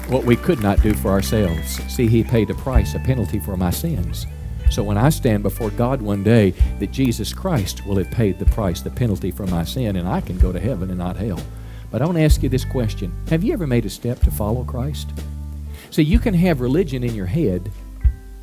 what 0.08 0.24
we 0.24 0.36
could 0.36 0.62
not 0.62 0.82
do 0.82 0.94
for 0.94 1.10
ourselves. 1.10 1.82
See, 1.92 2.06
he 2.06 2.24
paid 2.24 2.48
a 2.48 2.54
price, 2.54 2.94
a 2.94 2.98
penalty 2.98 3.38
for 3.38 3.56
my 3.56 3.70
sins. 3.70 4.26
So 4.70 4.82
when 4.82 4.96
I 4.96 5.10
stand 5.10 5.42
before 5.42 5.70
God 5.70 6.00
one 6.00 6.22
day, 6.22 6.50
that 6.78 6.92
Jesus 6.92 7.32
Christ 7.32 7.86
will 7.86 7.96
have 7.96 8.10
paid 8.10 8.38
the 8.38 8.46
price, 8.46 8.80
the 8.80 8.90
penalty 8.90 9.30
for 9.30 9.46
my 9.46 9.64
sin, 9.64 9.96
and 9.96 10.08
I 10.08 10.20
can 10.20 10.38
go 10.38 10.52
to 10.52 10.60
heaven 10.60 10.88
and 10.90 10.98
not 10.98 11.16
hell. 11.16 11.40
But 11.90 12.02
I 12.02 12.06
want 12.06 12.16
to 12.18 12.24
ask 12.24 12.42
you 12.42 12.48
this 12.48 12.64
question 12.64 13.12
Have 13.28 13.44
you 13.44 13.52
ever 13.52 13.66
made 13.66 13.86
a 13.86 13.90
step 13.90 14.20
to 14.20 14.30
follow 14.30 14.64
Christ? 14.64 15.10
See, 15.90 16.02
you 16.02 16.18
can 16.18 16.34
have 16.34 16.60
religion 16.60 17.02
in 17.02 17.14
your 17.14 17.26
head, 17.26 17.70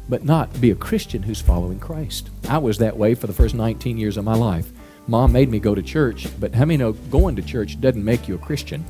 but 0.10 0.24
not 0.24 0.62
be 0.62 0.72
a 0.72 0.76
Christian 0.76 1.24
who's 1.24 1.42
following 1.42 1.80
Christ. 1.80 2.30
I 2.50 2.58
was 2.58 2.78
that 2.80 2.98
way 2.98 3.16
for 3.16 3.28
the 3.28 3.34
first 3.34 3.56
19 3.56 3.98
years 3.98 4.18
of 4.18 4.26
my 4.26 4.36
life. 4.36 4.72
Mom 5.08 5.32
made 5.32 5.50
me 5.50 5.60
go 5.60 5.76
to 5.76 5.84
church, 5.84 6.28
but 6.40 6.54
how 6.54 6.66
many 6.66 6.78
know 6.78 6.94
going 6.94 7.36
to 7.36 7.42
church 7.44 7.80
doesn't 7.80 8.04
make 8.04 8.28
you 8.28 8.36
a 8.36 8.40
Christian 8.40 8.84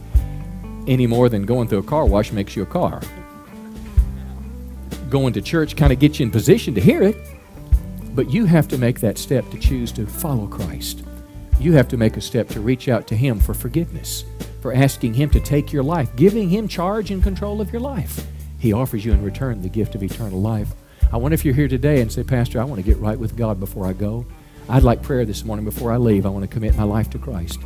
any 0.88 1.08
more 1.08 1.30
than 1.30 1.46
going 1.46 1.68
through 1.68 1.80
a 1.80 1.84
car 1.84 2.06
wash 2.06 2.32
makes 2.32 2.56
you 2.56 2.64
a 2.64 2.66
car? 2.66 3.02
Going 5.10 5.34
to 5.34 5.42
church 5.42 5.76
kind 5.76 5.94
of 5.94 6.00
gets 6.00 6.20
you 6.20 6.26
in 6.26 6.32
position 6.32 6.74
to 6.76 6.82
hear 6.82 7.04
it, 7.04 7.16
but 8.14 8.30
you 8.30 8.46
have 8.46 8.68
to 8.70 8.78
make 8.78 9.00
that 9.02 9.18
step 9.18 9.50
to 9.52 9.60
choose 9.60 9.92
to 9.94 10.06
follow 10.06 10.48
Christ. 10.48 11.04
You 11.60 11.74
have 11.74 11.88
to 11.90 11.98
make 11.98 12.18
a 12.18 12.22
step 12.22 12.50
to 12.50 12.60
reach 12.60 12.90
out 12.90 13.08
to 13.08 13.16
Him 13.16 13.40
for 13.40 13.54
forgiveness, 13.54 14.26
for 14.62 14.74
asking 14.74 15.14
Him 15.14 15.30
to 15.32 15.40
take 15.40 15.72
your 15.72 15.84
life, 15.84 16.16
giving 16.16 16.50
Him 16.50 16.68
charge 16.68 17.12
and 17.12 17.24
control 17.24 17.62
of 17.62 17.72
your 17.72 17.82
life. 17.82 18.26
He 18.60 18.74
offers 18.74 19.06
you 19.06 19.14
in 19.14 19.24
return 19.24 19.62
the 19.62 19.70
gift 19.70 19.96
of 19.96 20.04
eternal 20.04 20.42
life. 20.42 20.70
I 21.12 21.18
wonder 21.18 21.36
if 21.36 21.46
you're 21.46 21.54
here 21.54 21.68
today 21.68 22.02
and 22.02 22.12
say, 22.12 22.24
Pastor, 22.24 22.60
I 22.60 22.66
want 22.66 22.84
to 22.84 22.86
get 22.86 22.98
right 22.98 23.18
with 23.18 23.38
God 23.38 23.60
before 23.60 23.86
I 23.86 23.94
go. 23.94 24.26
I'd 24.68 24.84
like 24.84 25.04
prayer 25.04 25.24
this 25.24 25.46
morning 25.46 25.64
before 25.64 25.92
I 25.92 25.98
leave. 25.98 26.26
I 26.26 26.30
want 26.30 26.44
to 26.44 26.48
commit 26.48 26.76
my 26.76 26.84
life 26.84 27.10
to 27.12 27.20
Christ. 27.20 27.60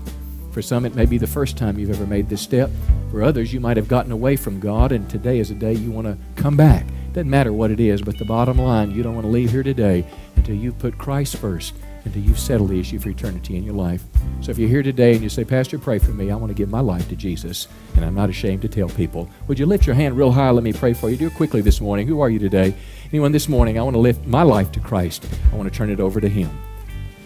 For 0.51 0.61
some, 0.61 0.85
it 0.85 0.95
may 0.95 1.05
be 1.05 1.17
the 1.17 1.27
first 1.27 1.57
time 1.57 1.77
you've 1.77 1.91
ever 1.91 2.07
made 2.07 2.27
this 2.27 2.41
step. 2.41 2.69
For 3.11 3.23
others, 3.23 3.53
you 3.53 3.59
might 3.59 3.77
have 3.77 3.87
gotten 3.87 4.11
away 4.11 4.35
from 4.35 4.59
God, 4.59 4.91
and 4.91 5.09
today 5.09 5.39
is 5.39 5.51
a 5.51 5.55
day 5.55 5.73
you 5.73 5.91
want 5.91 6.07
to 6.07 6.17
come 6.41 6.57
back. 6.57 6.85
Doesn't 7.13 7.29
matter 7.29 7.53
what 7.53 7.71
it 7.71 7.79
is, 7.79 8.01
but 8.01 8.17
the 8.17 8.25
bottom 8.25 8.57
line, 8.57 8.91
you 8.91 9.03
don't 9.03 9.15
want 9.15 9.25
to 9.25 9.31
leave 9.31 9.51
here 9.51 9.63
today 9.63 10.05
until 10.35 10.55
you've 10.55 10.77
put 10.77 10.97
Christ 10.97 11.37
first, 11.37 11.75
until 12.05 12.21
you've 12.21 12.39
settled 12.39 12.69
the 12.69 12.79
issue 12.79 12.99
for 12.99 13.09
eternity 13.09 13.57
in 13.57 13.63
your 13.63 13.73
life. 13.73 14.03
So 14.41 14.51
if 14.51 14.57
you're 14.57 14.69
here 14.69 14.83
today 14.83 15.13
and 15.13 15.21
you 15.21 15.29
say, 15.29 15.43
Pastor, 15.43 15.79
pray 15.79 15.99
for 15.99 16.11
me, 16.11 16.31
I 16.31 16.35
want 16.35 16.49
to 16.49 16.55
give 16.55 16.69
my 16.69 16.79
life 16.79 17.07
to 17.09 17.15
Jesus, 17.15 17.67
and 17.95 18.05
I'm 18.05 18.15
not 18.15 18.29
ashamed 18.29 18.61
to 18.63 18.67
tell 18.67 18.89
people, 18.89 19.29
would 19.47 19.59
you 19.59 19.65
lift 19.65 19.85
your 19.85 19.95
hand 19.95 20.17
real 20.17 20.31
high? 20.31 20.49
Let 20.51 20.63
me 20.63 20.73
pray 20.73 20.93
for 20.93 21.09
you. 21.09 21.17
Do 21.17 21.27
it 21.27 21.35
quickly 21.35 21.61
this 21.61 21.81
morning. 21.81 22.07
Who 22.07 22.21
are 22.21 22.29
you 22.29 22.39
today? 22.39 22.75
Anyone 23.11 23.31
this 23.31 23.49
morning, 23.49 23.79
I 23.79 23.83
want 23.83 23.95
to 23.95 23.99
lift 23.99 24.25
my 24.25 24.43
life 24.43 24.71
to 24.73 24.79
Christ. 24.79 25.27
I 25.51 25.55
want 25.55 25.71
to 25.71 25.75
turn 25.75 25.89
it 25.89 25.99
over 25.99 26.21
to 26.21 26.29
Him. 26.29 26.49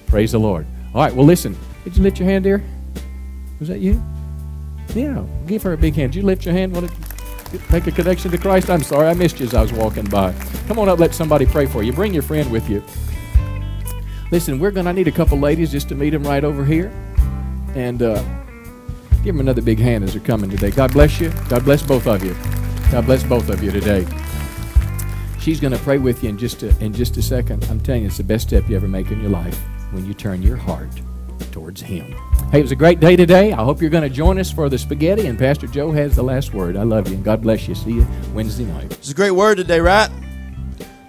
Praise 0.07 0.31
the 0.31 0.39
Lord. 0.39 0.65
All 0.93 1.01
right, 1.01 1.13
well, 1.13 1.25
listen. 1.25 1.57
Did 1.83 1.97
you 1.97 2.03
lift 2.03 2.19
your 2.19 2.29
hand, 2.29 2.45
dear? 2.45 2.63
Was 3.63 3.69
that 3.69 3.79
you? 3.79 4.03
Yeah, 4.93 5.25
give 5.47 5.63
her 5.63 5.71
a 5.71 5.77
big 5.77 5.95
hand. 5.95 6.11
Did 6.11 6.19
you 6.19 6.25
lift 6.25 6.45
your 6.45 6.53
hand? 6.53 6.73
Want 6.73 6.91
to 6.91 7.61
make 7.71 7.87
a 7.87 7.91
connection 7.91 8.29
to 8.31 8.37
Christ? 8.37 8.69
I'm 8.69 8.83
sorry, 8.83 9.07
I 9.07 9.13
missed 9.13 9.39
you 9.39 9.45
as 9.45 9.53
I 9.53 9.61
was 9.61 9.71
walking 9.71 10.03
by. 10.03 10.33
Come 10.67 10.79
on 10.79 10.89
up, 10.89 10.99
let 10.99 11.15
somebody 11.15 11.45
pray 11.45 11.65
for 11.65 11.81
you. 11.81 11.93
Bring 11.93 12.13
your 12.13 12.23
friend 12.23 12.51
with 12.51 12.69
you. 12.69 12.83
Listen, 14.31 14.59
we're 14.59 14.71
going 14.71 14.85
to 14.85 14.91
need 14.91 15.07
a 15.07 15.13
couple 15.13 15.39
ladies 15.39 15.71
just 15.71 15.87
to 15.87 15.95
meet 15.95 16.09
them 16.09 16.23
right 16.23 16.43
over 16.43 16.65
here. 16.65 16.91
And 17.73 18.03
uh, 18.03 18.21
give 19.23 19.33
them 19.33 19.39
another 19.39 19.61
big 19.61 19.79
hand 19.79 20.03
as 20.03 20.11
they're 20.11 20.21
coming 20.21 20.49
today. 20.49 20.69
God 20.69 20.91
bless 20.91 21.21
you. 21.21 21.31
God 21.47 21.63
bless 21.63 21.81
both 21.81 22.05
of 22.05 22.21
you. 22.21 22.35
God 22.91 23.05
bless 23.05 23.23
both 23.23 23.47
of 23.47 23.63
you 23.63 23.71
today. 23.71 24.05
She's 25.39 25.61
going 25.61 25.71
to 25.71 25.79
pray 25.79 25.99
with 25.99 26.21
you 26.21 26.31
in 26.31 26.37
just 26.37 26.63
a, 26.63 26.77
in 26.83 26.93
just 26.93 27.15
a 27.15 27.21
second. 27.21 27.63
I'm 27.69 27.79
telling 27.79 28.01
you, 28.01 28.07
it's 28.09 28.17
the 28.17 28.25
best 28.25 28.49
step 28.49 28.67
you 28.67 28.75
ever 28.75 28.89
make 28.89 29.09
in 29.09 29.21
your 29.21 29.31
life 29.31 29.57
when 29.91 30.05
you 30.05 30.13
turn 30.13 30.41
your 30.41 30.57
heart 30.57 30.89
towards 31.51 31.81
Him. 31.81 32.15
Hey, 32.51 32.59
it 32.59 32.61
was 32.63 32.71
a 32.71 32.75
great 32.75 32.99
day 32.99 33.15
today. 33.15 33.51
I 33.51 33.63
hope 33.63 33.81
you're 33.81 33.89
going 33.89 34.03
to 34.03 34.09
join 34.09 34.39
us 34.39 34.51
for 34.51 34.69
the 34.69 34.77
spaghetti, 34.77 35.27
and 35.27 35.37
Pastor 35.37 35.67
Joe 35.67 35.91
has 35.91 36.15
the 36.15 36.23
last 36.23 36.53
word. 36.53 36.77
I 36.77 36.83
love 36.83 37.07
you, 37.07 37.15
and 37.15 37.23
God 37.23 37.41
bless 37.41 37.67
you. 37.67 37.75
See 37.75 37.93
you 37.93 38.07
Wednesday 38.33 38.65
night. 38.65 38.91
It's 38.93 39.11
a 39.11 39.13
great 39.13 39.31
word 39.31 39.55
today, 39.55 39.79
right? 39.79 40.09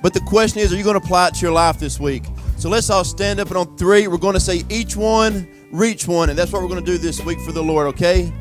But 0.02 0.14
the 0.14 0.20
question 0.20 0.60
is, 0.60 0.72
are 0.72 0.76
you 0.76 0.84
going 0.84 0.98
to 0.98 1.04
apply 1.04 1.28
it 1.28 1.34
to 1.34 1.40
your 1.40 1.52
life 1.52 1.78
this 1.78 1.98
week? 1.98 2.24
So 2.56 2.68
let's 2.68 2.90
all 2.90 3.04
stand 3.04 3.40
up, 3.40 3.48
and 3.48 3.56
on 3.56 3.76
three, 3.76 4.06
we're 4.06 4.16
going 4.18 4.34
to 4.34 4.40
say 4.40 4.62
each 4.68 4.96
one, 4.96 5.48
reach 5.72 6.06
one, 6.06 6.30
and 6.30 6.38
that's 6.38 6.52
what 6.52 6.62
we're 6.62 6.68
going 6.68 6.84
to 6.84 6.90
do 6.90 6.98
this 6.98 7.24
week 7.24 7.40
for 7.40 7.52
the 7.52 7.62
Lord, 7.62 7.86
okay? 7.88 8.32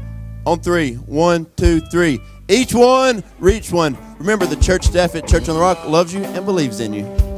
On 0.46 0.60
three, 0.60 0.96
one, 0.96 1.48
two, 1.56 1.80
three. 1.80 2.20
Each 2.50 2.74
one, 2.74 3.24
reach 3.40 3.72
one. 3.72 3.98
Remember, 4.18 4.46
the 4.46 4.58
church 4.58 4.86
staff 4.86 5.16
at 5.16 5.28
Church 5.28 5.48
on 5.48 5.56
the 5.56 5.62
Rock 5.62 5.88
loves 5.88 6.14
you 6.14 6.24
and 6.24 6.46
believes 6.46 6.80
in 6.82 6.94
you. 6.94 7.33